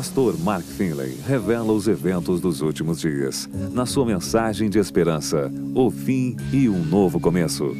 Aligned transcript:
Pastor 0.00 0.34
Mark 0.38 0.64
Finley 0.64 1.20
revela 1.26 1.74
os 1.74 1.86
eventos 1.86 2.40
dos 2.40 2.62
últimos 2.62 3.00
dias, 3.00 3.46
na 3.70 3.84
sua 3.84 4.06
mensagem 4.06 4.70
de 4.70 4.78
esperança, 4.78 5.52
o 5.74 5.90
fim 5.90 6.38
e 6.50 6.70
um 6.70 6.82
novo 6.82 7.20
começo. 7.20 7.76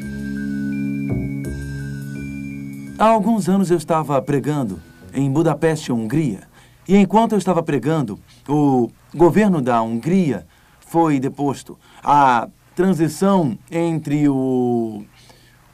Há 2.98 3.06
alguns 3.06 3.48
anos 3.48 3.70
eu 3.70 3.78
estava 3.78 4.20
pregando 4.20 4.78
em 5.14 5.30
Budapeste, 5.30 5.92
Hungria. 5.92 6.42
E 6.86 6.94
enquanto 6.94 7.32
eu 7.32 7.38
estava 7.38 7.62
pregando, 7.62 8.20
o 8.46 8.90
governo 9.14 9.62
da 9.62 9.80
Hungria 9.80 10.46
foi 10.78 11.18
deposto. 11.18 11.78
A 12.04 12.50
transição 12.76 13.58
entre 13.70 14.28
o 14.28 15.06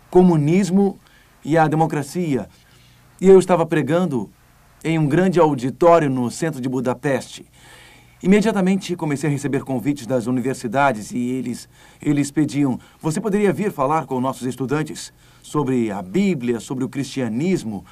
comunismo 0.09 0.97
e 1.45 1.59
a 1.59 1.67
democracia. 1.67 2.49
E 3.21 3.27
eu 3.27 3.37
estava 3.41 3.67
pregando 3.67 4.31
em 4.87 5.01
um 5.01 5.09
grande 5.09 5.41
auditório 5.41 6.09
no 6.09 6.31
centro 6.31 6.61
de 6.61 6.69
Budapeste. 6.69 7.45
Imediatamente 8.23 8.95
comecei 8.95 9.29
a 9.29 9.33
receber 9.33 9.65
convites 9.65 10.07
das 10.07 10.29
universidades 10.29 11.11
e 11.11 11.19
eles, 11.19 11.69
eles 12.01 12.31
pediam: 12.31 12.79
você 13.01 13.21
poderia 13.21 13.53
vir 13.53 13.73
falar 13.73 14.07
com 14.07 14.21
nossos 14.21 14.47
estudantes 14.47 15.13
sobre 15.43 15.91
a 15.91 16.01
Bíblia, 16.01 16.61
sobre 16.61 16.85
o 16.85 16.89
cristianismo? 16.89 17.85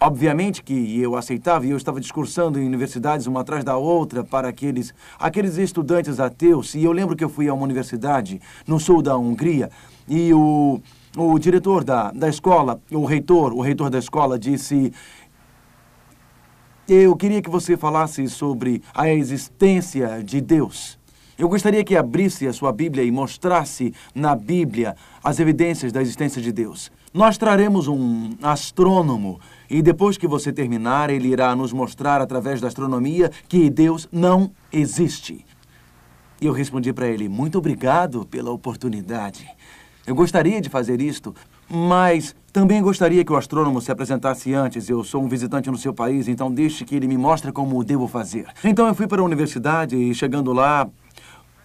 Obviamente 0.00 0.62
que 0.64 0.98
eu 1.00 1.14
aceitava 1.14 1.64
e 1.64 1.70
eu 1.70 1.76
estava 1.76 2.00
discursando 2.00 2.58
em 2.58 2.66
universidades 2.66 3.26
uma 3.26 3.42
atrás 3.42 3.62
da 3.62 3.76
outra 3.76 4.24
para 4.24 4.48
aqueles, 4.48 4.92
aqueles 5.18 5.58
estudantes 5.58 6.18
ateus. 6.18 6.74
E 6.74 6.82
eu 6.82 6.90
lembro 6.90 7.14
que 7.14 7.22
eu 7.22 7.28
fui 7.28 7.48
a 7.48 7.54
uma 7.54 7.64
universidade 7.64 8.40
no 8.66 8.80
sul 8.80 9.00
da 9.00 9.16
Hungria 9.16 9.70
e 10.08 10.32
o, 10.32 10.80
o 11.16 11.38
diretor 11.38 11.84
da, 11.84 12.10
da 12.10 12.28
escola, 12.28 12.80
o 12.90 13.04
reitor, 13.04 13.52
o 13.52 13.60
reitor 13.60 13.90
da 13.90 13.98
escola 13.98 14.38
disse: 14.38 14.90
eu 16.92 17.14
queria 17.14 17.40
que 17.40 17.48
você 17.48 17.76
falasse 17.76 18.28
sobre 18.28 18.82
a 18.92 19.08
existência 19.08 20.22
de 20.24 20.40
Deus. 20.40 20.98
Eu 21.38 21.48
gostaria 21.48 21.84
que 21.84 21.96
abrisse 21.96 22.48
a 22.48 22.52
sua 22.52 22.72
Bíblia 22.72 23.04
e 23.04 23.12
mostrasse 23.12 23.94
na 24.12 24.34
Bíblia 24.34 24.96
as 25.22 25.38
evidências 25.38 25.92
da 25.92 26.02
existência 26.02 26.42
de 26.42 26.50
Deus. 26.50 26.90
Nós 27.14 27.38
traremos 27.38 27.86
um 27.86 28.34
astrônomo 28.42 29.40
e 29.70 29.80
depois 29.82 30.18
que 30.18 30.26
você 30.26 30.52
terminar, 30.52 31.10
ele 31.10 31.28
irá 31.28 31.54
nos 31.54 31.72
mostrar 31.72 32.20
através 32.20 32.60
da 32.60 32.66
astronomia 32.66 33.30
que 33.48 33.70
Deus 33.70 34.08
não 34.10 34.50
existe. 34.72 35.46
E 36.40 36.46
eu 36.46 36.52
respondi 36.52 36.92
para 36.92 37.06
ele: 37.06 37.28
Muito 37.28 37.58
obrigado 37.58 38.26
pela 38.26 38.50
oportunidade. 38.50 39.48
Eu 40.06 40.14
gostaria 40.14 40.60
de 40.60 40.68
fazer 40.68 41.00
isto, 41.00 41.34
mas 41.68 42.34
também 42.52 42.82
gostaria 42.82 43.24
que 43.24 43.32
o 43.32 43.36
astrônomo 43.36 43.80
se 43.80 43.90
apresentasse 43.92 44.52
antes. 44.52 44.88
Eu 44.88 45.04
sou 45.04 45.22
um 45.22 45.28
visitante 45.28 45.70
no 45.70 45.78
seu 45.78 45.94
país, 45.94 46.28
então 46.28 46.52
deixe 46.52 46.84
que 46.84 46.94
ele 46.94 47.06
me 47.06 47.16
mostre 47.16 47.52
como 47.52 47.82
devo 47.84 48.08
fazer. 48.08 48.46
Então 48.64 48.86
eu 48.86 48.94
fui 48.94 49.06
para 49.06 49.20
a 49.20 49.24
universidade 49.24 49.96
e, 49.96 50.14
chegando 50.14 50.52
lá, 50.52 50.88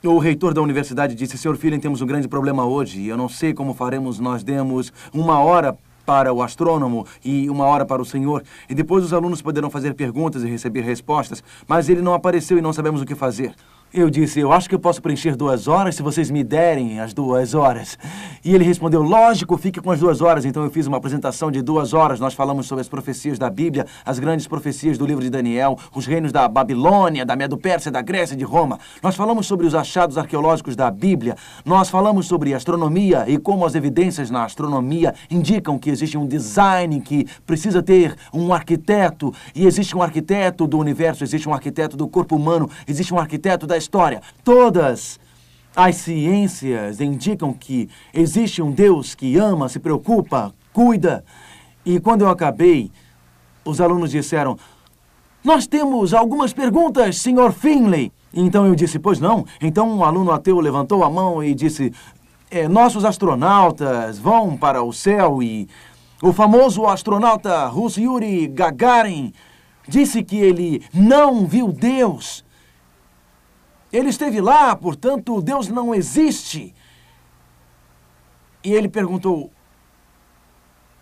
o 0.04 0.18
reitor 0.20 0.54
da 0.54 0.62
universidade 0.62 1.16
disse: 1.16 1.38
Senhor 1.38 1.58
filho, 1.58 1.80
temos 1.80 2.02
um 2.02 2.06
grande 2.06 2.28
problema 2.28 2.66
hoje. 2.66 3.06
Eu 3.06 3.18
não 3.18 3.28
sei 3.28 3.54
como 3.54 3.74
faremos. 3.74 4.20
Nós 4.20 4.44
demos 4.44 4.94
uma 5.14 5.40
hora 5.40 5.76
para 6.06 6.32
o 6.32 6.44
astrônomo 6.44 7.06
e 7.24 7.50
uma 7.50 7.66
hora 7.66 7.84
para 7.84 8.02
o 8.02 8.06
senhor. 8.06 8.44
E 8.70 8.76
depois 8.76 9.04
os 9.04 9.12
alunos 9.12 9.42
poderão 9.42 9.72
fazer 9.72 9.96
perguntas 9.96 10.44
e 10.44 10.48
receber 10.48 10.82
respostas. 10.82 11.44
Mas 11.68 11.90
ele 11.90 12.02
não 12.02 12.14
apareceu 12.14 12.58
e 12.58 12.62
não 12.62 12.72
sabemos 12.72 13.02
o 13.02 13.06
que 13.06 13.16
fazer. 13.16 13.56
Eu 13.94 14.10
disse, 14.10 14.42
eu 14.42 14.52
acho 14.52 14.68
que 14.68 14.76
eu 14.76 14.80
posso 14.80 15.02
preencher 15.02 15.38
duas 15.38 15.70
horas 15.70 15.96
se 15.96 16.04
vocês 16.04 16.30
me 16.30 16.44
derem 16.44 17.00
as 17.00 17.14
duas 17.14 17.54
horas. 17.54 17.98
E 18.44 18.54
ele 18.54 18.66
respondeu, 18.66 19.02
lógico, 19.02 19.58
fique 19.58 19.80
com 19.80 19.90
as 19.90 20.02
duas 20.02 20.22
horas. 20.22 20.44
Então 20.44 20.64
eu 20.66 20.70
fiz 20.70 20.86
uma 20.86 20.98
apresentação 20.98 21.50
de 21.50 21.62
duas 21.62 21.94
horas. 21.94 22.20
Nós 22.20 22.34
falamos 22.34 22.68
sobre 22.68 22.82
as 22.82 22.90
profecias 22.90 23.40
da 23.40 23.50
Bíblia, 23.50 23.86
as 24.04 24.20
grandes 24.20 24.48
profecias 24.48 24.98
do 24.98 25.06
livro 25.06 25.24
de 25.24 25.30
Daniel, 25.30 25.78
os 25.96 26.06
reinos 26.06 26.34
da 26.34 26.46
Babilônia, 26.46 27.26
da 27.26 27.38
Medo-Pérsia, 27.38 27.90
da 27.90 28.02
Grécia 28.02 28.36
de 28.36 28.44
Roma. 28.44 28.80
Nós 29.02 29.16
falamos 29.16 29.48
sobre 29.48 29.66
os 29.66 29.74
achados 29.74 30.18
arqueológicos 30.18 30.76
da 30.76 30.92
Bíblia. 30.92 31.38
Nós 31.64 31.90
falamos 31.90 32.28
sobre 32.28 32.54
astronomia 32.54 33.24
e 33.30 33.38
como 33.38 33.66
as 33.66 33.76
evidências 33.76 34.30
na 34.30 34.44
astronomia 34.44 35.14
indicam 35.32 35.80
que 35.80 35.90
existe 35.90 36.18
um 36.18 36.28
design 36.28 37.00
que 37.00 37.26
precisa 37.46 37.82
ter 37.82 38.14
um 38.34 38.54
arquiteto. 38.54 39.34
E 39.56 39.66
existe 39.66 39.96
um 39.96 40.02
arquiteto 40.02 40.68
do 40.68 40.78
universo, 40.78 41.24
existe 41.24 41.48
um 41.48 41.54
arquiteto 41.54 41.96
do 41.96 42.10
corpo 42.10 42.36
humano, 42.36 42.70
existe 42.86 43.14
um 43.14 43.20
arquiteto 43.20 43.66
da 43.66 43.75
história. 43.78 44.22
Todas 44.44 45.20
as 45.76 45.96
ciências 45.98 47.02
indicam 47.02 47.54
que 47.54 47.90
existe 48.14 48.62
um 48.62 48.72
Deus 48.72 49.14
que 49.14 49.38
ama, 49.38 49.68
se 49.68 49.80
preocupa, 49.80 50.54
cuida. 50.72 51.24
E 51.86 52.00
quando 52.00 52.22
eu 52.22 52.30
acabei, 52.30 52.92
os 53.64 53.82
alunos 53.82 54.12
disseram: 54.12 54.58
Nós 55.44 55.68
temos 55.68 56.14
algumas 56.14 56.54
perguntas, 56.54 57.18
Sr. 57.18 57.52
Finley. 57.52 58.12
Então 58.34 58.66
eu 58.66 58.76
disse: 58.76 59.00
Pois 59.00 59.20
não. 59.20 59.46
Então 59.62 59.90
um 59.90 60.04
aluno 60.04 60.32
ateu 60.32 60.60
levantou 60.60 61.04
a 61.04 61.10
mão 61.10 61.44
e 61.44 61.54
disse: 61.54 61.92
é, 62.50 62.68
Nossos 62.68 63.04
astronautas 63.04 64.18
vão 64.18 64.56
para 64.56 64.82
o 64.82 64.94
céu 64.94 65.44
e 65.44 65.68
o 66.22 66.32
famoso 66.32 66.86
astronauta 66.86 67.68
russo 67.68 68.00
Yuri 68.00 68.48
Gagarin 68.48 69.34
disse 69.88 70.24
que 70.24 70.38
ele 70.38 70.82
não 70.94 71.46
viu 71.46 71.72
Deus. 71.72 72.45
Ele 73.92 74.10
esteve 74.10 74.42
lá, 74.42 74.76
portanto, 74.76 75.42
Deus 75.42 75.68
não 75.68 75.94
existe. 75.94 76.74
E 78.64 78.74
ele 78.74 78.90
perguntou: 78.90 79.52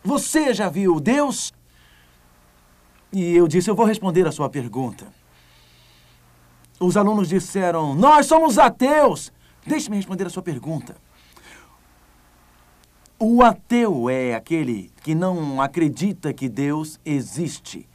Você 0.04 0.54
já 0.54 0.70
viu 0.70 1.00
Deus? 1.00 1.54
E 3.12 3.36
eu 3.36 3.48
disse: 3.48 3.70
Eu 3.70 3.76
vou 3.76 3.86
responder 3.86 4.28
a 4.28 4.32
sua 4.32 4.50
pergunta. 4.50 5.08
Os 6.80 6.98
alunos 6.98 7.30
disseram: 7.30 7.96
Nós 7.96 8.26
somos 8.26 8.58
ateus. 8.58 9.32
Deixe-me 9.66 9.96
responder 9.96 10.28
a 10.28 10.30
sua 10.30 10.44
pergunta. 10.44 10.96
O 13.18 13.42
ateu 13.42 14.10
é 14.10 14.36
aquele 14.36 14.92
que 15.02 15.16
não 15.16 15.62
acredita 15.62 16.34
que 16.34 16.50
Deus 16.50 17.00
existe. 17.06 17.88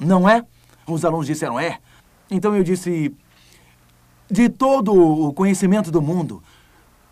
Não 0.00 0.28
é? 0.28 0.44
Os 0.86 1.04
alunos 1.04 1.26
disseram: 1.26 1.60
É. 1.60 1.78
Então 2.28 2.56
eu 2.56 2.64
disse: 2.64 3.14
de 4.32 4.48
todo 4.48 4.94
o 4.94 5.30
conhecimento 5.34 5.90
do 5.90 6.00
mundo, 6.00 6.42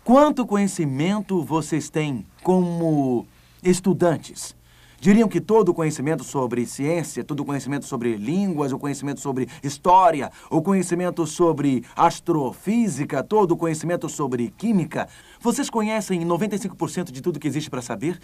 quanto 0.03 0.43
conhecimento 0.43 1.43
vocês 1.43 1.87
têm 1.87 2.25
como 2.41 3.27
estudantes? 3.61 4.55
Diriam 4.99 5.29
que 5.29 5.39
todo 5.39 5.69
o 5.69 5.73
conhecimento 5.73 6.23
sobre 6.23 6.65
ciência, 6.65 7.23
todo 7.23 7.41
o 7.41 7.45
conhecimento 7.45 7.85
sobre 7.85 8.15
línguas, 8.15 8.71
o 8.71 8.79
conhecimento 8.79 9.19
sobre 9.19 9.47
história, 9.61 10.31
o 10.49 10.63
conhecimento 10.63 11.27
sobre 11.27 11.83
astrofísica, 11.95 13.21
todo 13.21 13.51
o 13.51 13.57
conhecimento 13.57 14.09
sobre 14.09 14.51
química, 14.57 15.07
vocês 15.39 15.69
conhecem 15.69 16.25
95% 16.25 17.11
de 17.11 17.21
tudo 17.21 17.39
que 17.39 17.47
existe 17.47 17.69
para 17.69 17.83
saber? 17.83 18.19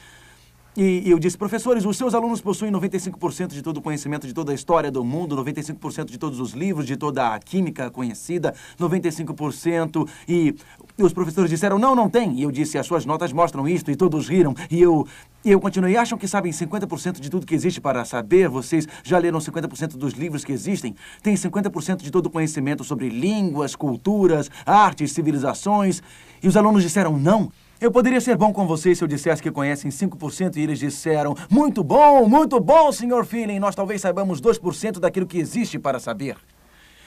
E, 0.79 1.09
eu 1.09 1.17
disse, 1.17 1.35
professores, 1.35 1.85
os 1.85 1.97
seus 1.97 2.13
alunos 2.13 2.39
possuem 2.39 2.71
95% 2.71 3.47
de 3.47 3.63
todo 3.63 3.77
o 3.77 3.81
conhecimento 3.81 4.27
de 4.27 4.33
toda 4.33 4.51
a 4.51 4.55
história 4.55 4.91
do 4.91 5.03
mundo, 5.03 5.35
95% 5.35 6.05
de 6.05 6.19
todos 6.19 6.39
os 6.39 6.51
livros, 6.51 6.85
de 6.85 6.95
toda 6.95 7.33
a 7.33 7.39
química 7.39 7.89
conhecida, 7.89 8.53
95%. 8.79 10.07
E 10.29 10.53
os 10.99 11.11
professores 11.13 11.49
disseram, 11.49 11.79
não, 11.79 11.95
não 11.95 12.07
tem. 12.07 12.35
E 12.35 12.43
eu 12.43 12.51
disse, 12.51 12.77
as 12.77 12.85
suas 12.85 13.07
notas 13.07 13.33
mostram 13.33 13.67
isto, 13.67 13.89
e 13.89 13.95
todos 13.95 14.29
riram. 14.29 14.53
E 14.69 14.79
eu, 14.79 15.07
e 15.43 15.49
eu 15.49 15.59
continuei, 15.59 15.97
acham 15.97 16.15
que 16.15 16.27
sabem 16.27 16.51
50% 16.51 17.19
de 17.19 17.31
tudo 17.31 17.47
que 17.47 17.55
existe 17.55 17.81
para 17.81 18.05
saber? 18.05 18.47
Vocês 18.47 18.87
já 19.03 19.17
leram 19.17 19.39
50% 19.39 19.97
dos 19.97 20.13
livros 20.13 20.45
que 20.45 20.51
existem? 20.51 20.95
Tem 21.23 21.33
50% 21.33 22.03
de 22.03 22.11
todo 22.11 22.27
o 22.27 22.29
conhecimento 22.29 22.83
sobre 22.83 23.09
línguas, 23.09 23.75
culturas, 23.75 24.47
artes, 24.63 25.11
civilizações? 25.11 26.03
E 26.43 26.47
os 26.47 26.55
alunos 26.55 26.83
disseram, 26.83 27.17
não. 27.17 27.51
Eu 27.79 27.91
poderia 27.91 28.19
ser 28.19 28.35
bom 28.35 28.51
com 28.51 28.65
vocês 28.65 28.97
se 28.97 29.03
eu 29.03 29.07
dissesse 29.07 29.41
que 29.41 29.51
conhecem 29.51 29.91
5% 29.91 30.55
e 30.55 30.61
eles 30.61 30.79
disseram: 30.79 31.35
Muito 31.47 31.83
bom, 31.83 32.27
muito 32.27 32.59
bom, 32.59 32.91
Sr. 32.91 33.23
Feeling. 33.23 33.59
Nós 33.59 33.75
talvez 33.75 34.01
saibamos 34.01 34.41
2% 34.41 34.99
daquilo 34.99 35.27
que 35.27 35.37
existe 35.37 35.77
para 35.77 35.99
saber. 35.99 36.37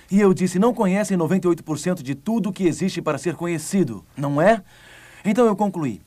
E 0.09 0.21
eu 0.21 0.33
disse: 0.33 0.61
Não 0.61 0.73
conhecem 0.73 1.19
98% 1.19 2.03
de 2.03 2.15
tudo 2.15 2.53
que 2.53 2.69
existe 2.69 3.03
para 3.03 3.19
ser 3.19 3.35
conhecido, 3.35 4.05
não 4.17 4.41
é? 4.41 4.63
Então 5.25 5.45
eu 5.45 5.57
concluí. 5.57 6.01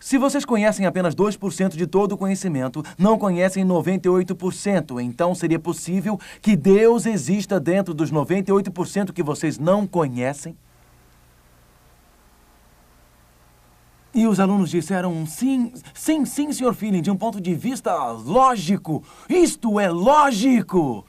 Se 0.00 0.16
vocês 0.16 0.46
conhecem 0.46 0.86
apenas 0.86 1.14
2% 1.14 1.76
de 1.76 1.86
todo 1.86 2.12
o 2.12 2.16
conhecimento, 2.16 2.82
não 2.96 3.18
conhecem 3.18 3.66
98%, 3.66 4.98
então 4.98 5.34
seria 5.34 5.58
possível 5.58 6.18
que 6.40 6.56
Deus 6.56 7.04
exista 7.04 7.60
dentro 7.60 7.92
dos 7.92 8.10
98% 8.10 9.12
que 9.12 9.22
vocês 9.22 9.58
não 9.58 9.86
conhecem? 9.86 10.56
E 14.12 14.26
os 14.26 14.40
alunos 14.40 14.70
disseram 14.70 15.24
sim, 15.24 15.72
sim, 15.94 16.24
sim, 16.24 16.52
senhor 16.52 16.74
Feeling, 16.74 17.00
de 17.00 17.10
um 17.10 17.16
ponto 17.16 17.40
de 17.40 17.54
vista 17.54 17.94
lógico. 18.10 19.04
Isto 19.28 19.78
é 19.78 19.88
lógico. 19.88 21.04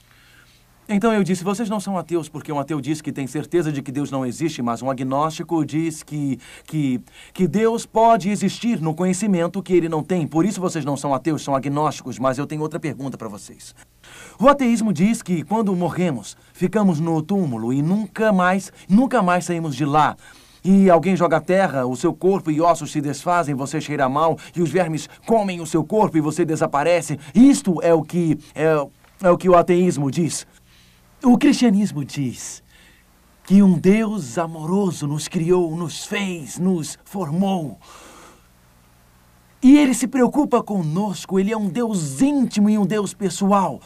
Então 0.94 1.13
eu 1.13 1.24
disse: 1.24 1.44
vocês 1.44 1.69
não 1.69 1.80
são 1.80 1.98
ateus 1.98 2.27
porque 2.27 2.51
um 2.51 2.59
ateu 2.59 2.81
diz 2.81 3.01
que 3.01 3.12
tem 3.12 3.25
certeza 3.25 3.71
de 3.71 3.81
que 3.81 3.92
Deus 3.92 4.12
não 4.12 4.25
existe, 4.25 4.62
mas 4.62 4.81
um 4.81 4.89
agnóstico 4.89 5.65
diz 5.65 6.03
que, 6.03 6.38
que, 6.65 7.01
que 7.33 7.48
Deus 7.48 7.86
pode 7.86 8.30
existir 8.30 8.81
no 8.81 8.94
conhecimento 8.94 9.63
que 9.63 9.74
ele 9.74 9.89
não 9.89 10.04
tem. 10.04 10.27
Por 10.27 10.45
isso 10.45 10.59
vocês 10.59 10.83
não 10.83 10.97
são 10.97 11.13
ateus, 11.13 11.44
são 11.44 11.56
agnósticos. 11.56 12.19
Mas 12.19 12.38
eu 12.38 12.45
tenho 12.45 12.62
outra 12.62 12.80
pergunta 12.80 13.18
para 13.18 13.30
vocês. 13.30 13.74
O 14.38 14.47
ateísmo 14.47 14.92
diz 14.92 15.21
que 15.21 15.44
quando 15.44 15.75
morremos, 15.75 16.36
ficamos 16.54 17.00
no 17.00 17.21
túmulo 17.21 17.71
e 17.71 17.81
nunca 17.81 18.33
mais, 18.33 18.71
nunca 18.89 19.24
mais 19.24 19.45
saímos 19.45 19.75
de 19.75 19.86
lá. 19.86 20.18
E 20.63 20.90
alguém 20.90 21.16
joga 21.16 21.42
terra, 21.42 21.86
o 21.86 21.96
seu 21.96 22.13
corpo 22.13 22.52
e 22.52 22.62
ossos 22.62 22.92
se 22.92 23.02
desfazem, 23.02 23.56
você 23.56 23.81
cheira 23.81 24.08
mal, 24.08 24.38
e 24.56 24.62
os 24.62 24.69
vermes 24.69 25.10
comem 25.25 25.60
o 25.60 25.66
seu 25.66 25.84
corpo 25.84 26.18
e 26.18 26.22
você 26.22 26.46
desaparece. 26.46 27.19
Isto 27.34 27.81
é 27.81 27.94
o 27.94 28.04
que 28.04 28.38
é, 28.54 28.66
é 29.24 29.30
o 29.31 29.38
que 29.38 29.50
o 29.50 29.56
ateísmo 29.56 30.12
diz. 30.12 30.46
O 31.24 31.38
cristianismo 31.38 32.06
diz 32.06 32.63
que 33.44 33.63
um 33.63 33.78
Deus 33.78 34.38
amoroso 34.38 35.08
nos 35.08 35.28
criou, 35.28 35.75
nos 35.75 36.06
fez, 36.06 36.60
nos 36.60 36.98
formou. 37.04 37.80
E 39.64 39.78
ele 39.78 39.94
se 39.94 40.07
preocupa 40.07 40.64
conosco, 40.64 41.40
ele 41.40 41.52
é 41.52 41.57
um 41.57 41.69
Deus 41.69 42.22
íntimo 42.22 42.69
e 42.69 42.78
um 42.78 42.86
Deus 42.86 43.14
pessoal, 43.14 43.80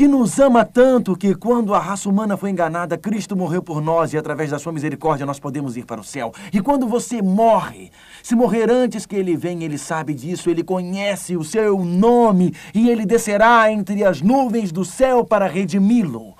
que 0.00 0.08
nos 0.08 0.38
ama 0.38 0.64
tanto 0.64 1.14
que 1.14 1.34
quando 1.34 1.74
a 1.74 1.78
raça 1.78 2.08
humana 2.08 2.34
foi 2.34 2.48
enganada, 2.48 2.96
Cristo 2.96 3.36
morreu 3.36 3.62
por 3.62 3.82
nós 3.82 4.14
e 4.14 4.16
através 4.16 4.48
da 4.48 4.58
sua 4.58 4.72
misericórdia 4.72 5.26
nós 5.26 5.38
podemos 5.38 5.76
ir 5.76 5.84
para 5.84 6.00
o 6.00 6.02
céu. 6.02 6.32
E 6.50 6.58
quando 6.58 6.88
você 6.88 7.20
morre, 7.20 7.92
se 8.22 8.34
morrer 8.34 8.70
antes 8.70 9.04
que 9.04 9.14
ele 9.14 9.36
venha, 9.36 9.62
ele 9.62 9.76
sabe 9.76 10.14
disso, 10.14 10.48
ele 10.48 10.64
conhece 10.64 11.36
o 11.36 11.44
seu 11.44 11.84
nome 11.84 12.54
e 12.74 12.88
ele 12.88 13.04
descerá 13.04 13.70
entre 13.70 14.02
as 14.02 14.22
nuvens 14.22 14.72
do 14.72 14.86
céu 14.86 15.22
para 15.22 15.46
redimi-lo. 15.46 16.32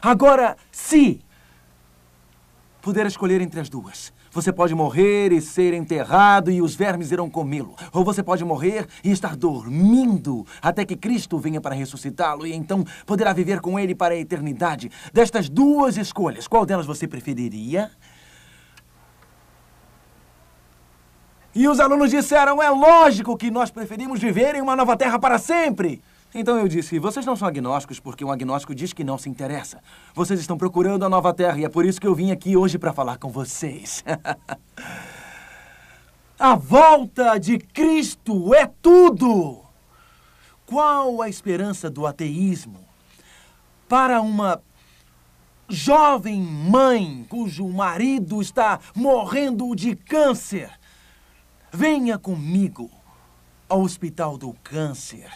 Agora, 0.00 0.56
se 0.72 1.20
puder 2.80 3.04
escolher 3.04 3.42
entre 3.42 3.60
as 3.60 3.68
duas, 3.68 4.13
você 4.34 4.52
pode 4.52 4.74
morrer 4.74 5.32
e 5.32 5.40
ser 5.40 5.72
enterrado 5.72 6.50
e 6.50 6.60
os 6.60 6.74
vermes 6.74 7.12
irão 7.12 7.30
comê-lo. 7.30 7.76
Ou 7.92 8.04
você 8.04 8.22
pode 8.22 8.44
morrer 8.44 8.86
e 9.04 9.12
estar 9.12 9.36
dormindo 9.36 10.44
até 10.60 10.84
que 10.84 10.96
Cristo 10.96 11.38
venha 11.38 11.60
para 11.60 11.74
ressuscitá-lo 11.74 12.44
e 12.44 12.52
então 12.52 12.84
poderá 13.06 13.32
viver 13.32 13.60
com 13.60 13.78
ele 13.78 13.94
para 13.94 14.14
a 14.14 14.18
eternidade. 14.18 14.90
Destas 15.12 15.48
duas 15.48 15.96
escolhas, 15.96 16.48
qual 16.48 16.66
delas 16.66 16.84
você 16.84 17.06
preferiria? 17.06 17.92
E 21.54 21.68
os 21.68 21.78
alunos 21.78 22.10
disseram: 22.10 22.60
é 22.60 22.68
lógico 22.68 23.36
que 23.36 23.52
nós 23.52 23.70
preferimos 23.70 24.20
viver 24.20 24.56
em 24.56 24.60
uma 24.60 24.74
nova 24.74 24.96
terra 24.96 25.18
para 25.18 25.38
sempre. 25.38 26.02
Então 26.34 26.58
eu 26.58 26.66
disse: 26.66 26.98
vocês 26.98 27.24
não 27.24 27.36
são 27.36 27.46
agnósticos 27.46 28.00
porque 28.00 28.24
um 28.24 28.32
agnóstico 28.32 28.74
diz 28.74 28.92
que 28.92 29.04
não 29.04 29.16
se 29.16 29.28
interessa. 29.28 29.80
Vocês 30.12 30.40
estão 30.40 30.58
procurando 30.58 31.04
a 31.04 31.08
nova 31.08 31.32
terra 31.32 31.58
e 31.58 31.64
é 31.64 31.68
por 31.68 31.86
isso 31.86 32.00
que 32.00 32.06
eu 32.06 32.14
vim 32.14 32.32
aqui 32.32 32.56
hoje 32.56 32.76
para 32.76 32.92
falar 32.92 33.18
com 33.18 33.30
vocês. 33.30 34.02
a 36.38 36.56
volta 36.56 37.38
de 37.38 37.58
Cristo 37.58 38.52
é 38.52 38.66
tudo! 38.66 39.62
Qual 40.66 41.22
a 41.22 41.28
esperança 41.28 41.88
do 41.88 42.04
ateísmo 42.04 42.80
para 43.88 44.20
uma 44.20 44.60
jovem 45.68 46.40
mãe 46.40 47.24
cujo 47.28 47.68
marido 47.68 48.42
está 48.42 48.80
morrendo 48.92 49.72
de 49.76 49.94
câncer? 49.94 50.70
Venha 51.70 52.18
comigo 52.18 52.90
ao 53.68 53.82
Hospital 53.82 54.36
do 54.38 54.52
Câncer 54.64 55.30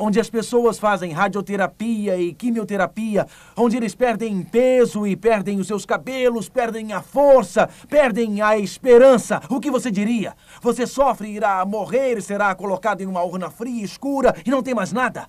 onde 0.00 0.18
as 0.18 0.30
pessoas 0.30 0.78
fazem 0.78 1.12
radioterapia 1.12 2.16
e 2.16 2.32
quimioterapia, 2.32 3.26
onde 3.54 3.76
eles 3.76 3.94
perdem 3.94 4.42
peso 4.42 5.06
e 5.06 5.14
perdem 5.14 5.60
os 5.60 5.66
seus 5.66 5.84
cabelos, 5.84 6.48
perdem 6.48 6.92
a 6.92 7.02
força, 7.02 7.68
perdem 7.88 8.40
a 8.40 8.58
esperança. 8.58 9.40
O 9.50 9.60
que 9.60 9.70
você 9.70 9.90
diria? 9.90 10.34
Você 10.62 10.86
sofre, 10.86 11.28
irá 11.28 11.64
morrer, 11.66 12.20
será 12.22 12.54
colocado 12.54 13.02
em 13.02 13.06
uma 13.06 13.22
urna 13.22 13.50
fria, 13.50 13.84
escura 13.84 14.34
e 14.44 14.50
não 14.50 14.62
tem 14.62 14.74
mais 14.74 14.90
nada. 14.90 15.28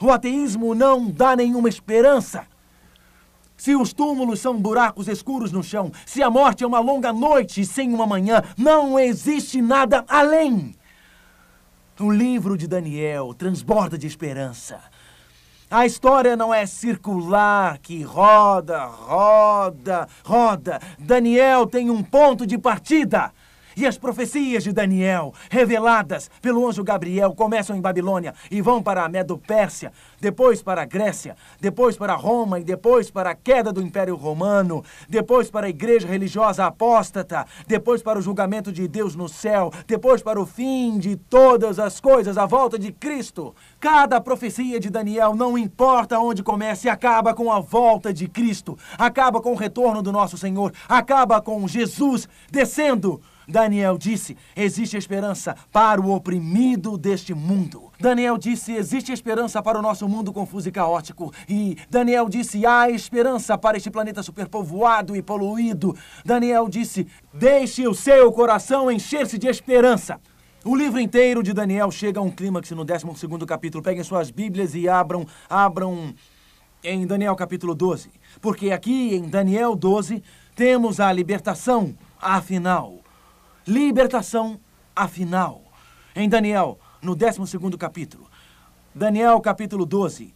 O 0.00 0.10
ateísmo 0.10 0.74
não 0.74 1.08
dá 1.08 1.36
nenhuma 1.36 1.68
esperança. 1.68 2.44
Se 3.56 3.74
os 3.74 3.92
túmulos 3.92 4.40
são 4.40 4.56
buracos 4.56 5.08
escuros 5.08 5.50
no 5.50 5.64
chão, 5.64 5.90
se 6.06 6.22
a 6.22 6.30
morte 6.30 6.62
é 6.62 6.66
uma 6.66 6.78
longa 6.78 7.12
noite 7.12 7.64
sem 7.64 7.92
uma 7.92 8.06
manhã, 8.06 8.42
não 8.56 8.98
existe 8.98 9.60
nada 9.60 10.04
além. 10.08 10.76
O 12.00 12.12
livro 12.12 12.56
de 12.56 12.68
Daniel 12.68 13.34
transborda 13.34 13.98
de 13.98 14.06
esperança. 14.06 14.78
A 15.68 15.84
história 15.84 16.36
não 16.36 16.54
é 16.54 16.64
circular 16.64 17.76
que 17.78 18.02
roda, 18.02 18.84
roda, 18.84 20.06
roda. 20.24 20.80
Daniel 20.96 21.66
tem 21.66 21.90
um 21.90 22.00
ponto 22.00 22.46
de 22.46 22.56
partida. 22.56 23.32
E 23.78 23.86
as 23.86 23.96
profecias 23.96 24.64
de 24.64 24.72
Daniel, 24.72 25.32
reveladas 25.48 26.28
pelo 26.42 26.66
anjo 26.66 26.82
Gabriel, 26.82 27.32
começam 27.32 27.76
em 27.76 27.80
Babilônia 27.80 28.34
e 28.50 28.60
vão 28.60 28.82
para 28.82 29.04
a 29.04 29.08
Medo-Pérsia, 29.08 29.92
depois 30.20 30.60
para 30.60 30.82
a 30.82 30.84
Grécia, 30.84 31.36
depois 31.60 31.96
para 31.96 32.16
Roma 32.16 32.58
e 32.58 32.64
depois 32.64 33.08
para 33.08 33.30
a 33.30 33.34
queda 33.36 33.72
do 33.72 33.80
Império 33.80 34.16
Romano, 34.16 34.84
depois 35.08 35.48
para 35.48 35.68
a 35.68 35.70
igreja 35.70 36.08
religiosa 36.08 36.66
apóstata, 36.66 37.46
depois 37.68 38.02
para 38.02 38.18
o 38.18 38.20
julgamento 38.20 38.72
de 38.72 38.88
Deus 38.88 39.14
no 39.14 39.28
céu, 39.28 39.72
depois 39.86 40.24
para 40.24 40.40
o 40.40 40.44
fim 40.44 40.98
de 40.98 41.14
todas 41.14 41.78
as 41.78 42.00
coisas, 42.00 42.36
a 42.36 42.46
volta 42.46 42.80
de 42.80 42.90
Cristo. 42.90 43.54
Cada 43.78 44.20
profecia 44.20 44.80
de 44.80 44.90
Daniel, 44.90 45.36
não 45.36 45.56
importa 45.56 46.18
onde 46.18 46.42
comece, 46.42 46.88
acaba 46.88 47.32
com 47.32 47.52
a 47.52 47.60
volta 47.60 48.12
de 48.12 48.26
Cristo, 48.26 48.76
acaba 48.98 49.40
com 49.40 49.52
o 49.52 49.56
retorno 49.56 50.02
do 50.02 50.10
nosso 50.10 50.36
Senhor, 50.36 50.72
acaba 50.88 51.40
com 51.40 51.68
Jesus 51.68 52.28
descendo 52.50 53.22
Daniel 53.48 53.96
disse: 53.96 54.36
existe 54.54 54.96
esperança 54.98 55.56
para 55.72 55.98
o 55.98 56.14
oprimido 56.14 56.98
deste 56.98 57.32
mundo. 57.32 57.90
Daniel 57.98 58.36
disse: 58.36 58.72
existe 58.72 59.10
esperança 59.10 59.62
para 59.62 59.78
o 59.78 59.82
nosso 59.82 60.06
mundo 60.06 60.34
confuso 60.34 60.68
e 60.68 60.72
caótico. 60.72 61.32
E 61.48 61.78
Daniel 61.88 62.28
disse: 62.28 62.66
há 62.66 62.90
esperança 62.90 63.56
para 63.56 63.78
este 63.78 63.90
planeta 63.90 64.22
superpovoado 64.22 65.16
e 65.16 65.22
poluído. 65.22 65.96
Daniel 66.22 66.68
disse: 66.68 67.06
deixe 67.32 67.88
o 67.88 67.94
seu 67.94 68.30
coração 68.30 68.90
encher-se 68.90 69.38
de 69.38 69.48
esperança. 69.48 70.20
O 70.62 70.76
livro 70.76 71.00
inteiro 71.00 71.42
de 71.42 71.54
Daniel 71.54 71.90
chega 71.90 72.20
a 72.20 72.22
um 72.22 72.30
clímax 72.30 72.70
no 72.72 72.84
12 72.84 73.06
capítulo. 73.46 73.82
Peguem 73.82 74.04
suas 74.04 74.30
Bíblias 74.30 74.74
e 74.74 74.86
abram, 74.86 75.26
abram 75.48 76.12
em 76.84 77.06
Daniel 77.06 77.34
capítulo 77.34 77.74
12. 77.74 78.10
Porque 78.42 78.70
aqui 78.72 79.14
em 79.14 79.22
Daniel 79.22 79.74
12 79.74 80.22
temos 80.54 81.00
a 81.00 81.10
libertação, 81.10 81.94
afinal 82.20 82.98
libertação 83.68 84.58
afinal. 84.96 85.62
Em 86.16 86.26
Daniel, 86.26 86.78
no 87.02 87.14
12 87.14 87.42
capítulo. 87.78 88.26
Daniel, 88.94 89.38
capítulo 89.42 89.84
12, 89.84 90.34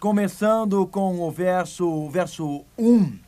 começando 0.00 0.84
com 0.88 1.20
o 1.20 1.30
verso, 1.30 2.08
verso 2.10 2.64
1. 2.76 3.18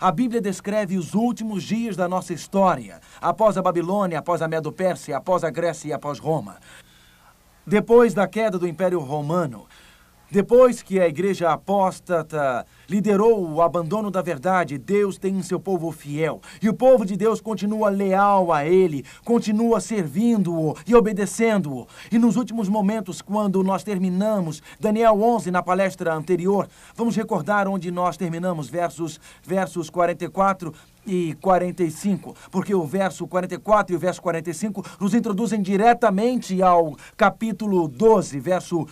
A 0.00 0.10
Bíblia 0.10 0.40
descreve 0.40 0.98
os 0.98 1.14
últimos 1.14 1.62
dias 1.62 1.96
da 1.96 2.08
nossa 2.08 2.34
história, 2.34 3.00
após 3.20 3.56
a 3.56 3.62
Babilônia, 3.62 4.18
após 4.18 4.42
a 4.42 4.48
Medo-Pérsia, 4.48 5.16
após 5.16 5.44
a 5.44 5.50
Grécia 5.50 5.88
e 5.90 5.92
após 5.92 6.18
Roma. 6.18 6.56
Depois 7.64 8.12
da 8.12 8.26
queda 8.26 8.58
do 8.58 8.66
Império 8.66 8.98
Romano, 8.98 9.66
depois 10.30 10.82
que 10.82 10.98
a 10.98 11.06
igreja 11.06 11.50
apóstata 11.50 12.66
liderou 12.88 13.48
o 13.48 13.62
abandono 13.62 14.10
da 14.10 14.20
verdade, 14.20 14.76
Deus 14.76 15.18
tem 15.18 15.40
seu 15.42 15.60
povo 15.60 15.92
fiel. 15.92 16.40
E 16.60 16.68
o 16.68 16.74
povo 16.74 17.04
de 17.04 17.16
Deus 17.16 17.40
continua 17.40 17.88
leal 17.88 18.52
a 18.52 18.64
ele, 18.64 19.04
continua 19.24 19.80
servindo-o 19.80 20.76
e 20.86 20.94
obedecendo-o. 20.94 21.86
E 22.10 22.18
nos 22.18 22.36
últimos 22.36 22.68
momentos, 22.68 23.22
quando 23.22 23.62
nós 23.62 23.84
terminamos 23.84 24.62
Daniel 24.80 25.20
11 25.22 25.50
na 25.50 25.62
palestra 25.62 26.14
anterior, 26.14 26.68
vamos 26.94 27.14
recordar 27.14 27.68
onde 27.68 27.90
nós 27.90 28.16
terminamos, 28.16 28.68
versos, 28.68 29.20
versos 29.44 29.88
44 29.90 30.74
e 31.06 31.34
45, 31.40 32.34
porque 32.50 32.74
o 32.74 32.84
verso 32.84 33.26
44 33.26 33.94
e 33.94 33.96
o 33.96 33.98
verso 33.98 34.20
45 34.20 34.84
nos 34.98 35.14
introduzem 35.14 35.62
diretamente 35.62 36.60
ao 36.60 36.96
capítulo 37.16 37.86
12, 37.86 38.40
verso 38.40 38.86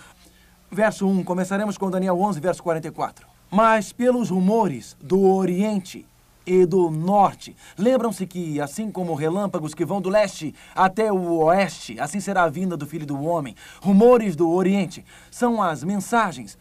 verso 0.70 1.06
1. 1.06 1.24
Começaremos 1.24 1.78
com 1.78 1.90
Daniel 1.90 2.20
11, 2.20 2.40
verso 2.40 2.62
44. 2.62 3.26
Mas 3.50 3.92
pelos 3.92 4.30
rumores 4.30 4.96
do 5.00 5.22
Oriente 5.22 6.06
e 6.46 6.66
do 6.66 6.90
Norte, 6.90 7.56
lembram-se 7.78 8.26
que, 8.26 8.60
assim 8.60 8.90
como 8.90 9.14
relâmpagos 9.14 9.72
que 9.74 9.84
vão 9.84 10.00
do 10.00 10.10
leste 10.10 10.54
até 10.74 11.10
o 11.10 11.36
oeste, 11.44 11.98
assim 11.98 12.20
será 12.20 12.44
a 12.44 12.50
vinda 12.50 12.76
do 12.76 12.86
Filho 12.86 13.06
do 13.06 13.22
Homem. 13.22 13.54
Rumores 13.80 14.36
do 14.36 14.50
Oriente 14.50 15.04
são 15.30 15.62
as 15.62 15.82
mensagens. 15.82 16.58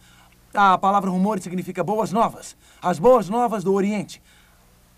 A 0.54 0.78
palavra 0.78 1.10
rumores 1.10 1.44
significa 1.44 1.84
boas 1.84 2.12
novas. 2.12 2.56
As 2.82 3.00
boas 3.00 3.28
novas 3.28 3.64
do 3.64 3.74
Oriente. 3.74 4.22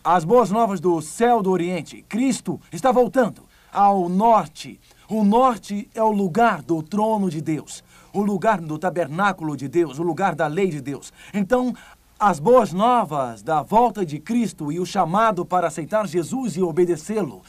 As 0.04 0.24
boas 0.24 0.52
novas 0.52 0.80
do 0.80 1.02
céu 1.02 1.42
do 1.42 1.50
Oriente. 1.50 2.04
Cristo 2.08 2.60
está 2.72 2.92
voltando 2.92 3.44
ao 3.72 4.10
norte. 4.10 4.80
O 5.08 5.24
norte 5.24 5.90
é 5.94 6.02
o 6.02 6.12
lugar 6.12 6.62
do 6.62 6.82
trono 6.82 7.30
de 7.30 7.42
Deus. 7.42 7.84
o 8.14 8.22
lugar 8.22 8.62
do 8.62 8.80
tabernáculo 8.80 9.58
de 9.58 9.68
Deus, 9.68 10.00
o 10.00 10.04
lugar 10.04 10.36
da 10.36 10.48
lei 10.48 10.70
de 10.70 10.80
Deus. 10.80 11.12
Então, 11.34 11.76
as 12.18 12.40
boas 12.40 12.72
novas 12.72 13.44
da 13.44 13.62
volta 13.62 14.06
de 14.06 14.20
Cristo 14.20 14.72
e 14.72 14.80
o 14.80 14.86
chamado 14.86 15.46
para 15.46 15.68
aceitar 15.68 16.08
Jesus 16.08 16.56
e 16.56 16.62
obedecê-lo 16.62 17.42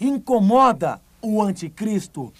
incomoda 0.00 1.00
o 1.22 1.40
anticristo 1.40 2.32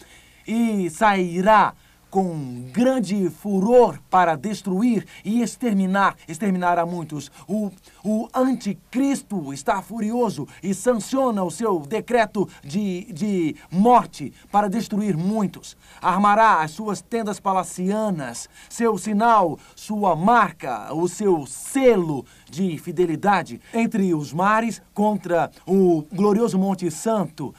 e 0.47 0.91
sairá 0.91 1.75
com 2.11 2.65
grande 2.73 3.29
furor 3.31 3.99
para 4.11 4.37
destruir 4.37 5.07
e 5.25 5.43
exterminar, 5.43 6.17
exterminar 6.27 6.79
a 6.79 6.87
muitos. 6.87 7.31
O, 7.47 7.71
o 8.03 8.29
anticristo 8.35 9.53
está 9.53 9.83
furioso 9.83 10.47
e 10.62 10.73
sanciona 10.75 11.43
o 11.43 11.50
seu 11.50 11.81
decreto 11.81 12.49
de, 12.62 13.12
de 13.12 13.57
morte 13.71 14.33
para 14.50 14.69
destruir 14.69 15.17
muitos. 15.17 15.77
Armará 16.00 16.62
as 16.62 16.71
suas 16.71 17.00
tendas 17.00 17.38
palacianas, 17.38 18.49
seu 18.69 18.97
sinal, 18.97 19.59
sua 19.75 20.17
marca, 20.17 20.93
o 20.95 21.09
seu 21.09 21.47
selo 21.47 22.25
de 22.50 22.79
fidelidade 22.79 23.61
entre 23.73 24.15
os 24.15 24.33
mares 24.33 24.81
contra 24.95 25.50
o 25.67 26.05
glorioso 26.12 26.59
Monte 26.59 26.91
Santo. 26.91 27.55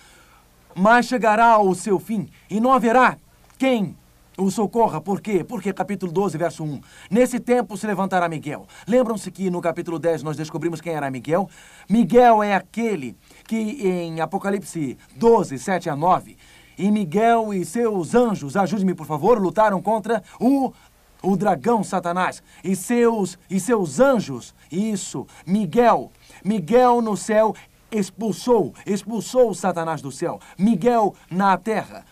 Mas 0.76 1.08
chegará 1.08 1.60
o 1.60 1.76
seu 1.76 2.00
fim 2.00 2.30
e 2.50 2.60
não 2.60 2.72
haverá 2.72 3.18
quem 3.58 3.98
o 4.40 4.50
socorra. 4.50 5.02
Por 5.02 5.22
quê? 5.22 5.44
Porque 5.44 5.72
capítulo 5.74 6.12
12, 6.12 6.38
verso 6.38 6.64
1. 6.64 6.82
Nesse 7.12 7.40
tempo 7.40 7.78
se 7.78 7.86
levantará 7.86 8.28
Miguel. 8.30 8.66
Lembram-se 8.88 9.30
que 9.32 9.50
no 9.50 9.62
capítulo 9.62 10.00
10 10.00 10.24
nós 10.24 10.38
descobrimos 10.38 10.82
quem 10.82 10.94
era 10.94 11.12
Miguel? 11.12 11.50
Miguel 11.90 12.42
é 12.42 12.56
aquele 12.56 13.16
que 13.48 13.56
em 13.56 14.22
Apocalipse 14.22 14.98
12, 15.16 15.60
7 15.60 15.90
a 15.90 15.96
9, 15.96 16.38
e 16.78 16.90
Miguel 16.92 17.54
e 17.54 17.66
seus 17.66 18.16
anjos, 18.16 18.56
ajude-me 18.56 18.94
por 18.94 19.06
favor, 19.06 19.40
lutaram 19.40 19.82
contra 19.82 20.24
o 20.40 20.74
o 21.22 21.36
dragão 21.36 21.84
Satanás 21.84 22.42
e 22.64 22.78
seus 22.78 23.38
e 23.50 23.60
seus 23.60 24.00
anjos. 24.00 24.56
Isso, 24.72 25.28
Miguel. 25.46 26.12
Miguel 26.46 27.02
no 27.02 27.18
céu 27.18 27.54
expulsou, 27.92 28.74
expulsou 28.86 29.54
Satanás 29.54 30.02
do 30.02 30.12
céu. 30.12 30.40
Miguel 30.58 31.14
na 31.30 31.58
terra. 31.58 32.06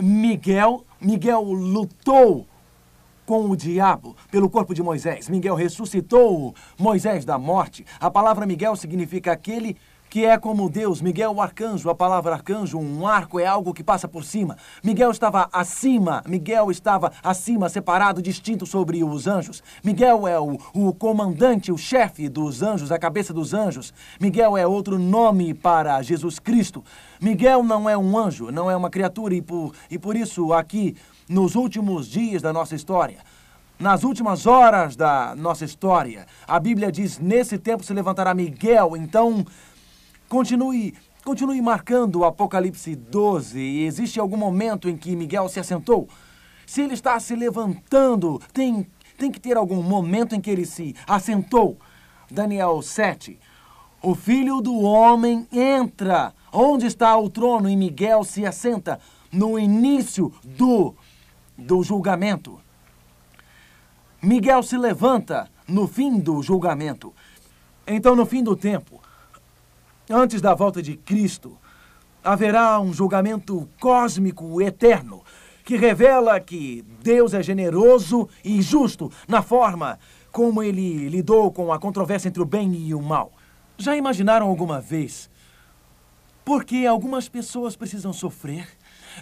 Miguel 0.00 0.84
Miguel 1.04 1.42
lutou 1.42 2.46
com 3.26 3.50
o 3.50 3.56
diabo 3.56 4.16
pelo 4.30 4.48
corpo 4.48 4.74
de 4.74 4.82
Moisés. 4.82 5.28
Miguel 5.28 5.54
ressuscitou 5.54 6.54
Moisés 6.78 7.24
da 7.24 7.38
morte. 7.38 7.84
A 8.00 8.10
palavra 8.10 8.46
Miguel 8.46 8.74
significa 8.76 9.32
aquele 9.32 9.76
que 10.14 10.24
é 10.24 10.38
como 10.38 10.70
Deus. 10.70 11.02
Miguel, 11.02 11.32
o 11.32 11.42
arcanjo, 11.42 11.90
a 11.90 11.94
palavra 11.94 12.34
arcanjo, 12.34 12.78
um 12.78 13.04
arco 13.04 13.40
é 13.40 13.46
algo 13.46 13.74
que 13.74 13.82
passa 13.82 14.06
por 14.06 14.22
cima. 14.22 14.56
Miguel 14.80 15.10
estava 15.10 15.48
acima, 15.52 16.22
Miguel 16.24 16.70
estava 16.70 17.10
acima, 17.20 17.68
separado, 17.68 18.22
distinto 18.22 18.64
sobre 18.64 19.02
os 19.02 19.26
anjos. 19.26 19.60
Miguel 19.82 20.28
é 20.28 20.38
o, 20.38 20.56
o 20.72 20.94
comandante, 20.94 21.72
o 21.72 21.76
chefe 21.76 22.28
dos 22.28 22.62
anjos, 22.62 22.92
a 22.92 22.98
cabeça 22.98 23.34
dos 23.34 23.52
anjos. 23.52 23.92
Miguel 24.20 24.56
é 24.56 24.64
outro 24.64 25.00
nome 25.00 25.52
para 25.52 26.00
Jesus 26.00 26.38
Cristo. 26.38 26.84
Miguel 27.20 27.64
não 27.64 27.90
é 27.90 27.98
um 27.98 28.16
anjo, 28.16 28.52
não 28.52 28.70
é 28.70 28.76
uma 28.76 28.90
criatura, 28.90 29.34
e 29.34 29.42
por, 29.42 29.74
e 29.90 29.98
por 29.98 30.14
isso, 30.14 30.52
aqui, 30.52 30.94
nos 31.28 31.56
últimos 31.56 32.06
dias 32.06 32.40
da 32.40 32.52
nossa 32.52 32.76
história, 32.76 33.18
nas 33.80 34.04
últimas 34.04 34.46
horas 34.46 34.94
da 34.94 35.34
nossa 35.34 35.64
história, 35.64 36.24
a 36.46 36.60
Bíblia 36.60 36.92
diz: 36.92 37.18
nesse 37.18 37.58
tempo 37.58 37.82
se 37.82 37.92
levantará 37.92 38.32
Miguel. 38.32 38.96
Então, 38.96 39.44
Continue, 40.34 40.92
continue 41.24 41.62
marcando 41.62 42.16
o 42.16 42.24
Apocalipse 42.24 42.96
12. 42.96 43.84
Existe 43.84 44.18
algum 44.18 44.36
momento 44.36 44.88
em 44.88 44.96
que 44.96 45.14
Miguel 45.14 45.48
se 45.48 45.60
assentou? 45.60 46.08
Se 46.66 46.82
ele 46.82 46.94
está 46.94 47.20
se 47.20 47.36
levantando, 47.36 48.42
tem, 48.52 48.84
tem 49.16 49.30
que 49.30 49.38
ter 49.38 49.56
algum 49.56 49.80
momento 49.80 50.34
em 50.34 50.40
que 50.40 50.50
ele 50.50 50.66
se 50.66 50.92
assentou. 51.06 51.78
Daniel 52.28 52.82
7. 52.82 53.38
O 54.02 54.16
filho 54.16 54.60
do 54.60 54.76
homem 54.80 55.46
entra. 55.52 56.34
Onde 56.52 56.86
está 56.86 57.16
o 57.16 57.30
trono? 57.30 57.68
E 57.68 57.76
Miguel 57.76 58.24
se 58.24 58.44
assenta 58.44 58.98
no 59.30 59.56
início 59.56 60.32
do, 60.42 60.96
do 61.56 61.80
julgamento. 61.84 62.60
Miguel 64.20 64.64
se 64.64 64.76
levanta 64.76 65.48
no 65.68 65.86
fim 65.86 66.18
do 66.18 66.42
julgamento. 66.42 67.14
Então, 67.86 68.16
no 68.16 68.26
fim 68.26 68.42
do 68.42 68.56
tempo, 68.56 69.03
antes 70.10 70.40
da 70.40 70.54
volta 70.54 70.82
de 70.82 70.96
Cristo, 70.96 71.58
haverá 72.22 72.80
um 72.80 72.92
julgamento 72.92 73.68
cósmico 73.80 74.60
eterno 74.60 75.22
que 75.64 75.76
revela 75.76 76.38
que 76.40 76.84
Deus 77.02 77.32
é 77.32 77.42
generoso 77.42 78.28
e 78.44 78.60
justo 78.60 79.10
na 79.26 79.42
forma 79.42 79.98
como 80.30 80.62
ele 80.62 81.08
lidou 81.08 81.50
com 81.50 81.72
a 81.72 81.78
controvérsia 81.78 82.28
entre 82.28 82.42
o 82.42 82.46
bem 82.46 82.72
e 82.74 82.94
o 82.94 83.00
mal. 83.00 83.32
Já 83.78 83.96
imaginaram 83.96 84.48
alguma 84.48 84.80
vez 84.80 85.30
por 86.44 86.64
que 86.64 86.86
algumas 86.86 87.28
pessoas 87.28 87.74
precisam 87.74 88.12
sofrer? 88.12 88.68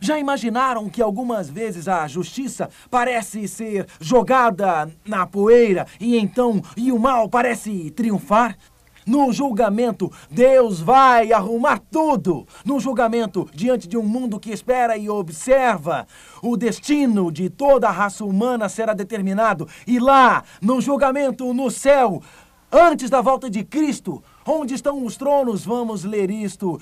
Já 0.00 0.18
imaginaram 0.18 0.88
que 0.88 1.00
algumas 1.00 1.48
vezes 1.48 1.86
a 1.86 2.08
justiça 2.08 2.68
parece 2.90 3.46
ser 3.46 3.86
jogada 4.00 4.90
na 5.04 5.26
poeira 5.26 5.86
e 6.00 6.16
então 6.16 6.60
e 6.76 6.90
o 6.90 6.98
mal 6.98 7.28
parece 7.28 7.90
triunfar? 7.92 8.56
No 9.06 9.32
julgamento, 9.32 10.12
Deus 10.30 10.80
vai 10.80 11.32
arrumar 11.32 11.80
tudo. 11.90 12.46
No 12.64 12.78
julgamento, 12.78 13.48
diante 13.52 13.88
de 13.88 13.96
um 13.96 14.02
mundo 14.02 14.38
que 14.38 14.50
espera 14.50 14.96
e 14.96 15.10
observa, 15.10 16.06
o 16.40 16.56
destino 16.56 17.32
de 17.32 17.50
toda 17.50 17.88
a 17.88 17.92
raça 17.92 18.24
humana 18.24 18.68
será 18.68 18.94
determinado. 18.94 19.68
E 19.86 19.98
lá, 19.98 20.44
no 20.60 20.80
julgamento, 20.80 21.52
no 21.52 21.70
céu, 21.70 22.22
antes 22.70 23.10
da 23.10 23.20
volta 23.20 23.50
de 23.50 23.64
Cristo, 23.64 24.22
onde 24.46 24.74
estão 24.74 25.04
os 25.04 25.16
tronos, 25.16 25.64
vamos 25.64 26.04
ler 26.04 26.30
isto. 26.30 26.80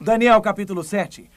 Daniel 0.00 0.40
capítulo 0.40 0.84
7. 0.84 1.28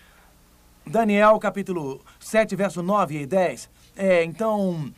Daniel 0.86 1.40
capítulo 1.40 2.00
7, 2.20 2.56
verso 2.56 2.84
9 2.84 3.22
e 3.22 3.26
10. 3.26 3.70
É, 3.96 4.24
então. 4.24 4.92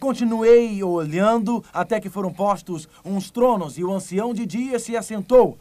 Continuei 0.00 0.82
olhando 0.82 1.62
até 1.72 2.00
que 2.00 2.10
foram 2.10 2.32
postos 2.32 2.88
uns 3.04 3.30
tronos 3.30 3.78
e 3.78 3.84
o 3.84 3.92
ancião 3.92 4.34
de 4.34 4.44
dia 4.44 4.78
se 4.78 4.96
assentou. 4.96 5.56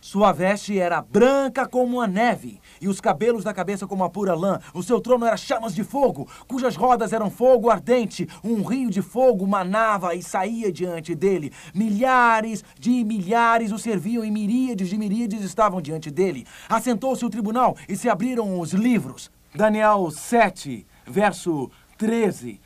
Sua 0.00 0.32
veste 0.32 0.78
era 0.78 1.02
branca 1.02 1.68
como 1.68 2.00
a 2.00 2.06
neve, 2.06 2.58
e 2.80 2.88
os 2.88 3.02
cabelos 3.02 3.44
da 3.44 3.52
cabeça 3.52 3.86
como 3.86 4.02
a 4.02 4.08
pura 4.08 4.34
lã. 4.34 4.58
O 4.72 4.82
seu 4.82 4.98
trono 4.98 5.26
era 5.26 5.36
chamas 5.36 5.74
de 5.74 5.84
fogo, 5.84 6.26
cujas 6.48 6.74
rodas 6.74 7.12
eram 7.12 7.30
fogo 7.30 7.68
ardente. 7.68 8.26
Um 8.42 8.62
rio 8.62 8.88
de 8.88 9.02
fogo 9.02 9.46
manava 9.46 10.14
e 10.14 10.22
saía 10.22 10.72
diante 10.72 11.14
dele. 11.14 11.52
Milhares 11.74 12.64
de 12.78 13.04
milhares 13.04 13.72
o 13.72 13.78
serviam 13.78 14.24
e 14.24 14.30
miríades 14.30 14.88
de 14.88 14.96
miríades 14.96 15.44
estavam 15.44 15.82
diante 15.82 16.10
dele. 16.10 16.46
Assentou-se 16.66 17.22
o 17.22 17.30
tribunal 17.30 17.76
e 17.86 17.94
se 17.94 18.08
abriram 18.08 18.58
os 18.58 18.72
livros. 18.72 19.30
Daniel 19.54 20.10
7, 20.10 20.86
verso 21.06 21.70
13. 21.98 22.58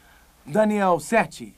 Daniel 0.46 1.00
7, 1.00 1.54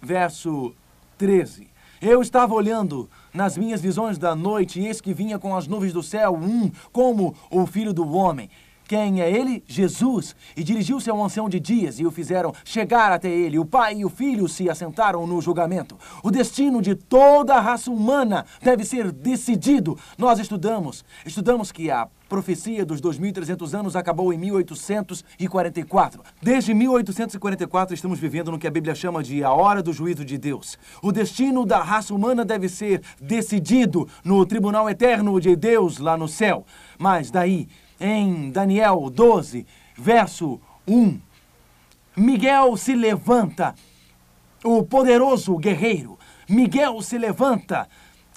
verso 0.00 0.74
13. 1.16 1.66
Eu 2.00 2.20
estava 2.20 2.52
olhando 2.52 3.08
nas 3.32 3.56
minhas 3.56 3.80
visões 3.80 4.18
da 4.18 4.34
noite, 4.36 4.80
e 4.80 4.86
eis 4.86 5.00
que 5.00 5.14
vinha 5.14 5.38
com 5.38 5.56
as 5.56 5.66
nuvens 5.66 5.94
do 5.94 6.02
céu 6.02 6.34
um 6.34 6.70
como 6.92 7.34
o 7.50 7.66
filho 7.66 7.92
do 7.92 8.06
homem. 8.12 8.50
Quem 8.86 9.22
é 9.22 9.30
ele? 9.30 9.64
Jesus. 9.66 10.36
E 10.54 10.62
dirigiu-se 10.62 11.08
ao 11.08 11.24
ancião 11.24 11.48
de 11.48 11.58
dias 11.58 11.98
e 11.98 12.04
o 12.04 12.10
fizeram 12.10 12.52
chegar 12.62 13.10
até 13.10 13.30
ele. 13.30 13.58
O 13.58 13.64
pai 13.64 13.98
e 13.98 14.04
o 14.04 14.10
filho 14.10 14.46
se 14.46 14.68
assentaram 14.68 15.26
no 15.26 15.40
julgamento. 15.40 15.96
O 16.22 16.30
destino 16.30 16.82
de 16.82 16.94
toda 16.94 17.54
a 17.54 17.60
raça 17.60 17.90
humana 17.90 18.44
deve 18.60 18.84
ser 18.84 19.10
decidido. 19.10 19.98
Nós 20.18 20.38
estudamos, 20.38 21.02
estudamos 21.24 21.72
que 21.72 21.90
a 21.90 22.06
profecia 22.32 22.82
dos 22.86 22.98
2.300 22.98 23.78
anos 23.78 23.94
acabou 23.94 24.32
em 24.32 24.38
1844. 24.38 26.22
Desde 26.40 26.72
1844 26.72 27.94
estamos 27.94 28.18
vivendo 28.18 28.50
no 28.50 28.58
que 28.58 28.66
a 28.66 28.70
Bíblia 28.70 28.94
chama 28.94 29.22
de 29.22 29.44
a 29.44 29.52
hora 29.52 29.82
do 29.82 29.92
juízo 29.92 30.24
de 30.24 30.38
Deus. 30.38 30.78
O 31.02 31.12
destino 31.12 31.66
da 31.66 31.82
raça 31.82 32.14
humana 32.14 32.42
deve 32.42 32.70
ser 32.70 33.02
decidido 33.20 34.08
no 34.24 34.46
tribunal 34.46 34.88
eterno 34.88 35.38
de 35.38 35.54
Deus 35.54 35.98
lá 35.98 36.16
no 36.16 36.26
céu. 36.26 36.64
Mas 36.98 37.30
daí 37.30 37.68
em 38.00 38.50
Daniel 38.50 39.10
12, 39.10 39.66
verso 39.98 40.58
1. 40.88 41.20
Miguel 42.16 42.78
se 42.78 42.94
levanta, 42.94 43.74
o 44.64 44.82
poderoso 44.82 45.58
guerreiro. 45.58 46.18
Miguel 46.48 47.02
se 47.02 47.18
levanta, 47.18 47.86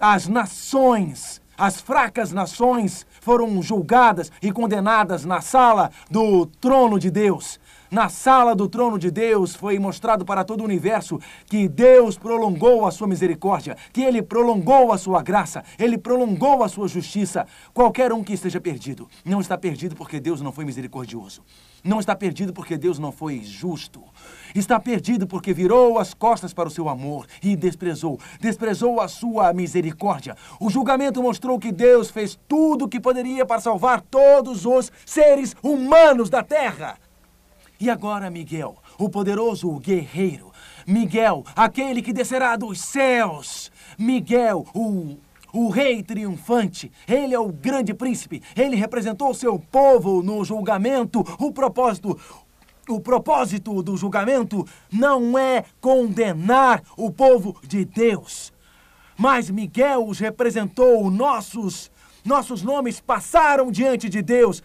as 0.01 0.27
nações, 0.27 1.41
as 1.57 1.79
fracas 1.79 2.31
nações 2.31 3.05
foram 3.21 3.61
julgadas 3.61 4.31
e 4.41 4.51
condenadas 4.51 5.25
na 5.25 5.41
sala 5.41 5.91
do 6.09 6.45
trono 6.45 6.99
de 6.99 7.09
Deus. 7.09 7.59
na 7.91 8.09
sala 8.09 8.53
do 8.55 8.67
trono 8.67 8.99
de 8.99 9.09
Deus, 9.09 9.55
foi 9.55 9.79
mostrado 9.79 10.25
para 10.25 10.43
todo 10.43 10.61
o 10.61 10.63
universo 10.65 11.19
que 11.45 11.67
Deus 11.67 12.17
prolongou 12.17 12.85
a 12.85 12.91
sua 12.91 13.07
misericórdia, 13.07 13.77
que 13.93 14.01
Ele 14.01 14.21
prolongou 14.21 14.91
a 14.91 14.97
sua 14.97 15.21
graça, 15.21 15.63
Ele 15.79 15.97
prolongou 15.97 16.63
a 16.63 16.67
sua 16.67 16.89
justiça. 16.89 17.47
Qualquer 17.73 18.11
um 18.11 18.23
que 18.23 18.33
esteja 18.33 18.59
perdido, 18.59 19.07
não 19.23 19.39
está 19.39 19.57
perdido 19.57 19.95
porque 19.95 20.19
Deus 20.19 20.41
não 20.41 20.51
foi 20.51 20.65
misericordioso. 20.65 21.41
Não 21.83 21.99
está 21.99 22.15
perdido 22.15 22.51
porque 22.51 22.77
Deus 22.77 22.97
não 22.97 23.11
foi 23.11 23.41
justo. 23.43 24.03
Está 24.55 24.79
perdido 24.79 25.27
porque 25.27 25.53
virou 25.53 25.99
as 25.99 26.13
costas 26.13 26.53
para 26.53 26.69
o 26.69 26.71
seu 26.71 26.87
amor 26.87 27.27
e 27.43 27.57
desprezou. 27.57 28.17
Desprezou 28.39 29.01
a 29.01 29.09
sua 29.09 29.51
misericórdia. 29.51 30.37
O 30.61 30.69
julgamento 30.69 31.21
mostrou 31.21 31.59
que 31.59 31.73
Deus 31.73 32.09
fez 32.09 32.39
tudo 32.47 32.85
o 32.85 32.87
que 32.87 32.97
poderia 32.97 33.45
para 33.45 33.59
salvar 33.59 33.99
todos 33.99 34.65
os 34.65 34.89
seres 35.05 35.53
humanos 35.61 36.29
da 36.29 36.41
terra. 36.41 36.97
E 37.77 37.89
agora, 37.89 38.29
Miguel, 38.29 38.77
o 38.97 39.09
poderoso 39.09 39.69
guerreiro. 39.79 40.53
Miguel, 40.87 41.43
aquele 41.53 42.01
que 42.01 42.13
descerá 42.13 42.55
dos 42.55 42.79
céus. 42.79 43.69
Miguel, 43.97 44.65
o 44.73 45.17
o 45.55 45.69
rei 45.69 46.03
triunfante. 46.03 46.91
Ele 47.07 47.33
é 47.33 47.39
o 47.39 47.47
grande 47.47 47.93
príncipe. 47.93 48.43
Ele 48.57 48.75
representou 48.75 49.33
seu 49.33 49.57
povo 49.57 50.21
no 50.21 50.43
julgamento. 50.43 51.21
O 51.39 51.51
propósito, 51.53 52.19
o 52.89 52.99
propósito 52.99 53.81
do 53.81 53.97
julgamento 53.97 54.65
não 54.91 55.37
é 55.37 55.63
condenar 55.79 56.81
o 56.97 57.11
povo 57.11 57.55
de 57.63 57.85
Deus. 57.85 58.53
Mas 59.17 59.49
Miguel 59.49 60.05
os 60.05 60.19
representou, 60.19 61.09
nossos, 61.09 61.91
nossos 62.23 62.61
nomes 62.61 62.99
passaram 62.99 63.71
diante 63.71 64.09
de 64.09 64.21
Deus 64.21 64.61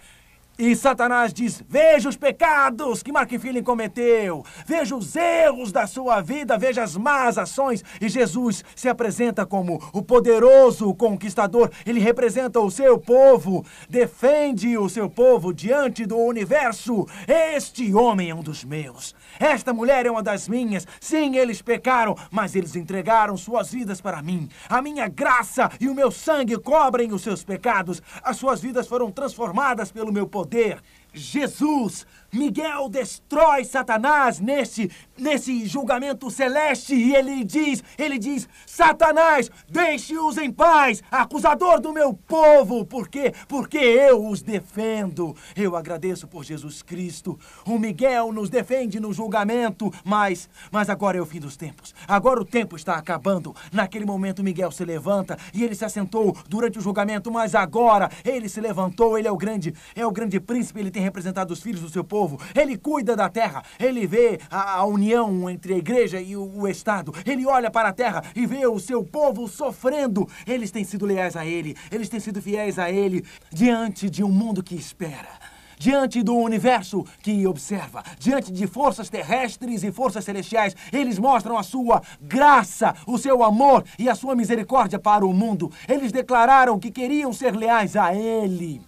e 0.61 0.76
Satanás 0.76 1.33
diz: 1.33 1.64
Veja 1.67 2.07
os 2.07 2.19
pecados 2.19 3.02
que 3.02 3.11
Mark 3.11 3.31
Feeling 3.31 3.62
cometeu, 3.62 4.45
veja 4.67 4.95
os 4.95 5.17
erros 5.17 5.73
da 5.73 5.87
sua 5.87 6.21
vida, 6.21 6.59
veja 6.59 6.83
as 6.83 6.99
más 6.99 7.38
ações. 7.38 7.83
E 7.99 8.11
Jesus 8.11 8.62
se 8.76 8.87
apresenta 8.87 9.47
como 9.47 9.83
o 9.90 10.02
poderoso 10.02 10.95
conquistador. 10.95 11.71
Ele 11.87 11.99
representa 11.99 12.61
o 12.61 12.71
seu 12.71 12.99
povo, 12.99 13.64
defende 13.88 14.76
o 14.76 14.87
seu 14.90 15.09
povo 15.09 15.50
diante 15.55 16.05
do 16.05 16.19
universo. 16.19 17.07
Este 17.26 17.95
homem 17.95 18.29
é 18.29 18.35
um 18.35 18.43
dos 18.43 18.62
meus. 18.62 19.14
Esta 19.38 19.73
mulher 19.73 20.05
é 20.05 20.11
uma 20.11 20.23
das 20.23 20.47
minhas. 20.47 20.87
Sim, 21.00 21.37
eles 21.37 21.62
pecaram, 21.62 22.14
mas 22.31 22.55
eles 22.55 22.76
entregaram 22.76 23.35
suas 23.35 23.73
vidas 23.73 24.02
para 24.02 24.21
mim. 24.21 24.47
A 24.69 24.83
minha 24.83 25.09
graça 25.09 25.71
e 25.81 25.88
o 25.88 25.95
meu 25.95 26.11
sangue 26.11 26.59
cobrem 26.59 27.14
os 27.14 27.23
seus 27.23 27.43
pecados. 27.43 28.02
As 28.23 28.37
suas 28.37 28.61
vidas 28.61 28.87
foram 28.87 29.11
transformadas 29.11 29.90
pelo 29.90 30.12
meu 30.12 30.26
poder 30.26 30.50
poder. 30.50 30.80
Jesus 31.14 32.04
Miguel 32.33 32.89
destrói 32.89 33.65
Satanás 33.65 34.39
nesse, 34.39 34.89
nesse 35.19 35.67
julgamento 35.67 36.31
celeste 36.31 36.95
e 36.95 37.15
ele 37.15 37.43
diz, 37.43 37.83
ele 37.99 38.19
diz, 38.19 38.49
Satanás, 38.65 39.51
deixe-os 39.69 40.39
em 40.39 40.51
paz, 40.51 41.03
acusador 41.11 41.81
do 41.81 41.93
meu 41.93 42.15
povo, 42.15 42.85
por 42.85 43.09
quê? 43.09 43.35
Porque 43.49 43.79
eu 43.79 44.27
os 44.29 44.43
defendo. 44.43 45.35
Eu 45.57 45.75
agradeço 45.75 46.29
por 46.29 46.45
Jesus 46.45 46.83
Cristo. 46.83 47.39
O 47.67 47.79
Miguel 47.79 48.33
nos 48.33 48.49
defende 48.49 49.01
no 49.01 49.13
julgamento, 49.13 49.93
mas, 50.05 50.49
mas 50.71 50.89
agora 50.89 51.19
é 51.19 51.21
o 51.21 51.27
fim 51.27 51.41
dos 51.41 51.57
tempos. 51.57 51.93
Agora 52.07 52.41
o 52.41 52.45
tempo 52.45 52.77
está 52.77 52.95
acabando. 52.95 53.55
Naquele 53.73 54.05
momento 54.05 54.43
Miguel 54.43 54.71
se 54.71 54.85
levanta 54.85 55.37
e 55.53 55.65
ele 55.65 55.75
se 55.75 55.85
assentou 55.85 56.37
durante 56.49 56.79
o 56.79 56.83
julgamento, 56.83 57.31
mas 57.31 57.57
agora 57.57 58.09
ele 58.25 58.49
se 58.49 58.61
levantou, 58.61 59.19
ele 59.19 59.27
é 59.27 59.33
o 59.33 59.37
grande, 59.37 59.75
é 59.97 60.07
o 60.07 60.13
grande 60.13 60.39
príncipe, 60.39 60.79
ele 60.79 60.91
tem 60.93 61.03
representado 61.03 61.53
os 61.53 61.61
filhos 61.61 61.81
do 61.81 61.89
seu 61.89 62.05
povo 62.05 62.20
povo, 62.21 62.39
ele 62.55 62.77
cuida 62.77 63.17
da 63.17 63.31
terra, 63.31 63.62
ele 63.79 64.07
vê 64.07 64.39
a, 64.50 64.81
a 64.81 64.85
união 64.85 65.49
entre 65.49 65.73
a 65.73 65.79
igreja 65.79 66.21
e 66.21 66.37
o, 66.37 66.43
o, 66.43 66.69
Estado, 66.69 67.15
ele 67.25 67.47
olha 67.47 67.71
para 67.71 67.89
a 67.89 67.93
terra 67.93 68.23
e 68.37 68.45
vê 68.45 68.67
o 68.67 68.78
seu 68.78 69.02
povo 69.02 69.49
sofrendo. 69.49 70.28
Eles 70.47 70.71
têm 70.71 70.85
sido 70.85 71.06
leais 71.06 71.35
a 71.35 71.47
ele, 71.47 71.75
eles 71.91 72.11
têm 72.11 72.21
sido 72.21 72.43
fiéis 72.43 72.78
a 72.78 72.91
ele, 72.91 73.25
diante 73.50 74.11
de 74.11 74.23
um 74.23 74.30
mundo 74.30 74.63
que 74.63 74.75
espera 74.75 75.50
diante 75.78 76.23
do 76.23 76.37
universo 76.37 77.06
que 77.23 77.47
observa, 77.47 78.04
diante 78.19 78.52
de 78.52 78.67
forças 78.67 79.09
terrestres 79.09 79.83
e 79.83 79.91
forças 79.91 80.26
celestiais, 80.26 80.76
eles 80.93 81.19
mostram 81.19 81.56
a 81.56 81.63
sua 81.63 82.02
graça, 82.21 82.95
o 83.06 83.17
seu 83.17 83.43
amor 83.43 83.83
e 83.99 84.06
a 84.06 84.15
sua 84.15 84.37
misericórdia 84.37 84.99
para 84.99 85.25
o 85.25 85.33
mundo. 85.33 85.73
Eles 85.89 86.13
declararam 86.13 86.78
que 86.78 86.91
queriam 86.91 87.33
ser 87.33 87.56
leais 87.56 87.97
a 87.97 88.15
Ele. 88.15 88.83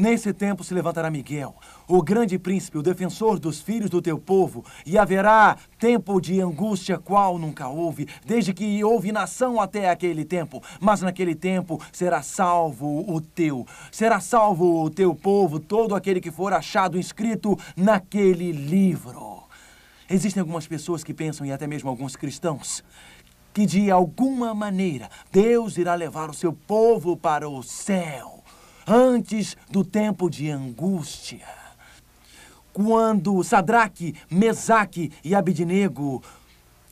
Nesse 0.00 0.32
tempo 0.32 0.64
se 0.64 0.72
levantará 0.72 1.10
Miguel, 1.10 1.54
o 1.90 2.02
grande 2.02 2.38
príncipe, 2.38 2.78
o 2.78 2.82
defensor 2.82 3.40
dos 3.40 3.60
filhos 3.60 3.90
do 3.90 4.00
teu 4.00 4.16
povo, 4.16 4.64
e 4.86 4.96
haverá 4.96 5.56
tempo 5.76 6.20
de 6.20 6.40
angústia 6.40 6.96
qual 6.98 7.36
nunca 7.36 7.66
houve, 7.68 8.06
desde 8.24 8.54
que 8.54 8.82
houve 8.84 9.10
nação 9.10 9.60
até 9.60 9.90
aquele 9.90 10.24
tempo. 10.24 10.62
Mas 10.80 11.00
naquele 11.00 11.34
tempo 11.34 11.82
será 11.92 12.22
salvo 12.22 13.04
o 13.12 13.20
teu, 13.20 13.66
será 13.90 14.20
salvo 14.20 14.84
o 14.84 14.88
teu 14.88 15.14
povo, 15.14 15.58
todo 15.58 15.96
aquele 15.96 16.20
que 16.20 16.30
for 16.30 16.52
achado 16.52 16.96
inscrito 16.96 17.58
naquele 17.76 18.52
livro. 18.52 19.42
Existem 20.08 20.40
algumas 20.40 20.68
pessoas 20.68 21.02
que 21.02 21.12
pensam, 21.12 21.44
e 21.44 21.52
até 21.52 21.66
mesmo 21.66 21.90
alguns 21.90 22.14
cristãos, 22.14 22.84
que 23.52 23.66
de 23.66 23.90
alguma 23.90 24.54
maneira 24.54 25.08
Deus 25.32 25.76
irá 25.76 25.96
levar 25.96 26.30
o 26.30 26.34
seu 26.34 26.52
povo 26.52 27.16
para 27.16 27.48
o 27.48 27.64
céu 27.64 28.44
antes 28.86 29.56
do 29.68 29.84
tempo 29.84 30.30
de 30.30 30.50
angústia. 30.50 31.59
Quando 32.72 33.42
Sadraque, 33.42 34.14
Mesaque 34.30 35.12
e 35.24 35.34
Abidnego 35.34 36.22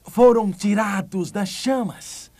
foram 0.04 0.50
tirados 0.50 1.30
das 1.30 1.48
chamas, 1.48 2.30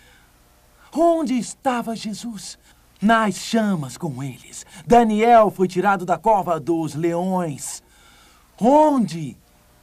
onde 0.93 1.39
estava 1.39 1.95
Jesus? 1.95 2.59
Nas 3.01 3.37
chamas 3.37 3.97
com 3.97 4.23
eles. 4.23 4.67
Daniel 4.85 5.51
foi 5.51 5.69
tirado 5.69 6.05
da 6.05 6.19
cova 6.19 6.59
dos 6.59 6.95
leões. 6.95 7.83
Onde 8.61 9.37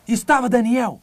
estava 0.06 0.50
Daniel? 0.50 1.00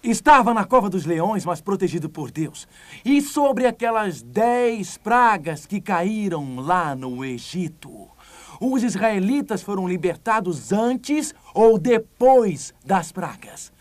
Estava 0.00 0.54
na 0.54 0.64
cova 0.64 0.88
dos 0.88 1.04
leões, 1.04 1.44
mas 1.44 1.60
protegido 1.60 2.08
por 2.08 2.30
Deus. 2.30 2.68
E 3.04 3.20
sobre 3.20 3.66
aquelas 3.66 4.22
dez 4.22 4.96
pragas 4.96 5.66
que 5.66 5.80
caíram 5.80 6.60
lá 6.60 6.94
no 6.94 7.24
Egito. 7.24 8.13
Os 8.60 8.82
israelitas 8.82 9.62
foram 9.62 9.88
libertados 9.88 10.72
antes 10.72 11.34
ou 11.54 11.78
depois 11.78 12.74
das 12.84 13.12
pragas? 13.12 13.72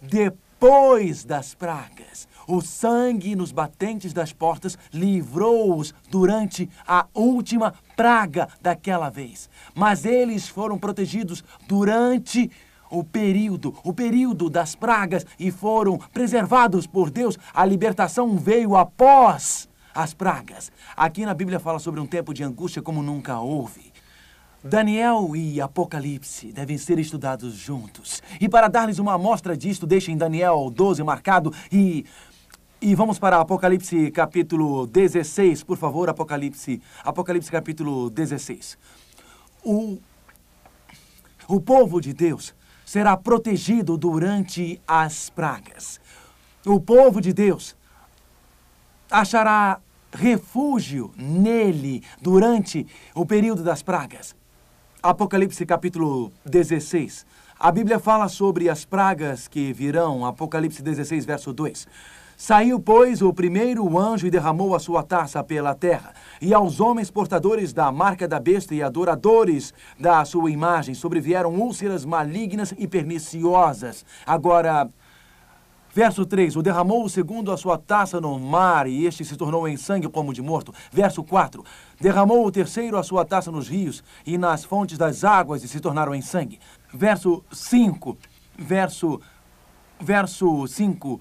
Depois 0.00 1.24
das 1.24 1.54
pragas. 1.54 2.28
O 2.46 2.60
sangue 2.60 3.34
nos 3.34 3.52
batentes 3.52 4.12
das 4.12 4.32
portas 4.32 4.76
livrou-os 4.92 5.94
durante 6.10 6.68
a 6.86 7.06
última 7.14 7.74
praga 7.96 8.48
daquela 8.60 9.08
vez. 9.08 9.48
Mas 9.74 10.04
eles 10.04 10.46
foram 10.46 10.78
protegidos 10.78 11.42
durante 11.66 12.50
o 12.90 13.02
período, 13.02 13.74
o 13.82 13.92
período 13.92 14.50
das 14.50 14.74
pragas 14.74 15.26
e 15.38 15.50
foram 15.50 15.98
preservados 15.98 16.86
por 16.86 17.10
Deus. 17.10 17.38
A 17.52 17.64
libertação 17.64 18.36
veio 18.36 18.76
após 18.76 19.68
as 19.94 20.12
pragas. 20.12 20.70
Aqui 20.96 21.24
na 21.24 21.34
Bíblia 21.34 21.58
fala 21.58 21.78
sobre 21.78 22.00
um 22.00 22.06
tempo 22.06 22.34
de 22.34 22.42
angústia 22.42 22.82
como 22.82 23.02
nunca 23.02 23.38
houve. 23.38 23.93
Daniel 24.66 25.36
e 25.36 25.60
Apocalipse 25.60 26.50
devem 26.50 26.78
ser 26.78 26.98
estudados 26.98 27.54
juntos. 27.54 28.22
E 28.40 28.48
para 28.48 28.66
dar-lhes 28.66 28.98
uma 28.98 29.12
amostra 29.12 29.54
disto, 29.54 29.86
deixem 29.86 30.16
Daniel 30.16 30.72
12 30.74 31.02
marcado 31.02 31.52
e 31.70 32.06
e 32.80 32.94
vamos 32.94 33.18
para 33.18 33.40
Apocalipse 33.40 34.10
capítulo 34.10 34.86
16, 34.86 35.62
por 35.62 35.76
favor, 35.78 36.08
Apocalipse, 36.10 36.82
Apocalipse 37.02 37.50
capítulo 37.50 38.08
16. 38.10 38.78
O 39.62 39.98
o 41.46 41.60
povo 41.60 42.00
de 42.00 42.14
Deus 42.14 42.54
será 42.86 43.18
protegido 43.18 43.98
durante 43.98 44.80
as 44.86 45.28
pragas. 45.28 46.00
O 46.64 46.80
povo 46.80 47.20
de 47.20 47.34
Deus 47.34 47.76
achará 49.10 49.78
refúgio 50.10 51.12
nele 51.18 52.02
durante 52.20 52.86
o 53.14 53.26
período 53.26 53.62
das 53.62 53.82
pragas. 53.82 54.34
Apocalipse 55.04 55.66
capítulo 55.66 56.32
16. 56.46 57.26
A 57.60 57.70
Bíblia 57.70 57.98
fala 57.98 58.26
sobre 58.26 58.70
as 58.70 58.86
pragas 58.86 59.46
que 59.46 59.70
virão, 59.70 60.24
Apocalipse 60.24 60.82
16, 60.82 61.26
verso 61.26 61.52
2. 61.52 61.86
Saiu, 62.38 62.80
pois, 62.80 63.20
o 63.20 63.30
primeiro 63.30 63.98
anjo 63.98 64.26
e 64.26 64.30
derramou 64.30 64.74
a 64.74 64.78
sua 64.78 65.02
taça 65.02 65.44
pela 65.44 65.74
terra. 65.74 66.14
E 66.40 66.54
aos 66.54 66.80
homens 66.80 67.10
portadores 67.10 67.70
da 67.70 67.92
marca 67.92 68.26
da 68.26 68.40
besta 68.40 68.74
e 68.74 68.82
adoradores 68.82 69.74
da 70.00 70.24
sua 70.24 70.50
imagem 70.50 70.94
sobrevieram 70.94 71.54
úlceras 71.54 72.06
malignas 72.06 72.72
e 72.78 72.88
perniciosas. 72.88 74.06
Agora, 74.26 74.88
Verso 75.94 76.26
3: 76.26 76.56
O 76.56 76.62
derramou 76.62 77.04
o 77.04 77.08
segundo 77.08 77.52
a 77.52 77.56
sua 77.56 77.78
taça 77.78 78.20
no 78.20 78.36
mar, 78.36 78.88
e 78.88 79.06
este 79.06 79.24
se 79.24 79.36
tornou 79.36 79.68
em 79.68 79.76
sangue 79.76 80.08
como 80.08 80.34
de 80.34 80.42
morto. 80.42 80.74
Verso 80.90 81.22
4: 81.22 81.64
Derramou 82.00 82.44
o 82.44 82.50
terceiro 82.50 82.98
a 82.98 83.02
sua 83.04 83.24
taça 83.24 83.48
nos 83.52 83.68
rios 83.68 84.02
e 84.26 84.36
nas 84.36 84.64
fontes 84.64 84.98
das 84.98 85.22
águas, 85.22 85.62
e 85.62 85.68
se 85.68 85.78
tornaram 85.78 86.12
em 86.12 86.20
sangue. 86.20 86.58
verso 86.92 87.44
5, 87.52 88.18
verso, 88.58 89.20
verso 90.00 90.66
5, 90.66 91.20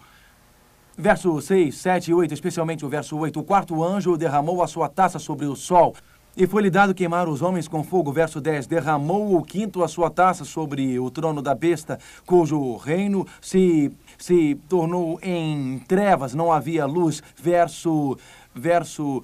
verso 0.98 1.40
6, 1.40 1.76
7 1.78 2.10
e 2.10 2.14
8, 2.16 2.34
especialmente 2.34 2.84
o 2.84 2.90
verso 2.90 3.16
8. 3.16 3.40
O 3.40 3.44
quarto 3.44 3.84
anjo 3.84 4.18
derramou 4.18 4.64
a 4.64 4.68
sua 4.68 4.90
taça 4.90 5.20
sobre 5.20 5.46
o 5.46 5.56
sol. 5.56 5.94
E 6.36 6.48
foi-lhe 6.48 6.72
dado 6.72 6.96
queimar 6.96 7.30
os 7.30 7.44
homens 7.44 7.68
com 7.68 7.84
fogo. 7.84 8.12
Verso 8.12 8.42
10. 8.42 8.66
Derramou 8.66 9.38
o 9.38 9.44
quinto 9.44 9.84
a 9.84 9.88
sua 9.88 10.10
taça 10.10 10.44
sobre 10.44 10.98
o 11.00 11.12
trono 11.12 11.44
da 11.44 11.54
besta, 11.54 12.00
cujo 12.26 12.76
reino 12.78 13.28
se, 13.40 13.92
se 14.24 14.56
tornou 14.70 15.20
em 15.22 15.80
trevas, 15.80 16.34
não 16.34 16.50
havia 16.50 16.86
luz. 16.86 17.22
Verso, 17.36 18.18
verso 18.56 19.22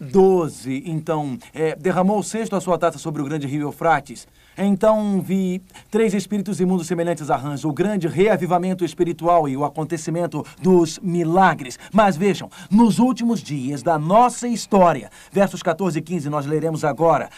12. 0.00 0.82
Então, 0.84 1.38
é, 1.54 1.76
derramou 1.76 2.18
o 2.18 2.22
sexto 2.22 2.56
a 2.56 2.60
sua 2.60 2.76
taça 2.76 2.98
sobre 2.98 3.22
o 3.22 3.24
grande 3.24 3.46
rio 3.46 3.68
Eufrates. 3.68 4.26
Então 4.58 5.20
vi 5.20 5.62
três 5.92 6.12
espíritos 6.12 6.60
imundos 6.60 6.88
semelhantes 6.88 7.30
a 7.30 7.36
rãs, 7.36 7.64
o 7.64 7.72
grande 7.72 8.08
reavivamento 8.08 8.84
espiritual 8.84 9.48
e 9.48 9.56
o 9.56 9.64
acontecimento 9.64 10.44
dos 10.60 10.98
milagres. 11.00 11.78
Mas 11.92 12.16
vejam, 12.16 12.50
nos 12.70 12.98
últimos 12.98 13.40
dias 13.40 13.82
da 13.82 13.96
nossa 13.96 14.48
história, 14.48 15.08
versos 15.30 15.62
14 15.62 15.98
e 15.98 16.02
15, 16.02 16.28
nós 16.28 16.46
leremos 16.46 16.84
agora. 16.84 17.30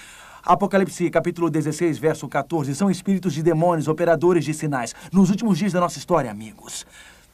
Apocalipse, 0.46 1.10
capítulo 1.10 1.50
16, 1.50 1.98
verso 1.98 2.28
14, 2.28 2.72
são 2.72 2.88
espíritos 2.88 3.34
de 3.34 3.42
demônios, 3.42 3.88
operadores 3.88 4.44
de 4.44 4.54
sinais. 4.54 4.94
Nos 5.12 5.28
últimos 5.28 5.58
dias 5.58 5.72
da 5.72 5.80
nossa 5.80 5.98
história, 5.98 6.30
amigos, 6.30 6.86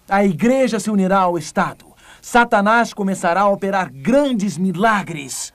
a 0.09 0.25
igreja 0.25 0.81
se 0.81 0.90
unirá 0.90 1.18
ao 1.18 1.37
Estado. 1.37 1.85
Satanás 2.22 2.94
começará 2.94 3.42
a 3.42 3.48
operar 3.51 3.92
grandes 3.92 4.57
milagres. 4.57 5.53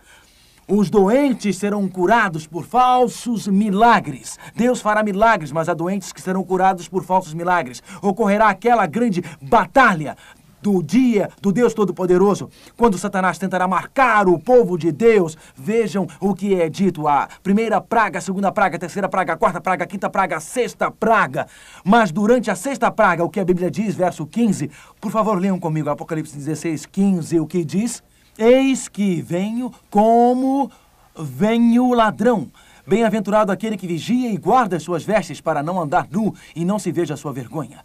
Os 0.68 0.92
doentes 0.92 1.58
serão 1.58 1.88
curados 1.88 2.46
por 2.46 2.64
falsos 2.64 3.48
milagres. 3.48 4.38
Deus 4.56 4.80
fará 4.80 5.02
milagres, 5.02 5.52
mas 5.52 5.68
há 5.68 5.74
doentes 5.74 6.14
que 6.14 6.22
serão 6.22 6.44
curados 6.44 6.88
por 6.88 7.04
falsos 7.04 7.34
milagres. 7.34 7.82
Ocorrerá 8.04 8.50
aquela 8.50 8.86
grande 8.86 9.24
batalha 9.42 10.16
do 10.62 10.82
dia 10.82 11.30
do 11.42 11.52
Deus 11.52 11.74
Todo-Poderoso, 11.74 12.50
quando 12.76 12.98
Satanás 12.98 13.38
tentará 13.38 13.68
marcar 13.68 14.28
o 14.28 14.40
povo 14.40 14.78
de 14.78 14.92
Deus. 14.92 15.38
Vejam 15.56 16.08
o 16.20 16.34
que 16.34 16.56
é 16.56 16.70
dito: 16.70 17.08
a 17.08 17.28
primeira 17.44 17.80
praga, 17.80 18.20
a 18.20 18.22
segunda 18.22 18.52
praga, 18.52 18.78
a 18.78 18.80
terceira 18.80 19.10
praga, 19.10 19.34
a 19.34 19.38
quarta 19.38 19.62
praga, 19.62 19.84
a 19.84 19.88
quinta 19.88 20.10
praga, 20.10 20.38
a 20.38 20.40
sexta 20.40 20.92
praga. 20.92 21.48
Mas 21.84 22.12
durante 22.12 22.50
a 22.52 22.56
sexta 22.56 22.92
praga, 22.92 23.24
o 23.24 23.30
que 23.30 23.40
a 23.40 23.46
Bíblia 23.46 23.70
diz, 23.72 23.96
verso 23.96 24.26
15, 24.26 24.70
por 25.00 25.12
favor, 25.12 25.40
leiam 25.40 25.60
comigo 25.60 25.90
Apocalipse 25.90 26.36
16, 26.36 26.86
15, 26.86 27.40
o 27.40 27.48
que 27.48 27.64
diz? 27.64 28.04
Eis 28.38 28.88
que 28.88 29.22
venho 29.22 29.72
como 29.90 30.70
venho 31.16 31.94
ladrão. 31.94 32.52
Bem-aventurado 32.86 33.52
aquele 33.52 33.76
que 33.76 33.86
vigia 33.86 34.32
e 34.32 34.38
guarda 34.38 34.78
as 34.78 34.84
suas 34.84 35.04
vestes 35.04 35.42
para 35.42 35.62
não 35.62 35.82
andar 35.82 36.08
nu 36.10 36.34
e 36.56 36.64
não 36.64 36.80
se 36.80 36.90
veja 36.90 37.16
a 37.16 37.18
sua 37.18 37.34
vergonha. 37.34 37.84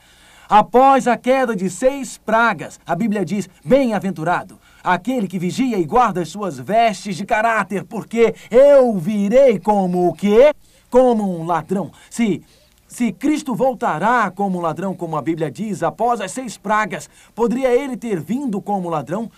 Após 0.53 1.09
a 1.09 1.17
queda 1.17 1.57
de 1.57 1.71
seis 1.71 2.19
pragas, 2.19 2.79
a 2.87 2.95
Bíblia 2.95 3.25
diz: 3.25 3.49
Bem-aventurado 3.65 4.61
aquele 4.85 5.27
que 5.27 5.39
vigia 5.39 5.79
e 5.79 5.85
guarda 5.87 6.21
as 6.21 6.29
suas 6.29 6.59
vestes 6.59 7.17
de 7.17 7.25
caráter, 7.25 7.85
porque 7.85 8.35
eu 8.51 8.95
virei 8.99 9.59
como 9.59 10.11
o 10.11 10.13
quê? 10.13 10.53
Como 10.91 11.41
um 11.41 11.47
ladrão. 11.47 11.91
Se 12.11 12.43
se 12.87 13.11
Cristo 13.13 13.55
voltará 13.55 14.31
como 14.31 14.61
ladrão, 14.61 14.95
como 14.95 15.17
a 15.17 15.23
Bíblia 15.23 15.51
diz, 15.51 15.83
após 15.83 16.21
as 16.21 16.33
seis 16.33 16.59
pragas, 16.59 17.09
poderia 17.35 17.75
ele 17.75 17.97
ter 17.97 18.21
vindo 18.21 18.61
como 18.61 18.91
ladrão? 18.91 19.31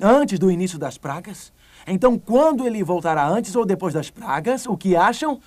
antes 0.00 0.38
do 0.38 0.50
início 0.50 0.78
das 0.78 0.96
pragas. 0.96 1.52
Então, 1.86 2.18
quando 2.18 2.66
ele 2.66 2.82
voltará 2.82 3.28
antes 3.28 3.54
ou 3.54 3.66
depois 3.66 3.92
das 3.92 4.10
pragas, 4.10 4.66
o 4.66 4.76
que 4.76 4.96
acham? 4.96 5.40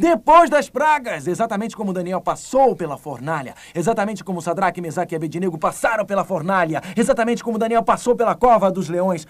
Depois 0.00 0.48
das 0.48 0.70
pragas, 0.70 1.26
exatamente 1.26 1.76
como 1.76 1.92
Daniel 1.92 2.22
passou 2.22 2.74
pela 2.74 2.96
fornalha, 2.96 3.54
exatamente 3.74 4.24
como 4.24 4.40
Sadraque, 4.40 4.80
Mesaque 4.80 5.14
e 5.14 5.16
Abednego 5.16 5.58
passaram 5.58 6.06
pela 6.06 6.24
fornalha, 6.24 6.82
exatamente 6.96 7.44
como 7.44 7.58
Daniel 7.58 7.82
passou 7.82 8.16
pela 8.16 8.34
cova 8.34 8.72
dos 8.72 8.88
leões. 8.88 9.26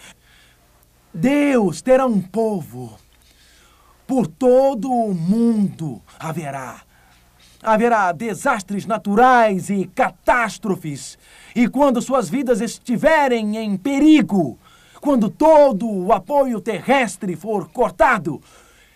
Deus 1.13 1.83
terá 1.83 2.07
um 2.07 2.21
povo. 2.21 2.97
Por 4.07 4.29
todo 4.29 4.89
o 4.89 5.13
mundo 5.13 6.01
haverá 6.21 6.83
haverá 7.63 8.13
desastres 8.13 8.87
naturais 8.87 9.71
e 9.71 9.91
catástrofes. 9.93 11.19
E 11.55 11.67
quando 11.67 12.01
suas 12.01 12.31
vidas 12.31 12.61
estiverem 12.61 13.57
em 13.57 13.77
perigo, 13.77 14.57
quando 15.01 15.29
todo 15.29 15.91
o 15.91 16.13
apoio 16.13 16.61
terrestre 16.61 17.35
for 17.35 17.69
cortado, 17.71 18.41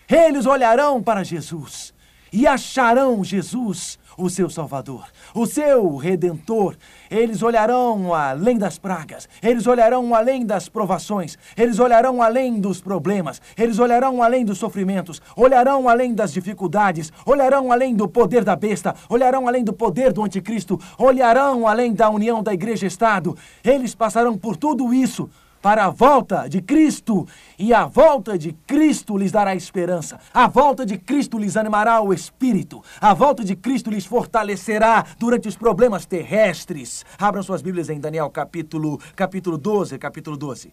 eles 0.09 0.45
olharão 0.45 1.01
para 1.01 1.23
Jesus 1.23 1.93
e 2.31 2.45
acharão 2.45 3.23
Jesus 3.23 3.97
o 4.17 4.29
seu 4.29 4.49
Salvador, 4.49 5.05
o 5.33 5.45
seu 5.45 5.95
Redentor. 5.95 6.75
Eles 7.09 7.41
olharão 7.41 8.13
além 8.13 8.57
das 8.57 8.77
pragas, 8.77 9.27
eles 9.41 9.67
olharão 9.67 10.13
além 10.15 10.45
das 10.45 10.69
provações, 10.69 11.37
eles 11.55 11.79
olharão 11.79 12.21
além 12.21 12.59
dos 12.59 12.81
problemas, 12.81 13.41
eles 13.57 13.79
olharão 13.79 14.21
além 14.21 14.45
dos 14.45 14.57
sofrimentos, 14.57 15.21
olharão 15.35 15.87
além 15.87 16.13
das 16.13 16.33
dificuldades, 16.33 17.11
olharão 17.25 17.71
além 17.71 17.95
do 17.95 18.07
poder 18.07 18.43
da 18.43 18.55
besta, 18.55 18.95
olharão 19.09 19.47
além 19.47 19.63
do 19.63 19.73
poder 19.73 20.13
do 20.13 20.23
anticristo, 20.23 20.79
olharão 20.97 21.67
além 21.67 21.93
da 21.93 22.09
união 22.09 22.41
da 22.41 22.53
igreja-estado. 22.53 23.37
Eles 23.63 23.95
passarão 23.95 24.37
por 24.37 24.55
tudo 24.57 24.93
isso 24.93 25.29
para 25.65 25.85
a 25.85 25.89
volta 25.89 26.47
de 26.47 26.61
Cristo, 26.61 27.27
e 27.57 27.73
a 27.73 27.87
volta 27.87 28.37
de 28.37 28.53
Cristo 28.67 29.17
lhes 29.17 29.31
dará 29.31 29.55
esperança. 29.55 30.19
A 30.31 30.47
volta 30.47 30.85
de 30.85 30.95
Cristo 30.95 31.39
lhes 31.39 31.57
animará 31.57 31.99
o 32.01 32.13
espírito. 32.13 32.83
A 33.01 33.15
volta 33.15 33.43
de 33.43 33.55
Cristo 33.55 33.89
lhes 33.89 34.05
fortalecerá 34.05 35.03
durante 35.17 35.47
os 35.47 35.57
problemas 35.57 36.05
terrestres. 36.05 37.03
Abram 37.17 37.41
suas 37.41 37.63
Bíblias 37.63 37.89
em 37.89 37.99
Daniel 37.99 38.29
capítulo, 38.29 38.99
capítulo 39.15 39.57
12, 39.57 39.97
capítulo 39.97 40.37
12. 40.37 40.71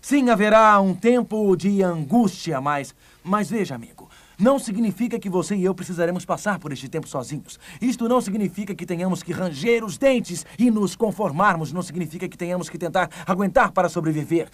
Sim, 0.00 0.30
haverá 0.30 0.80
um 0.80 0.94
tempo 0.94 1.54
de 1.54 1.82
angústia, 1.82 2.58
mas, 2.58 2.94
mas 3.22 3.50
veja, 3.50 3.74
amigo, 3.74 4.01
não 4.38 4.58
significa 4.58 5.18
que 5.18 5.28
você 5.28 5.54
e 5.54 5.64
eu 5.64 5.74
precisaremos 5.74 6.24
passar 6.24 6.58
por 6.58 6.72
este 6.72 6.88
tempo 6.88 7.08
sozinhos. 7.08 7.58
Isto 7.80 8.08
não 8.08 8.20
significa 8.20 8.74
que 8.74 8.86
tenhamos 8.86 9.22
que 9.22 9.32
ranger 9.32 9.84
os 9.84 9.98
dentes 9.98 10.44
e 10.58 10.70
nos 10.70 10.96
conformarmos. 10.96 11.72
Não 11.72 11.82
significa 11.82 12.28
que 12.28 12.36
tenhamos 12.36 12.68
que 12.68 12.78
tentar 12.78 13.10
aguentar 13.26 13.72
para 13.72 13.88
sobreviver. 13.88 14.48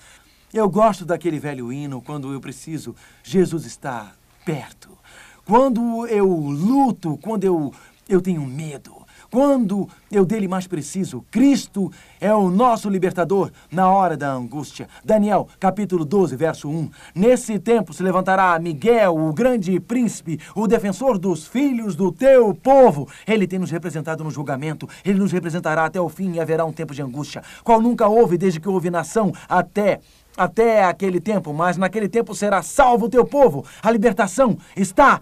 Eu 0.53 0.69
gosto 0.69 1.05
daquele 1.05 1.39
velho 1.39 1.73
hino 1.73 2.01
quando 2.01 2.33
eu 2.33 2.41
preciso. 2.41 2.95
Jesus 3.23 3.67
está 3.67 4.13
perto. 4.45 4.97
Quando 5.45 6.07
eu 6.07 6.27
luto, 6.27 7.19
quando 7.19 7.45
eu, 7.45 7.73
eu 8.09 8.21
tenho 8.21 8.43
medo. 8.47 8.98
Quando 9.31 9.87
eu 10.11 10.25
dele 10.25 10.49
mais 10.49 10.67
preciso, 10.67 11.23
Cristo 11.31 11.93
é 12.19 12.35
o 12.35 12.49
nosso 12.49 12.89
libertador 12.89 13.51
na 13.71 13.91
hora 13.91 14.17
da 14.17 14.33
angústia. 14.33 14.89
Daniel, 15.05 15.47
capítulo 15.61 16.03
12, 16.03 16.35
verso 16.35 16.67
1. 16.71 16.91
Nesse 17.15 17.59
tempo 17.59 17.93
se 17.93 18.03
levantará 18.03 18.59
Miguel, 18.59 19.15
o 19.15 19.31
grande 19.35 19.79
príncipe, 19.81 20.41
o 20.55 20.67
defensor 20.67 21.19
dos 21.19 21.47
filhos 21.47 21.95
do 21.95 22.11
teu 22.11 22.55
povo. 22.55 23.07
Ele 23.27 23.47
tem 23.47 23.59
nos 23.59 23.71
representado 23.71 24.25
no 24.25 24.31
julgamento, 24.31 24.89
ele 25.05 25.19
nos 25.19 25.31
representará 25.31 25.85
até 25.85 26.01
o 26.01 26.09
fim 26.09 26.33
e 26.33 26.41
haverá 26.41 26.65
um 26.65 26.73
tempo 26.73 26.95
de 26.95 27.03
angústia, 27.03 27.43
qual 27.63 27.83
nunca 27.83 28.09
houve 28.09 28.39
desde 28.39 28.59
que 28.59 28.69
houve 28.69 28.89
nação 28.89 29.33
até 29.47 30.01
até 30.39 30.85
aquele 30.85 31.21
tempo, 31.21 31.53
mas 31.53 31.77
naquele 31.77 32.09
tempo 32.09 32.33
será 32.33 32.63
salvo 32.63 33.07
o 33.07 33.09
teu 33.11 33.25
povo. 33.25 33.65
A 33.83 33.91
libertação 33.91 34.57
está 34.77 35.21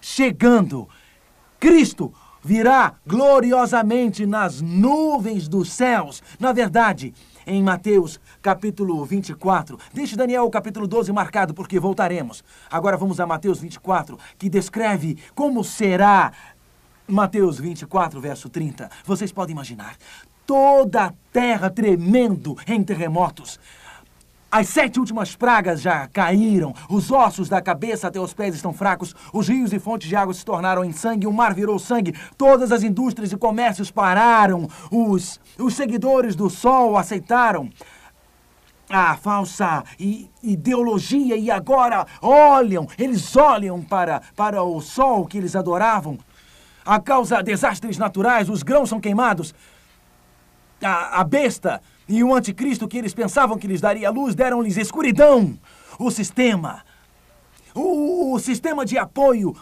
chegando. 0.00 0.88
Cristo 1.60 2.12
virá 2.44 2.94
gloriosamente 3.06 4.26
nas 4.26 4.60
nuvens 4.60 5.48
dos 5.48 5.72
céus. 5.72 6.22
Na 6.38 6.52
verdade, 6.52 7.14
em 7.46 7.62
Mateus 7.62 8.20
capítulo 8.42 9.04
24. 9.04 9.78
Deixe 9.92 10.16
Daniel 10.16 10.48
capítulo 10.50 10.86
12 10.86 11.12
marcado, 11.12 11.54
porque 11.54 11.80
voltaremos. 11.80 12.44
Agora 12.70 12.96
vamos 12.96 13.18
a 13.18 13.26
Mateus 13.26 13.60
24, 13.60 14.18
que 14.38 14.48
descreve 14.48 15.16
como 15.34 15.64
será. 15.64 16.32
Mateus 17.06 17.58
24, 17.58 18.18
verso 18.18 18.48
30. 18.48 18.90
Vocês 19.04 19.30
podem 19.30 19.52
imaginar 19.52 19.96
toda 20.46 21.06
a 21.06 21.12
terra 21.32 21.68
tremendo 21.68 22.56
em 22.66 22.82
terremotos. 22.82 23.60
As 24.56 24.68
sete 24.68 25.00
últimas 25.00 25.34
pragas 25.34 25.82
já 25.82 26.06
caíram, 26.06 26.72
os 26.88 27.10
ossos 27.10 27.48
da 27.48 27.60
cabeça 27.60 28.06
até 28.06 28.20
os 28.20 28.32
pés 28.32 28.54
estão 28.54 28.72
fracos, 28.72 29.12
os 29.32 29.48
rios 29.48 29.72
e 29.72 29.80
fontes 29.80 30.08
de 30.08 30.14
água 30.14 30.32
se 30.32 30.44
tornaram 30.44 30.84
em 30.84 30.92
sangue, 30.92 31.26
o 31.26 31.32
mar 31.32 31.52
virou 31.52 31.76
sangue, 31.76 32.14
todas 32.38 32.70
as 32.70 32.84
indústrias 32.84 33.32
e 33.32 33.36
comércios 33.36 33.90
pararam, 33.90 34.68
os, 34.92 35.40
os 35.58 35.74
seguidores 35.74 36.36
do 36.36 36.48
sol 36.48 36.96
aceitaram 36.96 37.68
a 38.88 39.16
falsa 39.16 39.82
ideologia 40.40 41.36
e 41.36 41.50
agora 41.50 42.06
olham, 42.22 42.86
eles 42.96 43.34
olham 43.34 43.82
para, 43.82 44.22
para 44.36 44.62
o 44.62 44.80
sol 44.80 45.26
que 45.26 45.36
eles 45.36 45.56
adoravam. 45.56 46.16
A 46.84 47.00
causa 47.00 47.42
desastres 47.42 47.98
naturais, 47.98 48.48
os 48.48 48.62
grãos 48.62 48.88
são 48.88 49.00
queimados. 49.00 49.52
A, 50.80 51.22
a 51.22 51.24
besta 51.24 51.82
e 52.08 52.22
o 52.22 52.34
anticristo 52.34 52.88
que 52.88 52.98
eles 52.98 53.14
pensavam 53.14 53.58
que 53.58 53.66
lhes 53.66 53.80
daria 53.80 54.10
luz 54.10 54.34
deram-lhes 54.34 54.76
escuridão. 54.76 55.58
O 55.98 56.10
sistema, 56.10 56.82
o, 57.74 58.34
o 58.34 58.38
sistema 58.38 58.84
de 58.84 58.98
apoio 58.98 59.54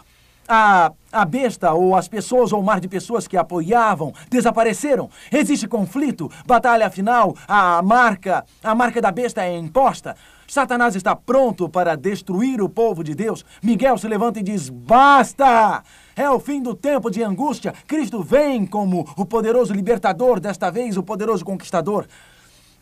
A, 0.45 0.91
a 1.09 1.23
besta 1.23 1.71
ou 1.71 1.95
as 1.95 2.09
pessoas 2.09 2.51
ou 2.51 2.61
mar 2.61 2.81
de 2.81 2.89
pessoas 2.89 3.27
que 3.27 3.37
apoiavam 3.37 4.13
desapareceram. 4.29 5.09
Existe 5.31 5.67
conflito, 5.69 6.29
batalha 6.45 6.89
final, 6.89 7.33
a 7.47 7.81
marca, 7.81 8.43
a 8.61 8.75
marca 8.75 9.01
da 9.01 9.09
besta 9.09 9.41
é 9.41 9.57
imposta. 9.57 10.17
Satanás 10.45 10.95
está 10.95 11.15
pronto 11.15 11.69
para 11.69 11.95
destruir 11.95 12.61
o 12.61 12.67
povo 12.67 13.03
de 13.03 13.15
Deus. 13.15 13.45
Miguel 13.61 13.97
se 13.97 14.07
levanta 14.07 14.39
e 14.39 14.43
diz: 14.43 14.69
Basta! 14.69 15.81
É 16.15 16.29
o 16.29 16.39
fim 16.39 16.61
do 16.61 16.75
tempo 16.75 17.09
de 17.09 17.23
angústia. 17.23 17.73
Cristo 17.87 18.21
vem 18.21 18.65
como 18.65 19.07
o 19.17 19.25
poderoso 19.25 19.73
libertador, 19.73 20.39
desta 20.39 20.69
vez 20.69 20.97
o 20.97 21.03
poderoso 21.03 21.45
conquistador. 21.45 22.05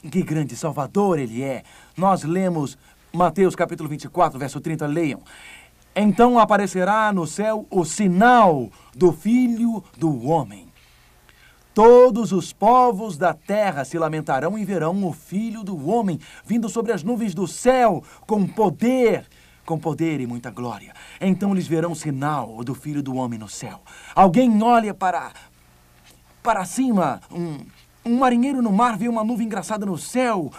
Que 0.10 0.24
grande 0.24 0.56
salvador 0.56 1.20
ele 1.20 1.44
é. 1.44 1.64
Nós 1.96 2.24
lemos 2.24 2.78
Mateus 3.14 3.56
capítulo 3.56 3.88
24, 3.88 4.40
verso 4.40 4.60
30, 4.60 4.88
leiam. 4.88 5.22
Então 5.96 6.40
aparecerá 6.40 7.12
no 7.12 7.28
céu 7.28 7.68
o 7.70 7.84
sinal 7.84 8.70
do 8.96 9.12
Filho 9.12 9.84
do 9.98 10.26
Homem. 10.26 10.68
Todos 11.74 12.32
os 12.32 12.52
povos 12.52 13.18
da 13.18 13.34
terra 13.34 13.86
se 13.86 13.98
lamentarão 13.98 14.58
e 14.58 14.66
verão 14.66 15.06
o 15.06 15.14
Filho 15.14 15.64
do 15.64 15.88
Homem 15.90 16.20
vindo 16.46 16.68
sobre 16.68 16.92
as 16.92 17.04
nuvens 17.04 17.34
do 17.34 17.48
céu 17.48 18.04
com 18.26 18.48
poder, 18.48 19.26
com 19.66 19.78
poder 19.78 20.20
e 20.20 20.28
muita 20.28 20.50
glória. 20.50 20.94
Então 21.20 21.52
eles 21.52 21.68
verão 21.68 21.92
o 21.92 21.96
sinal 21.96 22.64
do 22.64 22.74
Filho 22.74 23.04
do 23.04 23.16
Homem 23.16 23.38
no 23.38 23.48
céu. 23.48 23.82
Alguém 24.16 24.62
olha 24.64 24.94
para 24.94 25.32
para 26.42 26.66
cima, 26.66 27.22
um, 27.32 27.60
um 28.06 28.18
marinheiro 28.18 28.62
no 28.62 28.72
mar 28.72 28.98
vê 28.98 29.08
uma 29.08 29.24
nuvem 29.24 29.46
engraçada 29.46 29.86
no 29.86 29.98
céu 29.98 30.52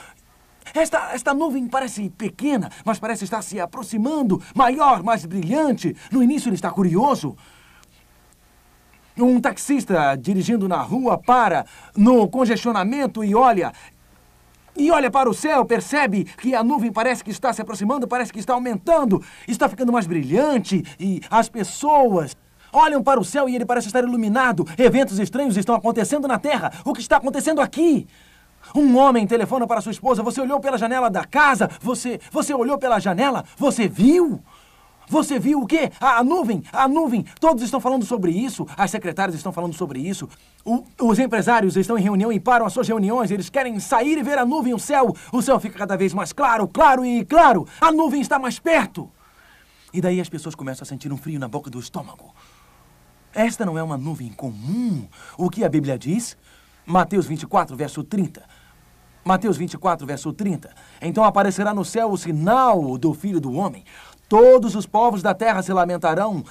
esta, 0.74 1.12
esta 1.12 1.35
nuvem 1.35 1.66
parece 1.66 2.09
pequena, 2.09 2.70
mas 2.85 2.98
parece 2.98 3.24
estar 3.24 3.42
se 3.42 3.61
aproximando, 3.61 4.40
maior, 4.55 5.02
mais 5.02 5.26
brilhante. 5.26 5.94
No 6.11 6.22
início 6.22 6.48
ele 6.48 6.55
está 6.55 6.70
curioso. 6.70 7.37
Um 9.18 9.40
taxista 9.40 10.16
dirigindo 10.16 10.66
na 10.66 10.81
rua 10.81 11.18
para 11.18 11.66
no 11.94 12.26
congestionamento 12.28 13.22
e 13.22 13.35
olha. 13.35 13.72
E 14.74 14.90
olha 14.90 15.11
para 15.11 15.28
o 15.28 15.35
céu, 15.35 15.66
percebe 15.66 16.24
que 16.24 16.55
a 16.55 16.64
nuvem 16.64 16.90
parece 16.90 17.22
que 17.22 17.31
está 17.31 17.52
se 17.52 17.61
aproximando, 17.61 18.09
parece 18.09 18.33
que 18.33 18.38
está 18.38 18.55
aumentando, 18.55 19.22
está 19.46 19.68
ficando 19.68 19.92
mais 19.92 20.07
brilhante 20.07 20.83
e 20.98 21.20
as 21.31 21.50
pessoas 21.50 22.35
olham 22.72 23.02
para 23.02 23.20
o 23.20 23.24
céu 23.24 23.48
e 23.48 23.54
ele 23.54 23.64
parece 23.64 23.87
estar 23.88 24.02
iluminado. 24.02 24.66
Eventos 24.78 25.18
estranhos 25.18 25.56
estão 25.56 25.74
acontecendo 25.74 26.26
na 26.26 26.38
Terra. 26.38 26.72
O 26.85 26.92
que 26.92 27.00
está 27.00 27.18
acontecendo 27.18 27.61
aqui? 27.61 28.06
Um 28.74 28.96
homem 28.96 29.26
telefona 29.26 29.66
para 29.66 29.80
sua 29.80 29.92
esposa. 29.92 30.22
Você 30.22 30.40
olhou 30.40 30.61
pela 30.61 30.78
janela 30.78 31.11
da 31.11 31.24
casa? 31.24 31.68
Você, 31.80 32.20
você 32.30 32.54
olhou 32.54 32.78
pela 32.78 32.98
janela? 32.98 33.44
Você 33.56 33.88
viu? 33.88 34.40
Você 35.08 35.38
viu 35.38 35.61
o 35.61 35.66
quê? 35.66 35.90
A, 36.00 36.18
a, 36.18 36.24
nuvem, 36.24 36.62
a 36.72 36.88
nuvem. 36.88 37.24
Todos 37.38 37.62
estão 37.62 37.80
falando 37.80 38.04
sobre 38.04 38.30
isso. 38.30 38.66
As 38.76 38.90
secretárias 38.90 39.37
estão 39.37 39.52
falando 39.52 39.74
sobre 39.74 40.00
isso. 40.00 40.28
O, 40.64 40.85
os 41.02 41.18
empresários 41.18 41.76
estão 41.76 41.98
em 41.98 42.02
reunião 42.02 42.32
e 42.32 42.40
param 42.40 42.64
as 42.64 42.72
suas 42.72 42.88
reuniões. 42.88 43.30
Eles 43.30 43.50
querem 43.50 43.78
sair 43.78 44.16
e 44.16 44.22
ver 44.22 44.38
a 44.38 44.46
nuvem, 44.46 44.72
o 44.72 44.78
céu. 44.78 45.14
O 45.30 45.42
céu 45.42 45.58
fica 45.61 45.78
cada 45.78 45.96
vez 45.96 46.14
mais 46.14 46.32
claro, 46.32 46.66
claro 46.68 47.04
e 47.04 47.24
claro. 47.24 47.66
A 47.80 47.92
nuvem 47.92 48.20
está 48.20 48.38
mais 48.38 48.58
perto. 48.58 49.11
E 49.92 50.00
daí 50.00 50.20
as 50.20 50.28
pessoas 50.28 50.54
começam 50.54 50.85
a 50.85 50.87
sentir 50.87 51.12
um 51.12 51.18
frio 51.18 51.38
na 51.38 51.48
boca 51.48 51.68
do 51.68 51.78
estômago. 51.78 52.32
Esta 53.34 53.64
não 53.64 53.78
é 53.78 53.82
uma 53.82 53.96
nuvem 53.96 54.28
comum. 54.28 55.06
O 55.38 55.48
que 55.48 55.64
a 55.64 55.68
Bíblia 55.68 55.98
diz? 55.98 56.36
Mateus 56.84 57.26
24, 57.26 57.76
verso 57.76 58.04
30. 58.04 58.42
Mateus 59.24 59.56
24, 59.56 60.06
verso 60.06 60.32
30. 60.32 60.70
Então 61.00 61.24
aparecerá 61.24 61.72
no 61.72 61.84
céu 61.84 62.10
o 62.10 62.18
sinal 62.18 62.98
do 62.98 63.14
Filho 63.14 63.40
do 63.40 63.52
Homem. 63.52 63.84
Todos 64.28 64.74
os 64.74 64.86
povos 64.86 65.22
da 65.22 65.32
terra 65.32 65.62
se 65.62 65.72
lamentarão 65.72 66.44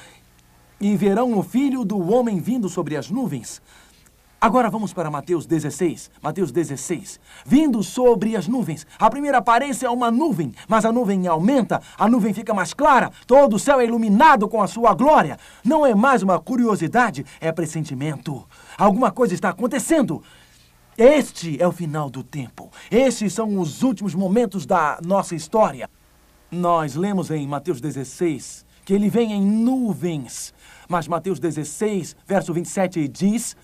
e 0.80 0.96
verão 0.96 1.38
o 1.38 1.44
Filho 1.44 1.86
do 1.86 2.12
Homem 2.12 2.40
vindo 2.40 2.70
sobre 2.70 2.96
as 2.96 3.10
nuvens. 3.10 3.62
Agora 4.44 4.72
vamos 4.72 4.92
para 4.92 5.12
Mateus 5.12 5.46
16. 5.46 6.10
Mateus 6.20 6.52
16. 6.52 7.20
Vindo 7.46 7.84
sobre 7.84 8.36
as 8.36 8.48
nuvens. 8.48 8.88
A 8.98 9.08
primeira 9.08 9.38
aparência 9.38 9.86
é 9.86 9.90
uma 9.92 10.10
nuvem, 10.10 10.52
mas 10.68 10.84
a 10.84 10.92
nuvem 10.92 11.28
aumenta, 11.28 11.80
a 11.96 12.10
nuvem 12.10 12.34
fica 12.34 12.52
mais 12.52 12.74
clara, 12.74 13.12
todo 13.28 13.56
o 13.56 13.60
céu 13.60 13.80
é 13.80 13.86
iluminado 13.86 14.48
com 14.48 14.60
a 14.60 14.66
sua 14.66 14.96
glória. 14.96 15.38
Não 15.64 15.86
é 15.86 15.94
mais 15.94 16.24
uma 16.24 16.40
curiosidade, 16.40 17.24
é 17.40 17.52
pressentimento. 17.52 18.44
Alguma 18.76 19.12
coisa 19.12 19.36
está 19.36 19.50
acontecendo. 19.50 20.24
Este 20.98 21.62
é 21.62 21.68
o 21.68 21.72
final 21.72 22.10
do 22.10 22.24
tempo. 22.24 22.72
Estes 22.90 23.34
são 23.34 23.60
os 23.60 23.84
últimos 23.84 24.16
momentos 24.16 24.66
da 24.66 24.98
nossa 25.06 25.36
história. 25.36 25.88
Nós 26.50 26.96
lemos 26.96 27.30
em 27.30 27.46
Mateus 27.48 27.80
16 27.80 28.66
que 28.84 28.94
ele 28.94 29.08
vem 29.08 29.34
em 29.34 29.42
nuvens. 29.42 30.52
Mas 30.90 31.08
Mateus 31.08 31.40
16, 31.40 32.16
verso 32.28 32.52
27 32.54 33.08
diz: 33.08 33.56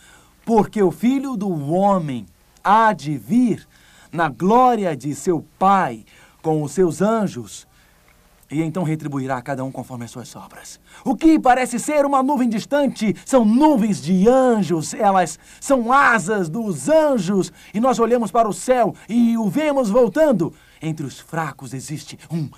Porque 0.47 0.81
o 0.81 0.91
filho 0.91 1.35
do 1.35 1.73
homem 1.73 2.25
há 2.63 2.93
de 2.93 3.17
vir 3.17 3.67
na 4.09 4.29
glória 4.29 4.95
de 4.95 5.13
seu 5.13 5.45
Pai 5.59 6.05
com 6.41 6.63
os 6.63 6.71
seus 6.71 7.01
anjos 7.01 7.67
e 8.49 8.61
então 8.61 8.83
retribuirá 8.83 9.35
a 9.35 9.41
cada 9.41 9.61
um 9.65 9.73
conforme 9.73 10.05
as 10.05 10.11
suas 10.11 10.33
obras. 10.37 10.79
O 11.03 11.17
que 11.17 11.37
parece 11.37 11.77
ser 11.77 12.05
uma 12.05 12.23
nuvem 12.23 12.47
distante 12.47 13.13
são 13.25 13.43
nuvens 13.43 14.01
de 14.01 14.25
anjos, 14.29 14.93
elas 14.93 15.37
são 15.59 15.91
asas 15.91 16.47
dos 16.47 16.87
anjos, 16.87 17.51
e 17.73 17.81
nós 17.81 17.99
olhamos 17.99 18.31
para 18.31 18.47
o 18.47 18.53
céu 18.53 18.95
e 19.09 19.37
o 19.37 19.49
vemos 19.49 19.89
voltando. 19.89 20.53
Entre 20.81 21.05
os 21.05 21.19
fracos 21.19 21.73
existe 21.73 22.17
um, 22.31 22.49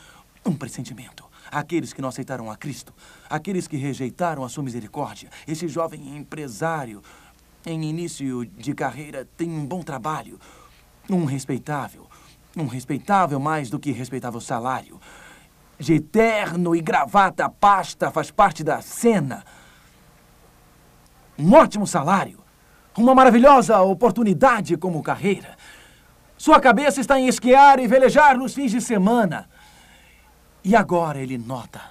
um 0.45 0.53
pressentimento. 0.53 1.27
Aqueles 1.51 1.91
que 1.91 2.03
não 2.03 2.09
aceitaram 2.09 2.51
a 2.51 2.55
Cristo, 2.55 2.93
aqueles 3.27 3.67
que 3.67 3.75
rejeitaram 3.75 4.43
a 4.43 4.49
sua 4.49 4.63
misericórdia. 4.63 5.31
Esse 5.47 5.67
jovem 5.67 6.15
empresário, 6.15 7.01
em 7.65 7.83
início 7.83 8.45
de 8.45 8.73
carreira, 8.73 9.27
tem 9.37 9.49
um 9.49 9.65
bom 9.65 9.81
trabalho, 9.81 10.39
um 11.09 11.25
respeitável, 11.25 12.07
um 12.55 12.65
respeitável 12.65 13.39
mais 13.39 13.69
do 13.69 13.79
que 13.79 13.91
respeitável 13.91 14.39
salário 14.39 14.99
de 15.79 15.99
terno 15.99 16.75
e 16.75 16.81
gravata 16.81 17.49
pasta 17.49 18.11
faz 18.11 18.29
parte 18.29 18.63
da 18.63 18.81
cena. 18.81 19.45
Um 21.37 21.53
ótimo 21.53 21.87
salário. 21.87 22.43
Uma 22.97 23.15
maravilhosa 23.15 23.79
oportunidade 23.81 24.75
como 24.75 25.01
carreira. 25.01 25.57
Sua 26.37 26.59
cabeça 26.59 26.99
está 26.99 27.17
em 27.17 27.27
esquiar 27.27 27.79
e 27.79 27.87
velejar 27.87 28.37
nos 28.37 28.53
fins 28.53 28.71
de 28.71 28.81
semana. 28.81 29.49
E 30.63 30.75
agora 30.75 31.19
ele 31.19 31.37
nota 31.37 31.81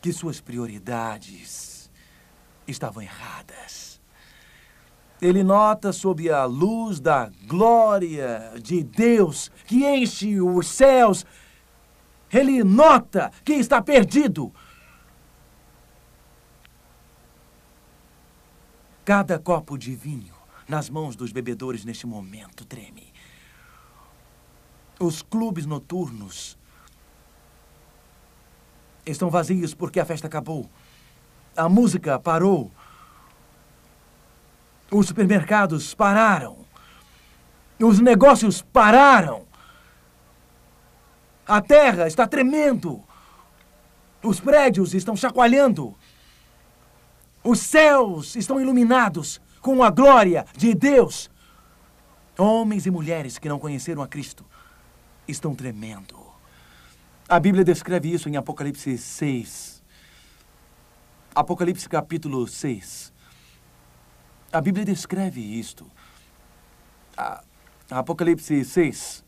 que 0.00 0.12
suas 0.12 0.40
prioridades 0.40 1.71
estavam 2.72 3.02
erradas. 3.02 4.00
Ele 5.20 5.44
nota 5.44 5.92
sob 5.92 6.28
a 6.30 6.44
luz 6.44 6.98
da 6.98 7.30
glória 7.46 8.54
de 8.60 8.82
Deus 8.82 9.50
que 9.66 9.84
enche 9.86 10.40
os 10.40 10.66
céus 10.66 11.24
ele 12.32 12.64
nota 12.64 13.30
que 13.44 13.52
está 13.52 13.82
perdido. 13.82 14.52
Cada 19.04 19.38
copo 19.38 19.76
de 19.76 19.94
vinho 19.94 20.34
nas 20.66 20.88
mãos 20.88 21.14
dos 21.14 21.30
bebedores 21.30 21.84
neste 21.84 22.06
momento 22.06 22.64
treme. 22.64 23.12
Os 24.98 25.20
clubes 25.20 25.66
noturnos 25.66 26.56
estão 29.04 29.28
vazios 29.28 29.74
porque 29.74 30.00
a 30.00 30.04
festa 30.04 30.26
acabou. 30.26 30.70
A 31.56 31.68
música 31.68 32.18
parou. 32.18 32.70
Os 34.90 35.06
supermercados 35.06 35.94
pararam. 35.94 36.58
Os 37.78 38.00
negócios 38.00 38.62
pararam. 38.62 39.44
A 41.46 41.60
terra 41.60 42.06
está 42.06 42.26
tremendo. 42.26 43.02
Os 44.22 44.40
prédios 44.40 44.94
estão 44.94 45.16
chacoalhando. 45.16 45.94
Os 47.42 47.58
céus 47.58 48.36
estão 48.36 48.60
iluminados 48.60 49.40
com 49.60 49.82
a 49.82 49.90
glória 49.90 50.46
de 50.56 50.74
Deus. 50.74 51.30
Homens 52.38 52.86
e 52.86 52.90
mulheres 52.90 53.38
que 53.38 53.48
não 53.48 53.58
conheceram 53.58 54.02
a 54.02 54.08
Cristo 54.08 54.44
estão 55.26 55.54
tremendo. 55.54 56.22
A 57.28 57.40
Bíblia 57.40 57.64
descreve 57.64 58.12
isso 58.12 58.28
em 58.28 58.36
Apocalipse 58.36 58.96
6. 58.96 59.71
Apocalipse 61.34 61.88
capítulo 61.88 62.46
6. 62.46 63.10
A 64.52 64.60
Bíblia 64.60 64.84
descreve 64.84 65.40
isto. 65.40 65.90
Apocalipse 67.90 68.62
6, 68.62 69.24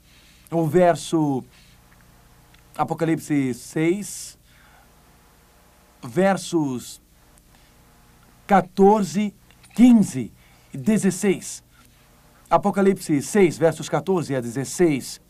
o 0.51 0.67
verso 0.67 1.43
Apocalipse 2.77 3.55
6, 3.55 4.39
versos 6.03 7.01
14, 8.47 9.35
15 9.75 10.33
e 10.75 10.79
16. 10.79 11.65
Apocalipse 12.51 13.23
6, 13.23 13.57
versos 13.57 13.89
14 13.89 14.35
a 14.35 14.41
16. 14.43 15.23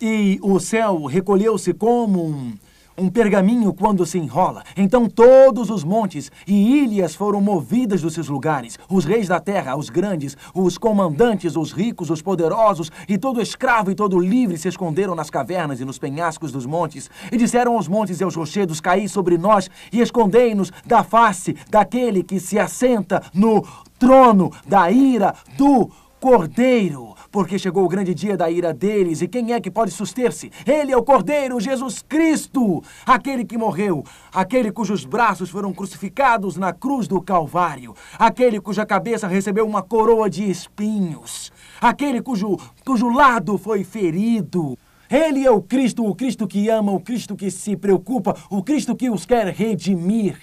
E 0.00 0.38
o 0.42 0.58
céu 0.60 1.04
recolheu-se 1.04 1.74
como 1.74 2.26
um, 2.26 2.58
um 2.98 3.08
pergaminho 3.08 3.72
quando 3.72 4.06
se 4.06 4.18
enrola. 4.18 4.62
Então 4.76 5.08
todos 5.08 5.70
os 5.70 5.84
montes 5.84 6.30
e 6.46 6.82
ilhas 6.82 7.14
foram 7.14 7.40
movidas 7.40 8.02
dos 8.02 8.14
seus 8.14 8.28
lugares. 8.28 8.78
Os 8.88 9.04
reis 9.04 9.28
da 9.28 9.40
terra, 9.40 9.76
os 9.76 9.90
grandes, 9.90 10.36
os 10.54 10.78
comandantes, 10.78 11.56
os 11.56 11.72
ricos, 11.72 12.10
os 12.10 12.22
poderosos, 12.22 12.90
e 13.08 13.18
todo 13.18 13.40
escravo 13.40 13.90
e 13.90 13.94
todo 13.94 14.18
livre 14.18 14.56
se 14.56 14.68
esconderam 14.68 15.14
nas 15.14 15.30
cavernas 15.30 15.80
e 15.80 15.84
nos 15.84 15.98
penhascos 15.98 16.52
dos 16.52 16.66
montes. 16.66 17.10
E 17.30 17.36
disseram 17.36 17.74
aos 17.74 17.88
montes 17.88 18.20
e 18.20 18.24
aos 18.24 18.34
rochedos: 18.34 18.80
Caí 18.80 19.08
sobre 19.08 19.36
nós 19.38 19.70
e 19.92 20.00
escondei-nos 20.00 20.72
da 20.84 21.02
face 21.02 21.56
daquele 21.70 22.22
que 22.22 22.38
se 22.38 22.58
assenta 22.58 23.22
no 23.32 23.64
trono 23.98 24.52
da 24.66 24.90
ira 24.90 25.34
do 25.56 25.90
Cordeiro 26.20 27.15
porque 27.30 27.58
chegou 27.58 27.84
o 27.84 27.88
grande 27.88 28.14
dia 28.14 28.36
da 28.36 28.50
ira 28.50 28.72
deles, 28.72 29.22
e 29.22 29.28
quem 29.28 29.52
é 29.52 29.60
que 29.60 29.70
pode 29.70 29.90
suster-se? 29.90 30.50
Ele 30.66 30.92
é 30.92 30.96
o 30.96 31.02
Cordeiro, 31.02 31.60
Jesus 31.60 32.02
Cristo, 32.06 32.82
aquele 33.04 33.44
que 33.44 33.58
morreu, 33.58 34.04
aquele 34.32 34.70
cujos 34.70 35.04
braços 35.04 35.50
foram 35.50 35.72
crucificados 35.72 36.56
na 36.56 36.72
cruz 36.72 37.08
do 37.08 37.20
Calvário, 37.20 37.94
aquele 38.18 38.60
cuja 38.60 38.86
cabeça 38.86 39.26
recebeu 39.26 39.66
uma 39.66 39.82
coroa 39.82 40.28
de 40.28 40.48
espinhos, 40.48 41.52
aquele 41.80 42.20
cujo, 42.22 42.56
cujo 42.84 43.08
lado 43.08 43.58
foi 43.58 43.84
ferido. 43.84 44.76
Ele 45.08 45.46
é 45.46 45.50
o 45.50 45.62
Cristo, 45.62 46.04
o 46.04 46.14
Cristo 46.16 46.48
que 46.48 46.68
ama, 46.68 46.90
o 46.90 46.98
Cristo 46.98 47.36
que 47.36 47.48
se 47.48 47.76
preocupa, 47.76 48.36
o 48.50 48.60
Cristo 48.62 48.96
que 48.96 49.08
os 49.08 49.24
quer 49.24 49.46
redimir. 49.54 50.36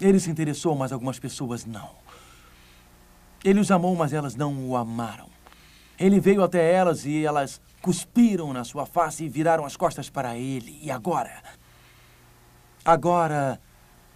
Ele 0.00 0.18
se 0.18 0.30
interessou, 0.30 0.74
mas 0.74 0.92
algumas 0.92 1.18
pessoas 1.18 1.66
não. 1.66 1.90
Ele 3.44 3.60
os 3.60 3.70
amou, 3.70 3.94
mas 3.94 4.12
elas 4.12 4.34
não 4.34 4.68
o 4.68 4.76
amaram. 4.76 5.26
Ele 5.98 6.20
veio 6.20 6.42
até 6.42 6.72
elas 6.72 7.04
e 7.04 7.24
elas 7.24 7.60
cuspiram 7.80 8.52
na 8.52 8.64
sua 8.64 8.86
face 8.86 9.24
e 9.24 9.28
viraram 9.28 9.64
as 9.64 9.76
costas 9.76 10.08
para 10.08 10.36
ele. 10.36 10.78
E 10.82 10.90
agora? 10.90 11.42
Agora 12.84 13.60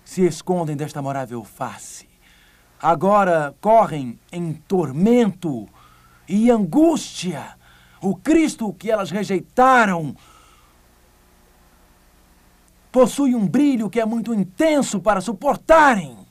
se 0.04 0.24
escondem 0.24 0.76
desta 0.76 1.00
amorável 1.00 1.42
face. 1.44 2.08
Agora 2.80 3.54
correm 3.60 4.18
em 4.30 4.52
tormento 4.52 5.68
e 6.28 6.50
angústia. 6.50 7.56
O 8.00 8.14
Cristo 8.14 8.72
que 8.72 8.90
elas 8.90 9.10
rejeitaram 9.10 10.14
possui 12.92 13.34
um 13.34 13.46
brilho 13.46 13.90
que 13.90 14.00
é 14.00 14.06
muito 14.06 14.32
intenso 14.32 15.00
para 15.00 15.20
suportarem. 15.20 16.25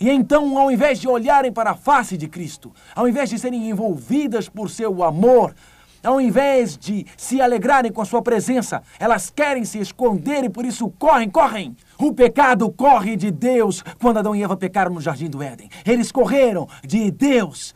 E 0.00 0.08
então, 0.08 0.56
ao 0.58 0.70
invés 0.70 0.98
de 0.98 1.06
olharem 1.06 1.52
para 1.52 1.72
a 1.72 1.76
face 1.76 2.16
de 2.16 2.26
Cristo, 2.26 2.72
ao 2.94 3.06
invés 3.06 3.28
de 3.28 3.38
serem 3.38 3.68
envolvidas 3.68 4.48
por 4.48 4.70
seu 4.70 5.04
amor, 5.04 5.54
ao 6.02 6.18
invés 6.18 6.78
de 6.78 7.06
se 7.18 7.42
alegrarem 7.42 7.92
com 7.92 8.00
a 8.00 8.06
sua 8.06 8.22
presença, 8.22 8.82
elas 8.98 9.28
querem 9.28 9.62
se 9.66 9.78
esconder 9.78 10.44
e 10.44 10.48
por 10.48 10.64
isso 10.64 10.88
correm, 10.98 11.28
correm. 11.28 11.76
O 11.98 12.14
pecado 12.14 12.70
corre 12.72 13.14
de 13.14 13.30
Deus 13.30 13.84
quando 14.00 14.18
Adão 14.18 14.34
e 14.34 14.42
Eva 14.42 14.56
pecaram 14.56 14.94
no 14.94 15.02
jardim 15.02 15.28
do 15.28 15.42
Éden. 15.42 15.68
Eles 15.84 16.10
correram 16.10 16.66
de 16.82 17.10
Deus. 17.10 17.74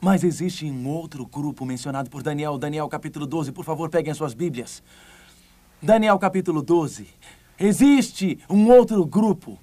Mas 0.00 0.24
existe 0.24 0.64
um 0.64 0.88
outro 0.88 1.26
grupo 1.26 1.66
mencionado 1.66 2.08
por 2.08 2.22
Daniel, 2.22 2.56
Daniel 2.56 2.88
capítulo 2.88 3.26
12. 3.26 3.52
Por 3.52 3.64
favor, 3.64 3.90
peguem 3.90 4.10
as 4.10 4.16
suas 4.16 4.32
Bíblias. 4.32 4.82
Daniel 5.82 6.18
capítulo 6.18 6.62
12. 6.62 7.06
Existe 7.58 8.38
um 8.48 8.70
outro 8.70 9.04
grupo 9.04 9.58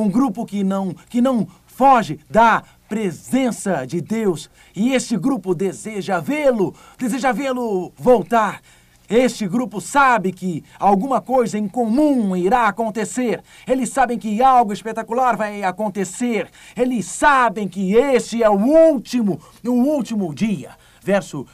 um 0.00 0.10
grupo 0.10 0.44
que 0.44 0.62
não, 0.62 0.94
que 1.08 1.20
não 1.20 1.46
foge 1.66 2.18
da 2.28 2.62
presença 2.88 3.86
de 3.86 4.00
Deus. 4.00 4.50
E 4.74 4.92
este 4.92 5.16
grupo 5.16 5.54
deseja 5.54 6.20
vê-lo, 6.20 6.74
deseja 6.98 7.32
vê-lo 7.32 7.92
voltar. 7.96 8.60
Este 9.08 9.46
grupo 9.46 9.80
sabe 9.80 10.32
que 10.32 10.64
alguma 10.80 11.20
coisa 11.20 11.56
em 11.56 11.68
comum 11.68 12.36
irá 12.36 12.66
acontecer. 12.66 13.42
Eles 13.66 13.90
sabem 13.90 14.18
que 14.18 14.42
algo 14.42 14.72
espetacular 14.72 15.36
vai 15.36 15.62
acontecer. 15.62 16.50
Eles 16.76 17.06
sabem 17.06 17.68
que 17.68 17.94
este 17.94 18.42
é 18.42 18.50
o 18.50 18.56
último, 18.56 19.40
o 19.64 19.70
último 19.70 20.34
dia. 20.34 20.72
Verso 21.00 21.46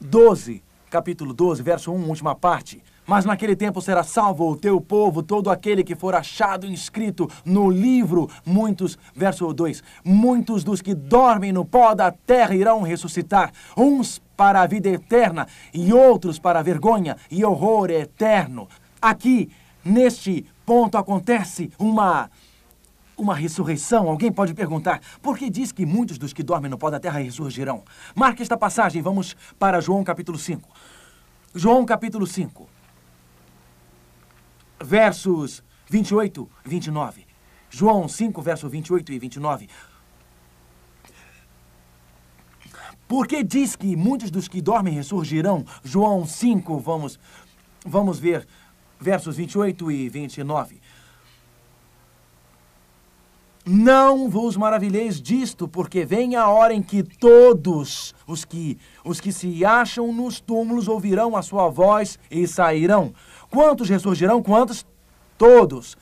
12, 0.00 0.62
capítulo 0.90 1.32
12, 1.32 1.62
verso 1.62 1.92
1, 1.92 2.08
última 2.08 2.34
parte. 2.34 2.82
Mas 3.08 3.24
naquele 3.24 3.56
tempo 3.56 3.80
será 3.80 4.02
salvo 4.02 4.50
o 4.50 4.54
teu 4.54 4.78
povo, 4.82 5.22
todo 5.22 5.48
aquele 5.48 5.82
que 5.82 5.96
for 5.96 6.14
achado 6.14 6.66
inscrito 6.66 7.26
no 7.42 7.70
livro. 7.70 8.28
Muitos, 8.44 8.98
verso 9.16 9.50
2: 9.50 9.82
Muitos 10.04 10.62
dos 10.62 10.82
que 10.82 10.94
dormem 10.94 11.50
no 11.50 11.64
pó 11.64 11.94
da 11.94 12.12
terra 12.12 12.54
irão 12.54 12.82
ressuscitar, 12.82 13.50
uns 13.74 14.20
para 14.36 14.60
a 14.60 14.66
vida 14.66 14.90
eterna 14.90 15.48
e 15.72 15.90
outros 15.90 16.38
para 16.38 16.58
a 16.58 16.62
vergonha 16.62 17.16
e 17.30 17.42
horror 17.42 17.88
eterno. 17.90 18.68
Aqui, 19.00 19.50
neste 19.82 20.44
ponto, 20.66 20.98
acontece 20.98 21.70
uma 21.78 22.30
uma 23.16 23.34
ressurreição. 23.34 24.06
Alguém 24.06 24.30
pode 24.30 24.52
perguntar, 24.52 25.00
por 25.22 25.38
que 25.38 25.48
diz 25.48 25.72
que 25.72 25.86
muitos 25.86 26.18
dos 26.18 26.34
que 26.34 26.42
dormem 26.42 26.70
no 26.70 26.76
pó 26.76 26.90
da 26.90 27.00
terra 27.00 27.20
ressurgirão? 27.20 27.84
Marque 28.14 28.42
esta 28.42 28.56
passagem, 28.56 29.00
vamos 29.00 29.34
para 29.58 29.80
João 29.80 30.04
capítulo 30.04 30.38
5. 30.38 30.68
João 31.54 31.86
capítulo 31.86 32.26
5 32.26 32.77
versos 34.82 35.62
28 35.88 36.48
e 36.64 36.68
29. 36.68 37.26
João 37.70 38.08
5, 38.08 38.40
verso 38.42 38.68
28 38.68 39.12
e 39.12 39.18
29. 39.18 39.68
Porque 43.06 43.42
diz 43.42 43.74
que 43.74 43.96
muitos 43.96 44.30
dos 44.30 44.48
que 44.48 44.60
dormem 44.60 44.94
ressurgirão. 44.94 45.64
João 45.82 46.26
5, 46.26 46.78
vamos, 46.78 47.18
vamos 47.84 48.18
ver 48.18 48.46
versos 49.00 49.36
28 49.36 49.90
e 49.90 50.08
29. 50.08 50.80
Não 53.70 54.30
vos 54.30 54.56
maravilheis 54.56 55.20
disto, 55.20 55.68
porque 55.68 56.02
vem 56.02 56.36
a 56.36 56.48
hora 56.48 56.72
em 56.72 56.82
que 56.82 57.02
todos 57.02 58.14
os 58.26 58.42
que, 58.42 58.78
os 59.04 59.20
que 59.20 59.30
se 59.30 59.62
acham 59.62 60.10
nos 60.10 60.40
túmulos 60.40 60.88
ouvirão 60.88 61.36
a 61.36 61.42
sua 61.42 61.68
voz 61.68 62.18
e 62.30 62.46
sairão. 62.46 63.12
Quantos 63.50 63.88
ressurgirão? 63.88 64.42
Quantos? 64.42 64.86
Todos. 65.36 65.96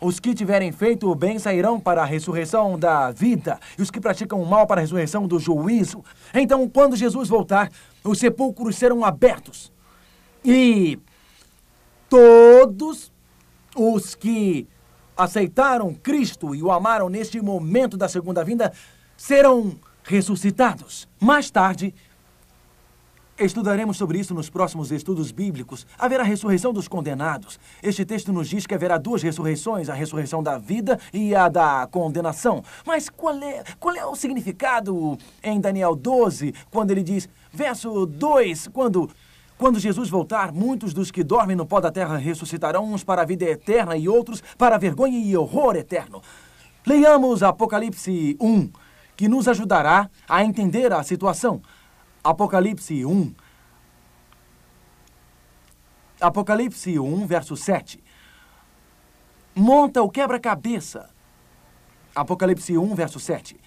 Os 0.00 0.20
que 0.20 0.34
tiverem 0.34 0.70
feito 0.70 1.10
o 1.10 1.14
bem 1.14 1.38
sairão 1.38 1.80
para 1.80 2.02
a 2.02 2.04
ressurreição 2.04 2.78
da 2.78 3.10
vida, 3.10 3.58
e 3.78 3.82
os 3.82 3.90
que 3.90 4.00
praticam 4.00 4.42
o 4.42 4.46
mal 4.46 4.66
para 4.66 4.80
a 4.80 4.82
ressurreição 4.82 5.26
do 5.26 5.38
juízo. 5.38 6.04
Então, 6.34 6.68
quando 6.68 6.96
Jesus 6.96 7.28
voltar, 7.28 7.70
os 8.02 8.18
sepulcros 8.18 8.76
serão 8.76 9.04
abertos. 9.04 9.72
E 10.44 10.98
todos 12.08 13.10
os 13.74 14.14
que 14.14 14.68
aceitaram 15.16 15.94
Cristo 15.94 16.54
e 16.54 16.62
o 16.62 16.70
amaram 16.70 17.08
neste 17.08 17.40
momento 17.40 17.96
da 17.96 18.08
segunda 18.08 18.44
vinda 18.44 18.72
serão 19.16 19.74
ressuscitados. 20.02 21.08
Mais 21.18 21.50
tarde, 21.50 21.94
Estudaremos 23.36 23.96
sobre 23.96 24.20
isso 24.20 24.32
nos 24.32 24.48
próximos 24.48 24.92
estudos 24.92 25.32
bíblicos. 25.32 25.84
Haverá 25.98 26.22
ressurreição 26.22 26.72
dos 26.72 26.86
condenados. 26.86 27.58
Este 27.82 28.04
texto 28.04 28.32
nos 28.32 28.48
diz 28.48 28.64
que 28.64 28.74
haverá 28.74 28.96
duas 28.96 29.22
ressurreições, 29.22 29.88
a 29.88 29.94
ressurreição 29.94 30.40
da 30.40 30.56
vida 30.56 31.00
e 31.12 31.34
a 31.34 31.48
da 31.48 31.88
condenação. 31.90 32.62
Mas 32.86 33.08
qual 33.08 33.36
é, 33.42 33.64
qual 33.80 33.96
é 33.96 34.06
o 34.06 34.14
significado 34.14 35.18
em 35.42 35.60
Daniel 35.60 35.96
12, 35.96 36.54
quando 36.70 36.92
ele 36.92 37.02
diz, 37.02 37.28
verso 37.52 38.06
2, 38.06 38.68
quando 38.68 39.10
quando 39.56 39.78
Jesus 39.78 40.08
voltar, 40.08 40.52
muitos 40.52 40.92
dos 40.92 41.12
que 41.12 41.22
dormem 41.22 41.56
no 41.56 41.64
pó 41.64 41.80
da 41.80 41.90
terra 41.90 42.16
ressuscitarão, 42.16 42.92
uns 42.92 43.04
para 43.04 43.22
a 43.22 43.24
vida 43.24 43.44
eterna 43.44 43.96
e 43.96 44.08
outros 44.08 44.42
para 44.58 44.74
a 44.74 44.78
vergonha 44.78 45.16
e 45.18 45.36
horror 45.36 45.76
eterno. 45.76 46.20
Leiamos 46.84 47.42
Apocalipse 47.42 48.36
1, 48.40 48.70
que 49.16 49.28
nos 49.28 49.46
ajudará 49.46 50.10
a 50.28 50.44
entender 50.44 50.92
a 50.92 51.02
situação. 51.04 51.62
Apocalipse 52.24 53.04
1. 53.04 53.34
Apocalipse 56.18 56.98
1, 56.98 57.26
verso 57.26 57.54
7. 57.54 58.02
Monta 59.54 60.02
o 60.02 60.08
quebra-cabeça. 60.08 61.10
Apocalipse 62.14 62.78
1, 62.78 62.94
verso 62.94 63.20
7. 63.20 63.60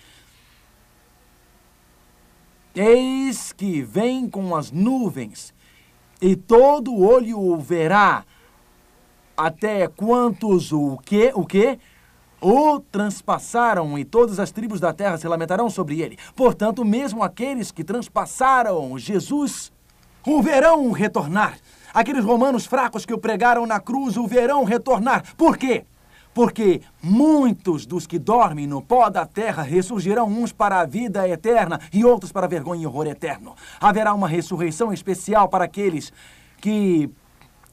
Eis 2.74 3.54
que 3.54 3.84
vem 3.84 4.28
com 4.28 4.56
as 4.56 4.72
nuvens, 4.72 5.54
e 6.20 6.36
todo 6.36 7.00
olho 7.00 7.40
o 7.40 7.58
verá, 7.58 8.26
até 9.36 9.88
quantos 9.88 10.72
o 10.72 10.98
que, 10.98 11.32
o 11.36 11.46
que? 11.46 11.80
O 12.42 12.80
transpassaram 12.80 13.98
e 13.98 14.06
todas 14.06 14.40
as 14.40 14.52
tribos 14.52 14.80
da 14.80 14.94
terra 14.94 15.18
se 15.18 15.28
lamentarão 15.28 15.70
sobre 15.70 16.02
ele. 16.02 16.18
Portanto, 16.36 16.86
mesmo 16.86 17.24
aqueles 17.24 17.72
que 17.72 17.84
transpassaram 17.84 18.98
Jesus 18.98 19.72
o 20.26 20.42
verão 20.42 20.92
retornar. 20.92 21.58
Aqueles 21.94 22.24
romanos 22.24 22.66
fracos 22.66 23.06
que 23.06 23.14
o 23.14 23.18
pregaram 23.18 23.66
na 23.66 23.80
cruz 23.80 24.18
o 24.18 24.28
verão 24.28 24.64
retornar. 24.64 25.24
Por 25.36 25.58
quê? 25.58 25.86
Porque 26.34 26.82
muitos 27.02 27.86
dos 27.86 28.06
que 28.06 28.20
dormem 28.20 28.68
no 28.68 28.80
pó 28.80 29.10
da 29.10 29.26
terra 29.26 29.64
ressurgirão 29.64 30.28
uns 30.28 30.52
para 30.52 30.80
a 30.80 30.86
vida 30.86 31.28
eterna 31.28 31.80
e 31.92 32.06
outros 32.06 32.32
para 32.32 32.46
a 32.46 32.50
vergonha 32.50 32.84
e 32.84 32.86
horror 32.86 33.08
eterno. 33.08 33.56
Haverá 33.80 34.14
uma 34.14 34.28
ressurreição 34.28 34.94
especial 34.94 35.50
para 35.50 35.66
aqueles 35.66 36.14
que 36.62 37.10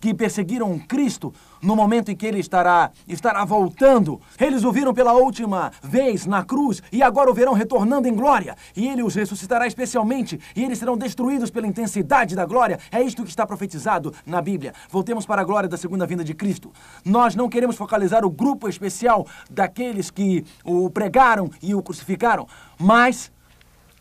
que 0.04 0.12
perseguiram 0.12 0.78
Cristo 0.78 1.32
no 1.62 1.74
momento 1.74 2.10
em 2.10 2.14
que 2.14 2.26
ele 2.26 2.38
estará, 2.38 2.90
estará 3.08 3.42
voltando. 3.42 4.20
Eles 4.38 4.62
o 4.62 4.70
viram 4.70 4.92
pela 4.92 5.14
última 5.14 5.72
vez 5.82 6.26
na 6.26 6.44
cruz 6.44 6.82
e 6.92 7.02
agora 7.02 7.30
o 7.30 7.32
verão 7.32 7.54
retornando 7.54 8.06
em 8.06 8.14
glória. 8.14 8.54
E 8.76 8.86
ele 8.86 9.02
os 9.02 9.14
ressuscitará 9.14 9.66
especialmente 9.66 10.38
e 10.54 10.62
eles 10.62 10.78
serão 10.78 10.94
destruídos 10.94 11.50
pela 11.50 11.66
intensidade 11.66 12.36
da 12.36 12.44
glória. 12.44 12.78
É 12.92 13.00
isto 13.00 13.22
que 13.22 13.30
está 13.30 13.46
profetizado 13.46 14.12
na 14.26 14.42
Bíblia. 14.42 14.74
Voltemos 14.90 15.24
para 15.24 15.40
a 15.40 15.44
glória 15.44 15.70
da 15.70 15.78
segunda 15.78 16.06
vinda 16.06 16.22
de 16.22 16.34
Cristo. 16.34 16.70
Nós 17.02 17.34
não 17.34 17.48
queremos 17.48 17.74
focalizar 17.74 18.26
o 18.26 18.30
grupo 18.30 18.68
especial 18.68 19.26
daqueles 19.50 20.10
que 20.10 20.44
o 20.62 20.90
pregaram 20.90 21.50
e 21.62 21.74
o 21.74 21.82
crucificaram, 21.82 22.46
mas 22.78 23.32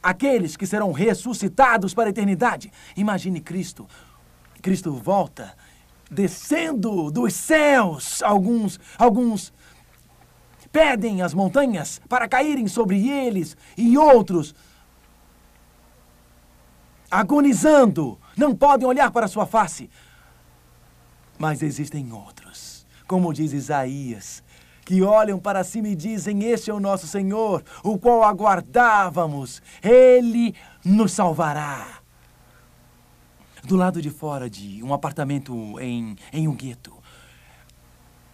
aqueles 0.01 0.57
que 0.57 0.67
serão 0.67 0.91
ressuscitados 0.91 1.93
para 1.93 2.07
a 2.07 2.09
eternidade. 2.09 2.69
Imagine 2.97 3.39
Cristo. 3.39 3.87
Cristo 4.63 4.93
volta 4.93 5.53
descendo 6.13 7.11
dos 7.11 7.33
céus. 7.33 8.21
Alguns, 8.23 8.79
alguns 8.97 9.51
pedem 10.71 11.21
as 11.21 11.33
montanhas 11.33 11.99
para 12.07 12.27
caírem 12.27 12.67
sobre 12.67 13.09
eles 13.09 13.57
e 13.77 13.97
outros 13.97 14.55
agonizando, 17.11 18.19
não 18.35 18.55
podem 18.55 18.87
olhar 18.87 19.11
para 19.11 19.27
sua 19.27 19.45
face. 19.45 19.89
Mas 21.37 21.61
existem 21.61 22.11
outros, 22.11 22.87
como 23.07 23.33
diz 23.33 23.53
Isaías, 23.53 24.43
que 24.83 25.03
olham 25.03 25.39
para 25.39 25.63
cima 25.63 25.89
e 25.89 25.95
dizem: 25.95 26.43
Este 26.45 26.71
é 26.71 26.73
o 26.73 26.79
nosso 26.79 27.07
Senhor, 27.07 27.63
o 27.83 27.99
qual 27.99 28.23
aguardávamos, 28.23 29.61
ele 29.83 30.55
nos 30.83 31.11
salvará 31.11 32.02
do 33.63 33.75
lado 33.77 34.01
de 34.01 34.09
fora 34.09 34.49
de 34.49 34.83
um 34.83 34.93
apartamento 34.93 35.79
em, 35.79 36.17
em 36.31 36.47
um 36.47 36.55
gueto, 36.55 36.93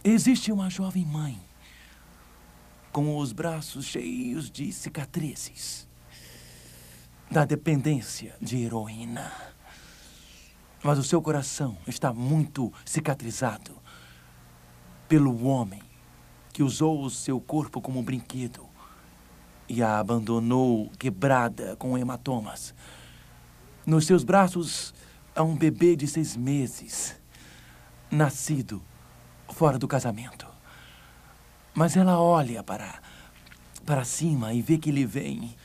existe 0.03 0.51
uma 0.51 0.69
jovem 0.69 1.05
mãe 1.05 1.39
com 2.91 3.17
os 3.17 3.32
braços 3.32 3.86
cheios 3.86 4.49
de 4.49 4.71
cicatrizes 4.71 5.88
da 7.30 7.45
dependência 7.45 8.36
de 8.41 8.57
heroína. 8.57 9.32
Mas 10.84 10.97
o 10.97 11.03
seu 11.03 11.21
coração 11.21 11.77
está 11.86 12.11
muito 12.11 12.73
cicatrizado 12.84 13.77
pelo 15.07 15.45
homem 15.45 15.82
que 16.51 16.63
usou 16.63 17.03
o 17.03 17.09
seu 17.09 17.39
corpo 17.39 17.80
como 17.82 18.01
brinquedo 18.01 18.65
e 19.67 19.84
a 19.84 19.99
abandonou 19.99 20.89
quebrada 20.97 21.75
com 21.75 21.95
hematomas. 21.95 22.73
Nos 23.86 24.07
seus 24.07 24.23
braços 24.23 24.93
a 25.39 25.43
um 25.43 25.55
bebê 25.55 25.95
de 25.95 26.05
seis 26.05 26.35
meses, 26.35 27.15
nascido 28.11 28.81
fora 29.47 29.79
do 29.79 29.87
casamento. 29.87 30.45
Mas 31.73 31.95
ela 31.95 32.19
olha 32.19 32.61
para, 32.61 32.99
para 33.85 34.03
cima 34.03 34.53
e 34.53 34.61
vê 34.61 34.77
que 34.77 34.89
ele 34.89 35.05
vem. 35.05 35.55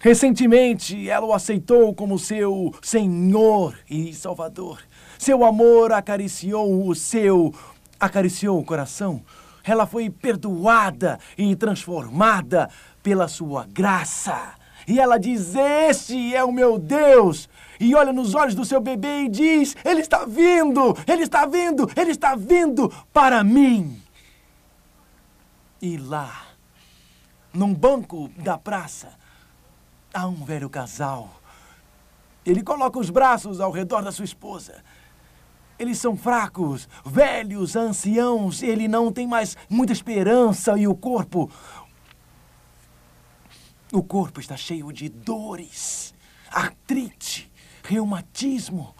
Recentemente, 0.00 1.08
ela 1.08 1.24
o 1.24 1.32
aceitou 1.32 1.94
como 1.94 2.18
seu 2.18 2.74
Senhor 2.82 3.78
e 3.88 4.12
Salvador. 4.12 4.80
Seu 5.16 5.44
amor 5.44 5.92
acariciou 5.92 6.88
o 6.88 6.92
seu, 6.92 7.54
acariciou 8.00 8.58
o 8.58 8.64
coração. 8.64 9.22
Ela 9.62 9.86
foi 9.86 10.10
perdoada 10.10 11.20
e 11.38 11.54
transformada 11.54 12.68
pela 13.04 13.28
sua 13.28 13.68
graça. 13.70 14.60
E 14.86 14.98
ela 14.98 15.18
diz: 15.18 15.54
Este 15.54 16.34
é 16.34 16.42
o 16.44 16.52
meu 16.52 16.78
Deus. 16.78 17.48
E 17.78 17.94
olha 17.94 18.12
nos 18.12 18.34
olhos 18.34 18.54
do 18.54 18.64
seu 18.64 18.80
bebê 18.80 19.24
e 19.24 19.28
diz: 19.28 19.76
Ele 19.84 20.00
está 20.00 20.24
vindo, 20.24 20.96
ele 21.06 21.22
está 21.22 21.46
vindo, 21.46 21.90
ele 21.96 22.10
está 22.10 22.34
vindo 22.34 22.92
para 23.12 23.42
mim. 23.42 24.00
E 25.80 25.96
lá, 25.96 26.46
num 27.52 27.74
banco 27.74 28.28
da 28.36 28.56
praça, 28.56 29.10
há 30.14 30.26
um 30.26 30.44
velho 30.44 30.70
casal. 30.70 31.28
Ele 32.44 32.62
coloca 32.62 32.98
os 32.98 33.10
braços 33.10 33.60
ao 33.60 33.70
redor 33.70 34.02
da 34.02 34.12
sua 34.12 34.24
esposa. 34.24 34.82
Eles 35.78 35.98
são 35.98 36.16
fracos, 36.16 36.88
velhos, 37.04 37.74
anciãos, 37.74 38.62
ele 38.62 38.86
não 38.86 39.10
tem 39.10 39.26
mais 39.26 39.56
muita 39.68 39.92
esperança 39.92 40.78
e 40.78 40.86
o 40.86 40.94
corpo, 40.94 41.50
o 43.92 44.02
corpo 44.02 44.40
está 44.40 44.56
cheio 44.56 44.90
de 44.90 45.08
dores, 45.08 46.14
artrite, 46.50 47.52
reumatismo. 47.84 48.94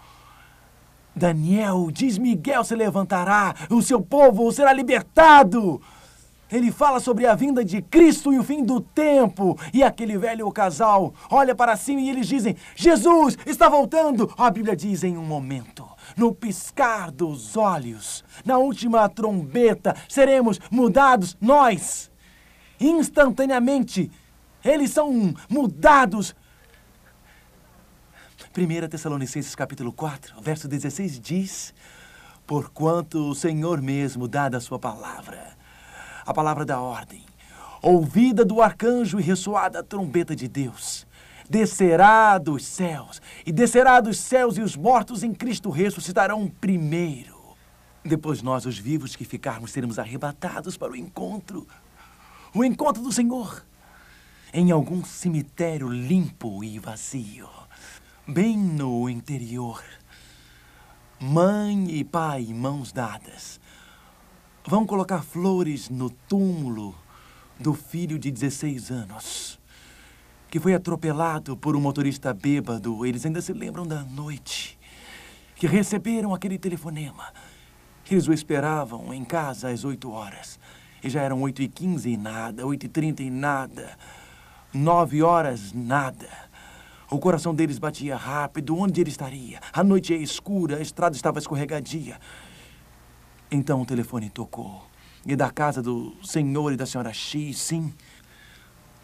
Daniel 1.16 1.90
diz: 1.90 2.18
Miguel 2.18 2.62
se 2.62 2.74
levantará, 2.74 3.54
o 3.70 3.82
seu 3.82 4.00
povo 4.00 4.52
será 4.52 4.72
libertado. 4.72 5.80
Ele 6.50 6.70
fala 6.70 7.00
sobre 7.00 7.26
a 7.26 7.34
vinda 7.34 7.64
de 7.64 7.80
Cristo 7.80 8.30
e 8.30 8.38
o 8.38 8.44
fim 8.44 8.62
do 8.62 8.78
tempo. 8.78 9.58
E 9.72 9.82
aquele 9.82 10.18
velho 10.18 10.50
casal 10.52 11.14
olha 11.30 11.54
para 11.54 11.76
cima 11.76 12.02
e 12.02 12.10
eles 12.10 12.28
dizem: 12.28 12.54
Jesus 12.76 13.38
está 13.46 13.70
voltando. 13.70 14.30
A 14.36 14.50
Bíblia 14.50 14.76
diz 14.76 15.02
em 15.02 15.16
um 15.16 15.24
momento, 15.24 15.88
no 16.14 16.34
piscar 16.34 17.10
dos 17.10 17.56
olhos, 17.56 18.22
na 18.44 18.58
última 18.58 19.08
trombeta, 19.08 19.96
seremos 20.06 20.60
mudados 20.70 21.38
nós. 21.40 22.10
Instantaneamente 22.78 24.10
eles 24.64 24.90
são 24.90 25.34
mudados. 25.48 26.34
1 28.56 28.88
Tessalonicenses 28.88 29.54
capítulo 29.54 29.92
4, 29.92 30.40
verso 30.40 30.68
16 30.68 31.20
diz: 31.20 31.74
Porquanto 32.46 33.30
o 33.30 33.34
Senhor 33.34 33.80
mesmo, 33.80 34.28
dada 34.28 34.58
a 34.58 34.60
sua 34.60 34.78
palavra, 34.78 35.56
a 36.24 36.34
palavra 36.34 36.64
da 36.64 36.80
ordem, 36.80 37.24
ouvida 37.80 38.44
do 38.44 38.60
arcanjo 38.60 39.18
e 39.18 39.22
ressoada 39.22 39.80
a 39.80 39.82
trombeta 39.82 40.36
de 40.36 40.48
Deus, 40.48 41.06
descerá 41.48 42.36
dos 42.38 42.64
céus, 42.64 43.22
e 43.46 43.52
descerá 43.52 44.00
dos 44.00 44.18
céus, 44.18 44.58
e 44.58 44.60
os 44.60 44.76
mortos 44.76 45.22
em 45.22 45.32
Cristo 45.32 45.70
ressuscitarão 45.70 46.46
primeiro. 46.48 47.40
Depois 48.04 48.42
nós, 48.42 48.66
os 48.66 48.78
vivos 48.78 49.16
que 49.16 49.24
ficarmos, 49.24 49.70
seremos 49.70 49.98
arrebatados 49.98 50.76
para 50.76 50.92
o 50.92 50.96
encontro, 50.96 51.66
o 52.52 52.64
encontro 52.64 53.02
do 53.02 53.12
Senhor 53.12 53.64
em 54.52 54.70
algum 54.70 55.02
cemitério 55.02 55.88
limpo 55.88 56.62
e 56.62 56.78
vazio, 56.78 57.48
bem 58.26 58.58
no 58.58 59.08
interior. 59.08 59.82
Mãe 61.18 61.90
e 61.90 62.04
pai, 62.04 62.52
mãos 62.52 62.92
dadas, 62.92 63.58
vão 64.66 64.84
colocar 64.84 65.22
flores 65.22 65.88
no 65.88 66.10
túmulo 66.10 66.94
do 67.58 67.72
filho 67.72 68.18
de 68.18 68.30
16 68.30 68.90
anos, 68.90 69.58
que 70.50 70.60
foi 70.60 70.74
atropelado 70.74 71.56
por 71.56 71.74
um 71.74 71.80
motorista 71.80 72.34
bêbado. 72.34 73.06
Eles 73.06 73.24
ainda 73.24 73.40
se 73.40 73.54
lembram 73.54 73.86
da 73.86 74.02
noite 74.02 74.78
que 75.56 75.66
receberam 75.66 76.34
aquele 76.34 76.58
telefonema. 76.58 77.32
Eles 78.10 78.28
o 78.28 78.32
esperavam 78.34 79.14
em 79.14 79.24
casa 79.24 79.70
às 79.70 79.84
8 79.84 80.10
horas. 80.10 80.60
E 81.02 81.08
já 81.08 81.22
eram 81.22 81.40
8 81.40 81.62
e 81.62 81.68
15 81.68 82.10
e 82.10 82.16
nada, 82.18 82.66
8 82.66 82.84
e 82.84 82.88
30 82.88 83.22
e 83.22 83.30
nada. 83.30 83.96
Nove 84.72 85.22
horas, 85.22 85.72
nada. 85.72 86.28
O 87.10 87.18
coração 87.18 87.54
deles 87.54 87.78
batia 87.78 88.16
rápido. 88.16 88.76
Onde 88.76 89.00
ele 89.00 89.10
estaria? 89.10 89.60
A 89.72 89.84
noite 89.84 90.14
é 90.14 90.16
escura, 90.16 90.78
a 90.78 90.80
estrada 90.80 91.14
estava 91.14 91.38
escorregadia. 91.38 92.18
Então 93.50 93.82
o 93.82 93.86
telefone 93.86 94.30
tocou. 94.30 94.86
E 95.26 95.36
da 95.36 95.50
casa 95.50 95.82
do 95.82 96.16
senhor 96.24 96.72
e 96.72 96.76
da 96.76 96.86
senhora 96.86 97.12
X, 97.12 97.58
sim. 97.58 97.92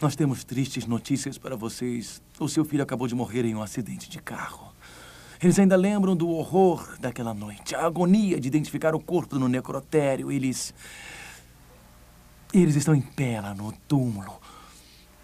Nós 0.00 0.16
temos 0.16 0.42
tristes 0.42 0.86
notícias 0.86 1.36
para 1.36 1.54
vocês. 1.54 2.22
O 2.40 2.48
seu 2.48 2.64
filho 2.64 2.82
acabou 2.82 3.06
de 3.06 3.14
morrer 3.14 3.44
em 3.44 3.54
um 3.54 3.62
acidente 3.62 4.08
de 4.08 4.20
carro. 4.20 4.72
Eles 5.40 5.58
ainda 5.58 5.76
lembram 5.76 6.16
do 6.16 6.28
horror 6.30 6.96
daquela 6.98 7.32
noite, 7.32 7.74
a 7.74 7.86
agonia 7.86 8.40
de 8.40 8.48
identificar 8.48 8.94
o 8.94 9.00
corpo 9.00 9.38
no 9.38 9.48
necrotério. 9.48 10.32
Eles. 10.32 10.74
Eles 12.52 12.74
estão 12.74 12.94
em 12.94 13.02
pé 13.02 13.40
lá 13.40 13.54
no 13.54 13.70
túmulo, 13.86 14.40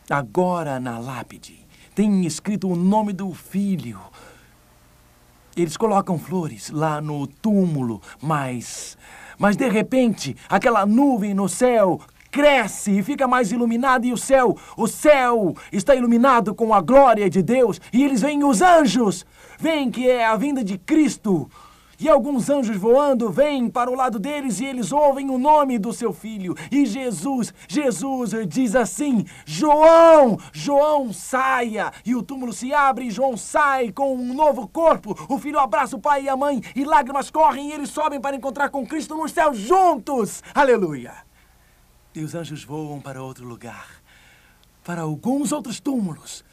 Agora 0.08 0.78
na 0.78 0.98
lápide 0.98 1.64
tem 1.94 2.26
escrito 2.26 2.68
o 2.68 2.76
nome 2.76 3.12
do 3.12 3.32
filho. 3.32 4.00
Eles 5.56 5.76
colocam 5.76 6.18
flores 6.18 6.70
lá 6.70 7.00
no 7.00 7.26
túmulo, 7.26 8.02
mas. 8.20 8.98
Mas 9.38 9.56
de 9.56 9.68
repente, 9.68 10.36
aquela 10.48 10.84
nuvem 10.84 11.32
no 11.32 11.48
céu 11.48 12.00
cresce 12.30 12.98
e 12.98 13.02
fica 13.02 13.28
mais 13.28 13.52
iluminada, 13.52 14.04
e 14.04 14.12
o 14.12 14.16
céu, 14.16 14.56
o 14.76 14.88
céu 14.88 15.54
está 15.70 15.94
iluminado 15.94 16.52
com 16.52 16.74
a 16.74 16.80
glória 16.80 17.30
de 17.30 17.40
Deus, 17.40 17.80
e 17.92 18.02
eles 18.02 18.22
veem 18.22 18.42
os 18.42 18.60
anjos, 18.60 19.24
veem 19.56 19.88
que 19.88 20.10
é 20.10 20.26
a 20.26 20.34
vinda 20.36 20.64
de 20.64 20.76
Cristo. 20.76 21.48
E 22.04 22.08
alguns 22.10 22.50
anjos 22.50 22.76
voando 22.76 23.30
vêm 23.30 23.66
para 23.70 23.90
o 23.90 23.94
lado 23.94 24.18
deles 24.18 24.60
e 24.60 24.66
eles 24.66 24.92
ouvem 24.92 25.30
o 25.30 25.38
nome 25.38 25.78
do 25.78 25.90
seu 25.90 26.12
filho. 26.12 26.54
E 26.70 26.84
Jesus, 26.84 27.54
Jesus 27.66 28.32
diz 28.46 28.76
assim: 28.76 29.24
João, 29.46 30.38
João, 30.52 31.14
saia. 31.14 31.90
E 32.04 32.14
o 32.14 32.22
túmulo 32.22 32.52
se 32.52 32.74
abre 32.74 33.06
e 33.06 33.10
João 33.10 33.38
sai 33.38 33.90
com 33.90 34.14
um 34.14 34.34
novo 34.34 34.68
corpo. 34.68 35.16
O 35.30 35.38
filho 35.38 35.58
abraça 35.58 35.96
o 35.96 35.98
pai 35.98 36.24
e 36.24 36.28
a 36.28 36.36
mãe 36.36 36.60
e 36.76 36.84
lágrimas 36.84 37.30
correm 37.30 37.70
e 37.70 37.72
eles 37.72 37.88
sobem 37.88 38.20
para 38.20 38.36
encontrar 38.36 38.68
com 38.68 38.86
Cristo 38.86 39.16
nos 39.16 39.32
céus 39.32 39.56
juntos. 39.56 40.42
Aleluia. 40.54 41.14
E 42.14 42.22
os 42.22 42.34
anjos 42.34 42.64
voam 42.64 43.00
para 43.00 43.22
outro 43.22 43.46
lugar, 43.46 43.88
para 44.84 45.00
alguns 45.00 45.52
outros 45.52 45.80
túmulos, 45.80 46.44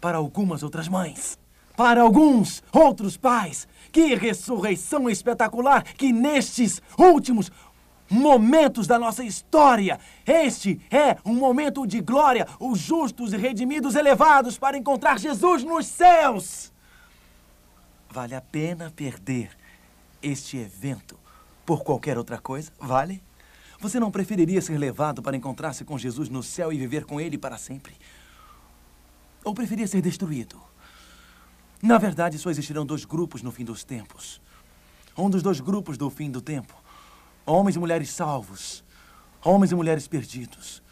para 0.00 0.18
algumas 0.18 0.62
outras 0.62 0.86
mães 0.86 1.36
para 1.76 2.02
alguns 2.02 2.62
outros 2.72 3.16
pais. 3.16 3.68
Que 3.92 4.14
ressurreição 4.14 5.08
espetacular 5.08 5.82
que 5.82 6.12
nestes 6.12 6.82
últimos 6.98 7.50
momentos 8.10 8.86
da 8.86 8.98
nossa 8.98 9.24
história, 9.24 9.98
este 10.26 10.80
é 10.90 11.16
um 11.24 11.34
momento 11.34 11.86
de 11.86 12.00
glória, 12.00 12.46
os 12.60 12.78
justos 12.78 13.32
e 13.32 13.36
redimidos 13.36 13.94
elevados 13.94 14.58
para 14.58 14.76
encontrar 14.76 15.18
Jesus 15.18 15.64
nos 15.64 15.86
céus. 15.86 16.72
Vale 18.10 18.34
a 18.34 18.40
pena 18.40 18.92
perder 18.94 19.50
este 20.22 20.56
evento 20.58 21.18
por 21.66 21.82
qualquer 21.82 22.16
outra 22.16 22.38
coisa? 22.38 22.70
Vale? 22.78 23.22
Você 23.80 23.98
não 23.98 24.10
preferiria 24.10 24.62
ser 24.62 24.78
levado 24.78 25.20
para 25.22 25.36
encontrar-se 25.36 25.84
com 25.84 25.98
Jesus 25.98 26.28
no 26.28 26.42
céu 26.42 26.72
e 26.72 26.78
viver 26.78 27.04
com 27.04 27.20
ele 27.20 27.36
para 27.36 27.58
sempre? 27.58 27.94
Ou 29.42 29.52
preferia 29.52 29.86
ser 29.86 30.00
destruído? 30.00 30.60
Na 31.84 31.98
verdade, 31.98 32.38
só 32.38 32.48
existirão 32.48 32.86
dois 32.86 33.04
grupos 33.04 33.42
no 33.42 33.52
fim 33.52 33.62
dos 33.62 33.84
tempos. 33.84 34.40
Um 35.14 35.28
dos 35.28 35.42
dois 35.42 35.60
grupos 35.60 35.98
do 35.98 36.08
fim 36.08 36.30
do 36.30 36.40
tempo. 36.40 36.74
Homens 37.44 37.76
e 37.76 37.78
mulheres 37.78 38.08
salvos. 38.08 38.82
Homens 39.44 39.70
e 39.70 39.74
mulheres 39.74 40.08
perdidos. 40.08 40.82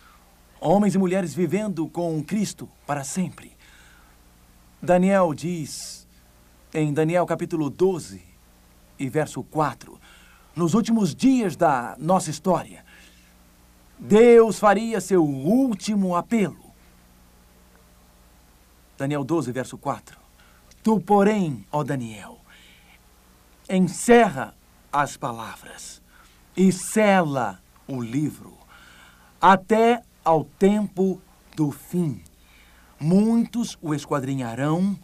Homens 0.61 0.95
e 0.95 0.99
mulheres 0.99 1.32
vivendo 1.32 1.88
com 1.88 2.22
Cristo 2.22 2.68
para 2.86 3.05
sempre. 3.05 3.57
Daniel 4.82 5.32
diz, 5.32 6.07
em 6.74 6.93
Daniel 6.93 7.24
capítulo 7.24 7.70
12 7.70 8.22
e 8.99 9.09
verso 9.09 9.43
4, 9.45 9.99
nos 10.55 10.74
últimos 10.74 11.14
dias 11.14 11.57
da 11.57 11.97
nossa 11.99 12.28
história, 12.28 12.84
Deus 13.99 14.59
faria 14.59 15.01
seu 15.01 15.24
último 15.24 16.14
apelo. 16.14 16.70
Daniel 18.99 19.24
12, 19.24 19.51
verso 19.53 19.78
4. 19.78 20.22
Tu, 20.83 20.99
porém, 21.01 21.64
ó 21.70 21.85
Daniel, 21.85 22.41
encerra 23.70 24.55
as 24.93 25.16
palavras 25.16 26.03
e 26.57 26.72
sela 26.72 27.61
o 27.87 28.01
livro 28.03 28.59
até 29.41 30.03
ao 30.24 30.45
tempo 30.45 31.20
do 31.57 31.70
fim. 31.70 32.20
Muitos 32.99 33.78
o 33.80 33.95
esquadrinharão 33.95 34.99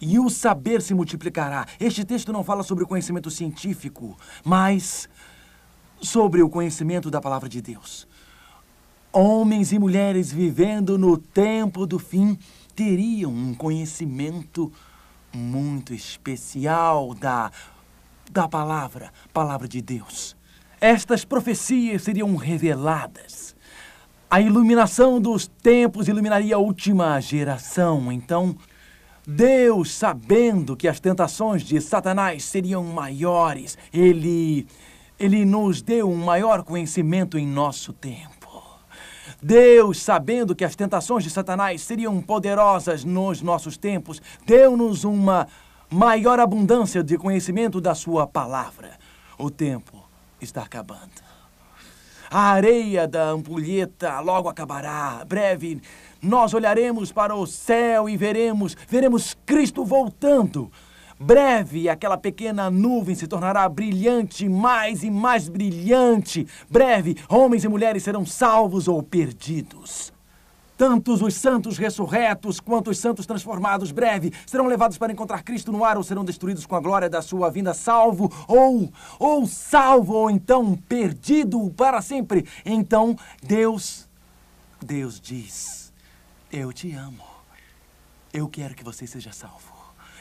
e 0.00 0.18
o 0.18 0.28
saber 0.28 0.82
se 0.82 0.94
multiplicará. 0.94 1.66
Este 1.78 2.04
texto 2.04 2.32
não 2.32 2.44
fala 2.44 2.62
sobre 2.62 2.84
o 2.84 2.86
conhecimento 2.86 3.30
científico, 3.30 4.18
mas 4.44 5.08
sobre 6.00 6.42
o 6.42 6.48
conhecimento 6.48 7.10
da 7.10 7.20
palavra 7.20 7.48
de 7.48 7.62
Deus. 7.62 8.06
Homens 9.12 9.72
e 9.72 9.78
mulheres 9.78 10.32
vivendo 10.32 10.98
no 10.98 11.16
tempo 11.16 11.86
do 11.86 11.98
fim 11.98 12.38
teriam 12.74 13.32
um 13.32 13.54
conhecimento 13.54 14.72
muito 15.34 15.92
especial 15.92 17.14
da, 17.14 17.50
da 18.30 18.48
palavra, 18.48 19.12
palavra 19.32 19.66
de 19.68 19.80
Deus. 19.82 20.36
Estas 20.80 21.24
profecias 21.24 22.02
seriam 22.02 22.34
reveladas. 22.36 23.54
A 24.30 24.40
iluminação 24.40 25.20
dos 25.20 25.46
tempos 25.46 26.08
iluminaria 26.08 26.56
a 26.56 26.58
última 26.58 27.20
geração. 27.20 28.10
Então, 28.10 28.56
Deus, 29.26 29.92
sabendo 29.92 30.76
que 30.76 30.88
as 30.88 31.00
tentações 31.00 31.62
de 31.62 31.80
Satanás 31.80 32.44
seriam 32.44 32.84
maiores, 32.84 33.78
ele, 33.92 34.66
ele 35.18 35.44
nos 35.44 35.80
deu 35.80 36.10
um 36.10 36.16
maior 36.16 36.62
conhecimento 36.62 37.38
em 37.38 37.46
nosso 37.46 37.92
tempo. 37.92 38.33
Deus, 39.44 40.00
sabendo 40.00 40.54
que 40.54 40.64
as 40.64 40.74
tentações 40.74 41.22
de 41.22 41.28
Satanás 41.28 41.82
seriam 41.82 42.18
poderosas 42.22 43.04
nos 43.04 43.42
nossos 43.42 43.76
tempos, 43.76 44.22
deu-nos 44.46 45.04
uma 45.04 45.46
maior 45.90 46.40
abundância 46.40 47.04
de 47.04 47.18
conhecimento 47.18 47.78
da 47.78 47.94
Sua 47.94 48.26
palavra. 48.26 48.92
O 49.38 49.50
tempo 49.50 50.02
está 50.40 50.62
acabando. 50.62 51.22
A 52.30 52.52
areia 52.52 53.06
da 53.06 53.24
ampulheta 53.28 54.18
logo 54.20 54.48
acabará. 54.48 55.22
Breve, 55.28 55.82
nós 56.22 56.54
olharemos 56.54 57.12
para 57.12 57.34
o 57.34 57.46
céu 57.46 58.08
e 58.08 58.16
veremos, 58.16 58.74
veremos 58.88 59.36
Cristo 59.44 59.84
voltando. 59.84 60.72
Breve, 61.18 61.88
aquela 61.88 62.16
pequena 62.16 62.70
nuvem 62.70 63.14
se 63.14 63.26
tornará 63.26 63.68
brilhante, 63.68 64.48
mais 64.48 65.02
e 65.02 65.10
mais 65.10 65.48
brilhante. 65.48 66.46
Breve, 66.68 67.16
homens 67.28 67.64
e 67.64 67.68
mulheres 67.68 68.02
serão 68.02 68.26
salvos 68.26 68.88
ou 68.88 69.02
perdidos. 69.02 70.12
Tantos 70.76 71.22
os 71.22 71.34
santos 71.34 71.78
ressurretos 71.78 72.58
quanto 72.58 72.90
os 72.90 72.98
santos 72.98 73.26
transformados, 73.26 73.92
breve, 73.92 74.32
serão 74.44 74.66
levados 74.66 74.98
para 74.98 75.12
encontrar 75.12 75.44
Cristo 75.44 75.70
no 75.70 75.84
ar 75.84 75.96
ou 75.96 76.02
serão 76.02 76.24
destruídos 76.24 76.66
com 76.66 76.74
a 76.74 76.80
glória 76.80 77.08
da 77.08 77.22
sua 77.22 77.48
vinda, 77.48 77.72
salvo 77.72 78.32
ou, 78.48 78.92
ou 79.18 79.46
salvo, 79.46 80.14
ou 80.14 80.28
então 80.28 80.74
perdido 80.88 81.72
para 81.76 82.02
sempre. 82.02 82.44
Então, 82.64 83.16
Deus, 83.40 84.08
Deus 84.84 85.20
diz: 85.20 85.92
Eu 86.50 86.72
te 86.72 86.92
amo. 86.92 87.22
Eu 88.32 88.48
quero 88.48 88.74
que 88.74 88.82
você 88.82 89.06
seja 89.06 89.30
salvo. 89.30 89.73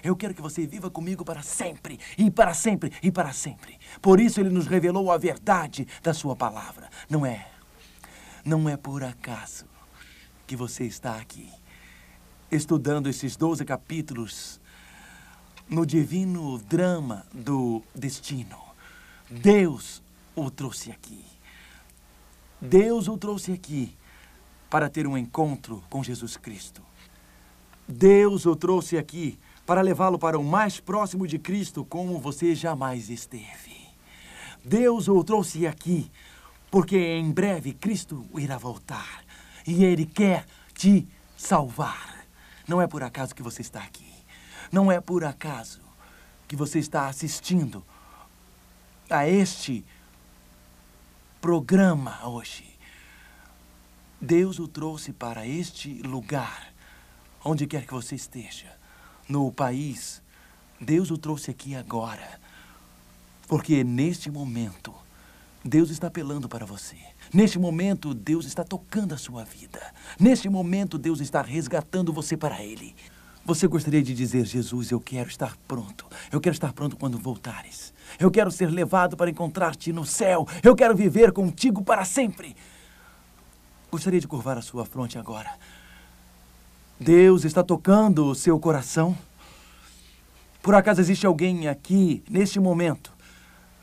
Eu 0.04 0.16
quero 0.18 0.34
que 0.34 0.41
você 0.41 0.68
viva 0.68 0.89
comigo 0.89 1.24
para 1.24 1.41
sempre, 1.41 1.97
e 2.18 2.30
para 2.30 2.54
sempre, 2.54 2.91
e 3.01 3.10
para 3.10 3.32
sempre. 3.32 3.80
Por 4.01 4.20
isso 4.20 4.41
ele 4.41 4.49
nos 4.49 4.68
revelou 4.68 5.10
a 5.10 5.18
verdade 5.18 5.88
da 6.01 6.14
sua 6.14 6.36
palavra. 6.36 6.89
Não 7.10 7.26
é? 7.26 7.47
Não 8.43 8.68
é 8.68 8.76
por 8.76 9.04
acaso 9.04 9.66
que 10.45 10.58
você 10.58 10.84
está 10.84 11.16
aqui, 11.16 11.49
estudando 12.51 13.08
esses 13.08 13.38
12 13.38 13.64
capítulos 13.64 14.60
no 15.70 15.86
divino 15.86 16.58
drama 16.60 17.26
do 17.34 17.82
destino. 17.95 18.62
Deus 19.30 20.04
o 20.36 20.51
trouxe 20.51 20.91
aqui. 20.91 21.24
Deus 22.60 23.08
o 23.08 23.18
trouxe 23.18 23.54
aqui 23.54 23.95
para 24.70 24.89
ter 24.89 25.08
um 25.08 25.18
encontro 25.18 25.82
com 25.89 26.04
Jesus 26.04 26.36
Cristo. 26.36 26.82
Deus 27.88 28.45
o 28.45 28.56
trouxe 28.56 28.97
aqui 28.97 29.39
para 29.66 29.82
levá-lo 29.82 30.20
para 30.20 30.38
o 30.38 30.43
mais 30.43 30.80
próximo 30.80 31.26
de 31.26 31.39
Cristo 31.39 31.86
como 31.86 32.20
você 32.20 32.53
jamais 32.53 33.09
esteve. 33.09 33.88
Deus 34.64 35.07
o 35.07 35.24
trouxe 35.24 35.66
aqui 35.66 36.11
porque 36.70 36.97
em 36.97 37.32
breve 37.32 37.74
Cristo 37.74 38.26
irá 38.36 38.57
voltar 38.57 39.24
e 39.66 39.84
Ele 39.84 40.05
quer 40.05 40.45
te 40.74 41.07
salvar. 41.38 42.26
Não 42.68 42.82
é 42.82 42.88
por 42.88 43.03
acaso 43.03 43.36
que 43.36 43.43
você 43.43 43.61
está 43.61 43.82
aqui. 43.82 44.11
Não 44.72 44.91
é 44.91 44.99
por 44.99 45.24
acaso 45.24 45.82
que 46.47 46.55
você 46.55 46.80
está 46.80 47.07
assistindo 47.07 47.84
a 49.09 49.28
este 49.28 49.86
programa 51.39 52.28
hoje. 52.28 52.66
Deus 54.20 54.59
o 54.59 54.68
trouxe 54.68 55.11
para 55.11 55.45
este 55.45 56.01
lugar, 56.01 56.74
onde 57.43 57.68
quer 57.68 57.86
que 57.86 57.93
você 57.93 58.16
esteja 58.16 58.82
no 59.34 59.51
país, 59.51 60.21
Deus 60.79 61.09
o 61.09 61.17
trouxe 61.17 61.49
aqui 61.49 61.73
agora. 61.73 62.39
Porque 63.47 63.84
neste 63.84 64.29
momento, 64.29 64.93
Deus 65.65 65.89
está 65.89 66.05
apelando 66.05 66.47
para 66.47 66.67
você. 66.67 66.97
Neste 67.34 67.57
momento, 67.57 68.13
Deus 68.13 68.45
está 68.45 68.63
tocando 68.63 69.15
a 69.15 69.17
sua 69.17 69.43
vida. 69.43 69.81
Neste 70.19 70.47
momento, 70.49 70.99
Deus 70.99 71.19
está 71.19 71.41
resgatando 71.41 72.13
você 72.13 72.38
para 72.38 72.63
Ele. 72.63 72.95
Você 73.43 73.65
gostaria 73.65 74.03
de 74.03 74.13
dizer, 74.13 74.45
Jesus, 74.45 74.91
eu 74.91 74.99
quero 74.99 75.29
estar 75.29 75.57
pronto. 75.67 76.05
Eu 76.31 76.39
quero 76.39 76.53
estar 76.53 76.71
pronto 76.71 76.95
quando 76.95 77.17
voltares. 77.17 77.91
Eu 78.19 78.29
quero 78.29 78.51
ser 78.51 78.67
levado 78.67 79.17
para 79.17 79.31
encontrar-te 79.31 79.91
no 79.91 80.05
céu. 80.05 80.47
Eu 80.61 80.75
quero 80.75 80.95
viver 80.95 81.31
contigo 81.31 81.84
para 81.84 82.05
sempre. 82.05 82.55
Gostaria 83.91 84.19
de 84.19 84.27
curvar 84.27 84.59
a 84.59 84.61
sua 84.61 84.86
fronte 84.86 85.17
agora. 85.17 85.57
Deus 87.04 87.43
está 87.43 87.62
tocando 87.62 88.28
o 88.28 88.36
seu 88.36 88.58
coração. 88.58 89.18
Por 90.62 90.74
acaso 90.74 91.01
existe 91.01 91.26
alguém 91.26 91.68
aqui, 91.68 92.24
neste 92.30 92.62
momento, 92.62 93.12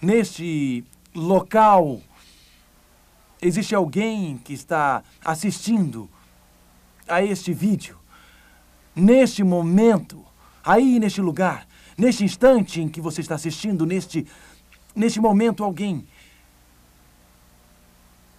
neste 0.01 0.83
local, 1.15 2.01
existe 3.43 3.75
alguém 3.75 4.39
que 4.39 4.55
está 4.55 5.03
assistindo 5.23 6.09
a 7.07 7.23
este 7.23 7.53
vídeo, 7.53 7.99
neste 8.97 9.45
momento, 9.45 10.25
aí 10.65 10.99
neste 10.99 11.21
lugar, 11.21 11.69
neste 11.99 12.25
instante 12.25 12.81
em 12.81 12.89
que 12.89 13.03
você 13.03 13.21
está 13.21 13.35
assistindo, 13.35 13.85
neste, 13.85 14.27
neste 14.97 15.21
momento, 15.21 15.63
alguém 15.63 16.09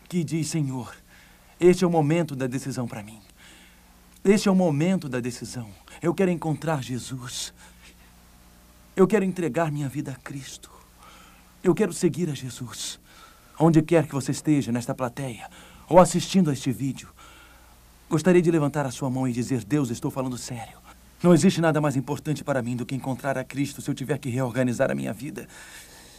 que 0.09 0.23
diz: 0.23 0.47
Senhor, 0.47 0.91
este 1.59 1.83
é 1.83 1.87
o 1.87 1.91
momento 1.91 2.35
da 2.35 2.47
decisão 2.47 2.87
para 2.87 3.03
mim. 3.03 3.21
Este 4.23 4.47
é 4.47 4.51
o 4.51 4.55
momento 4.55 5.09
da 5.09 5.19
decisão. 5.19 5.67
Eu 6.01 6.13
quero 6.13 6.29
encontrar 6.29 6.83
Jesus. 6.83 7.51
Eu 8.95 9.07
quero 9.07 9.25
entregar 9.25 9.71
minha 9.71 9.89
vida 9.89 10.11
a 10.11 10.15
Cristo. 10.15 10.69
Eu 11.63 11.73
quero 11.73 11.91
seguir 11.91 12.29
a 12.29 12.35
Jesus. 12.35 12.99
Onde 13.59 13.81
quer 13.81 14.05
que 14.05 14.13
você 14.13 14.31
esteja, 14.31 14.71
nesta 14.71 14.93
plateia, 14.93 15.49
ou 15.89 15.99
assistindo 15.99 16.49
a 16.49 16.53
este 16.53 16.71
vídeo, 16.71 17.09
gostaria 18.09 18.41
de 18.41 18.51
levantar 18.51 18.85
a 18.85 18.91
sua 18.91 19.09
mão 19.09 19.27
e 19.27 19.33
dizer: 19.33 19.63
Deus, 19.63 19.89
estou 19.89 20.11
falando 20.11 20.37
sério. 20.37 20.77
Não 21.23 21.33
existe 21.33 21.61
nada 21.61 21.81
mais 21.81 21.95
importante 21.95 22.43
para 22.43 22.61
mim 22.61 22.75
do 22.75 22.85
que 22.85 22.95
encontrar 22.95 23.37
a 23.37 23.43
Cristo 23.43 23.81
se 23.81 23.89
eu 23.89 23.93
tiver 23.93 24.17
que 24.17 24.29
reorganizar 24.29 24.91
a 24.91 24.95
minha 24.95 25.13
vida. 25.13 25.47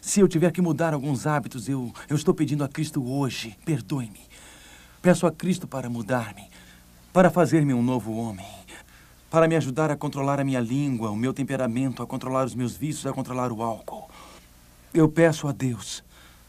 Se 0.01 0.21
eu 0.21 0.27
tiver 0.27 0.51
que 0.51 0.61
mudar 0.61 0.93
alguns 0.93 1.27
hábitos, 1.27 1.69
eu, 1.69 1.93
eu 2.09 2.17
estou 2.17 2.35
pedindo 2.35 2.65
a 2.65 2.69
Cristo 2.69 3.05
hoje, 3.05 3.57
perdoe-me. 3.65 4.21
Peço 5.01 5.27
a 5.27 5.33
Cristo 5.33 5.67
para 5.67 5.89
mudar-me, 5.89 6.49
para 7.13 7.31
fazer-me 7.31 7.75
um 7.75 7.83
novo 7.83 8.17
homem, 8.17 8.47
para 9.31 9.47
me 9.47 9.55
ajudar 9.55 9.91
a 9.91 9.97
controlar 9.97 10.41
a 10.41 10.45
minha 10.45 10.61
língua, 10.61 11.11
o 11.11 11.17
meu 11.17 11.35
temperamento, 11.35 12.03
a 12.03 12.07
controlar 12.07 12.47
os 12.47 12.55
meus 12.55 12.75
vícios, 12.75 13.07
a 13.07 13.13
controlar 13.13 13.53
o 13.53 13.63
álcool. 13.63 14.09
Eu 14.95 15.09
peço 15.09 15.47
a 15.47 15.53
Deus 15.53 16.03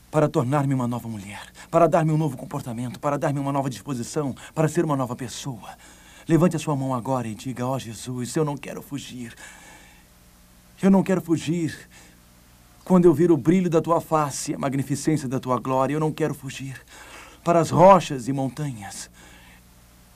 para 0.10 0.30
tornar-me 0.30 0.74
uma 0.74 0.88
nova 0.88 1.10
mulher, 1.10 1.52
para 1.70 1.88
dar-me 1.88 2.14
um 2.14 2.18
novo 2.18 2.38
comportamento, 2.38 2.98
para 2.98 3.18
dar-me 3.18 3.40
uma 3.40 3.52
nova 3.52 3.70
disposição, 3.70 4.34
para 4.56 4.70
ser 4.70 4.86
uma 4.86 4.96
nova 4.96 5.16
pessoa. 5.18 5.70
Levante 6.28 6.56
a 6.56 6.60
sua 6.60 6.76
mão 6.76 6.94
agora 6.96 7.28
e 7.28 7.36
diga: 7.36 7.66
Ó 7.66 7.76
oh, 7.76 7.80
Jesus, 7.80 8.34
eu 8.36 8.46
não 8.46 8.56
quero 8.56 8.82
fugir. 8.82 9.34
Eu 10.82 10.90
não 10.90 11.04
quero 11.04 11.22
fugir. 11.22 11.90
Quando 12.86 13.06
eu 13.06 13.14
vir 13.14 13.32
o 13.32 13.38
brilho 13.38 13.70
da 13.70 13.82
tua 13.82 14.00
face, 14.00 14.54
a 14.54 14.58
magnificência 14.58 15.28
da 15.28 15.40
tua 15.40 15.60
glória, 15.60 15.94
eu 15.94 16.00
não 16.00 16.12
quero 16.12 16.34
fugir 16.34 16.80
para 17.44 17.60
as 17.60 17.70
rochas 17.70 18.30
e 18.30 18.34
montanhas. 18.34 19.10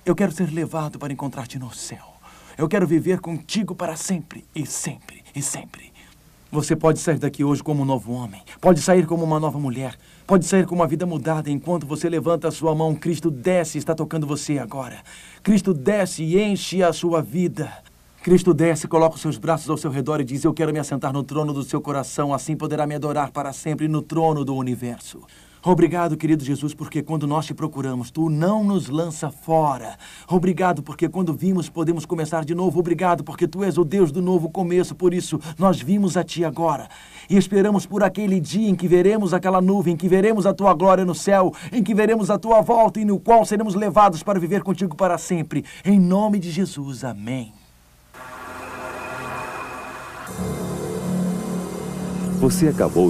Eu 0.07 0.15
quero 0.15 0.31
ser 0.31 0.49
levado 0.53 0.97
para 0.97 1.11
encontrar-te 1.11 1.59
no 1.59 1.69
céu. 1.73 2.15
Eu 2.57 2.69
quero 2.69 2.87
viver 2.87 3.19
contigo 3.19 3.75
para 3.75 3.97
sempre 3.97 4.45
e 4.55 4.65
sempre 4.65 5.21
e 5.35 5.41
sempre. 5.41 5.91
Você 6.49 6.77
pode 6.77 6.99
sair 6.99 7.19
daqui 7.19 7.43
hoje 7.43 7.61
como 7.61 7.83
um 7.83 7.85
novo 7.85 8.13
homem, 8.13 8.41
pode 8.61 8.79
sair 8.79 9.05
como 9.05 9.25
uma 9.25 9.37
nova 9.37 9.59
mulher, 9.59 9.97
pode 10.25 10.45
sair 10.45 10.65
com 10.65 10.73
uma 10.73 10.87
vida 10.87 11.05
mudada 11.05 11.51
enquanto 11.51 11.85
você 11.85 12.07
levanta 12.07 12.47
a 12.47 12.51
sua 12.51 12.73
mão. 12.73 12.95
Cristo 12.95 13.29
desce 13.29 13.77
e 13.77 13.79
está 13.79 13.93
tocando 13.93 14.25
você 14.25 14.57
agora. 14.57 15.03
Cristo 15.43 15.73
desce 15.73 16.23
e 16.23 16.41
enche 16.41 16.81
a 16.81 16.93
sua 16.93 17.21
vida. 17.21 17.69
Cristo 18.23 18.53
desce, 18.53 18.87
coloca 18.87 19.15
os 19.15 19.21
seus 19.21 19.37
braços 19.37 19.69
ao 19.69 19.75
seu 19.75 19.91
redor 19.91 20.21
e 20.21 20.23
diz: 20.23 20.45
Eu 20.45 20.53
quero 20.53 20.71
me 20.71 20.79
assentar 20.79 21.11
no 21.11 21.21
trono 21.21 21.51
do 21.51 21.63
seu 21.63 21.81
coração, 21.81 22.33
assim 22.33 22.55
poderá 22.55 22.87
me 22.87 22.95
adorar 22.95 23.29
para 23.31 23.51
sempre 23.51 23.89
no 23.89 24.01
trono 24.01 24.45
do 24.45 24.55
universo. 24.55 25.21
Obrigado, 25.67 26.15
querido 26.15 26.45
Jesus, 26.45 26.73
porque 26.73 27.03
quando 27.03 27.27
nós 27.27 27.45
te 27.45 27.53
procuramos, 27.53 28.09
tu 28.09 28.29
não 28.29 28.63
nos 28.63 28.87
lança 28.87 29.29
fora. 29.29 29.97
Obrigado, 30.25 30.81
porque 30.81 31.09
quando 31.09 31.33
vimos, 31.33 31.67
podemos 31.67 32.05
começar 32.05 32.45
de 32.45 32.55
novo. 32.55 32.79
Obrigado, 32.79 33.21
porque 33.21 33.45
tu 33.45 33.65
és 33.65 33.77
o 33.77 33.83
Deus 33.83 34.09
do 34.09 34.21
novo 34.21 34.49
começo. 34.49 34.95
Por 34.95 35.13
isso, 35.13 35.37
nós 35.59 35.81
vimos 35.81 36.15
a 36.15 36.23
ti 36.23 36.45
agora 36.45 36.87
e 37.29 37.35
esperamos 37.35 37.85
por 37.85 38.01
aquele 38.01 38.39
dia 38.39 38.69
em 38.69 38.75
que 38.75 38.87
veremos 38.87 39.33
aquela 39.33 39.59
nuvem, 39.59 39.93
em 39.93 39.97
que 39.97 40.07
veremos 40.07 40.45
a 40.45 40.53
tua 40.53 40.73
glória 40.73 41.03
no 41.03 41.13
céu, 41.13 41.53
em 41.69 41.83
que 41.83 41.93
veremos 41.93 42.29
a 42.29 42.39
tua 42.39 42.61
volta 42.61 43.01
e 43.01 43.03
no 43.03 43.19
qual 43.19 43.43
seremos 43.43 43.75
levados 43.75 44.23
para 44.23 44.39
viver 44.39 44.63
contigo 44.63 44.95
para 44.95 45.17
sempre. 45.17 45.65
Em 45.83 45.99
nome 45.99 46.39
de 46.39 46.49
Jesus, 46.49 47.03
amém. 47.03 47.51
Você 52.39 52.69
acabou 52.69 53.05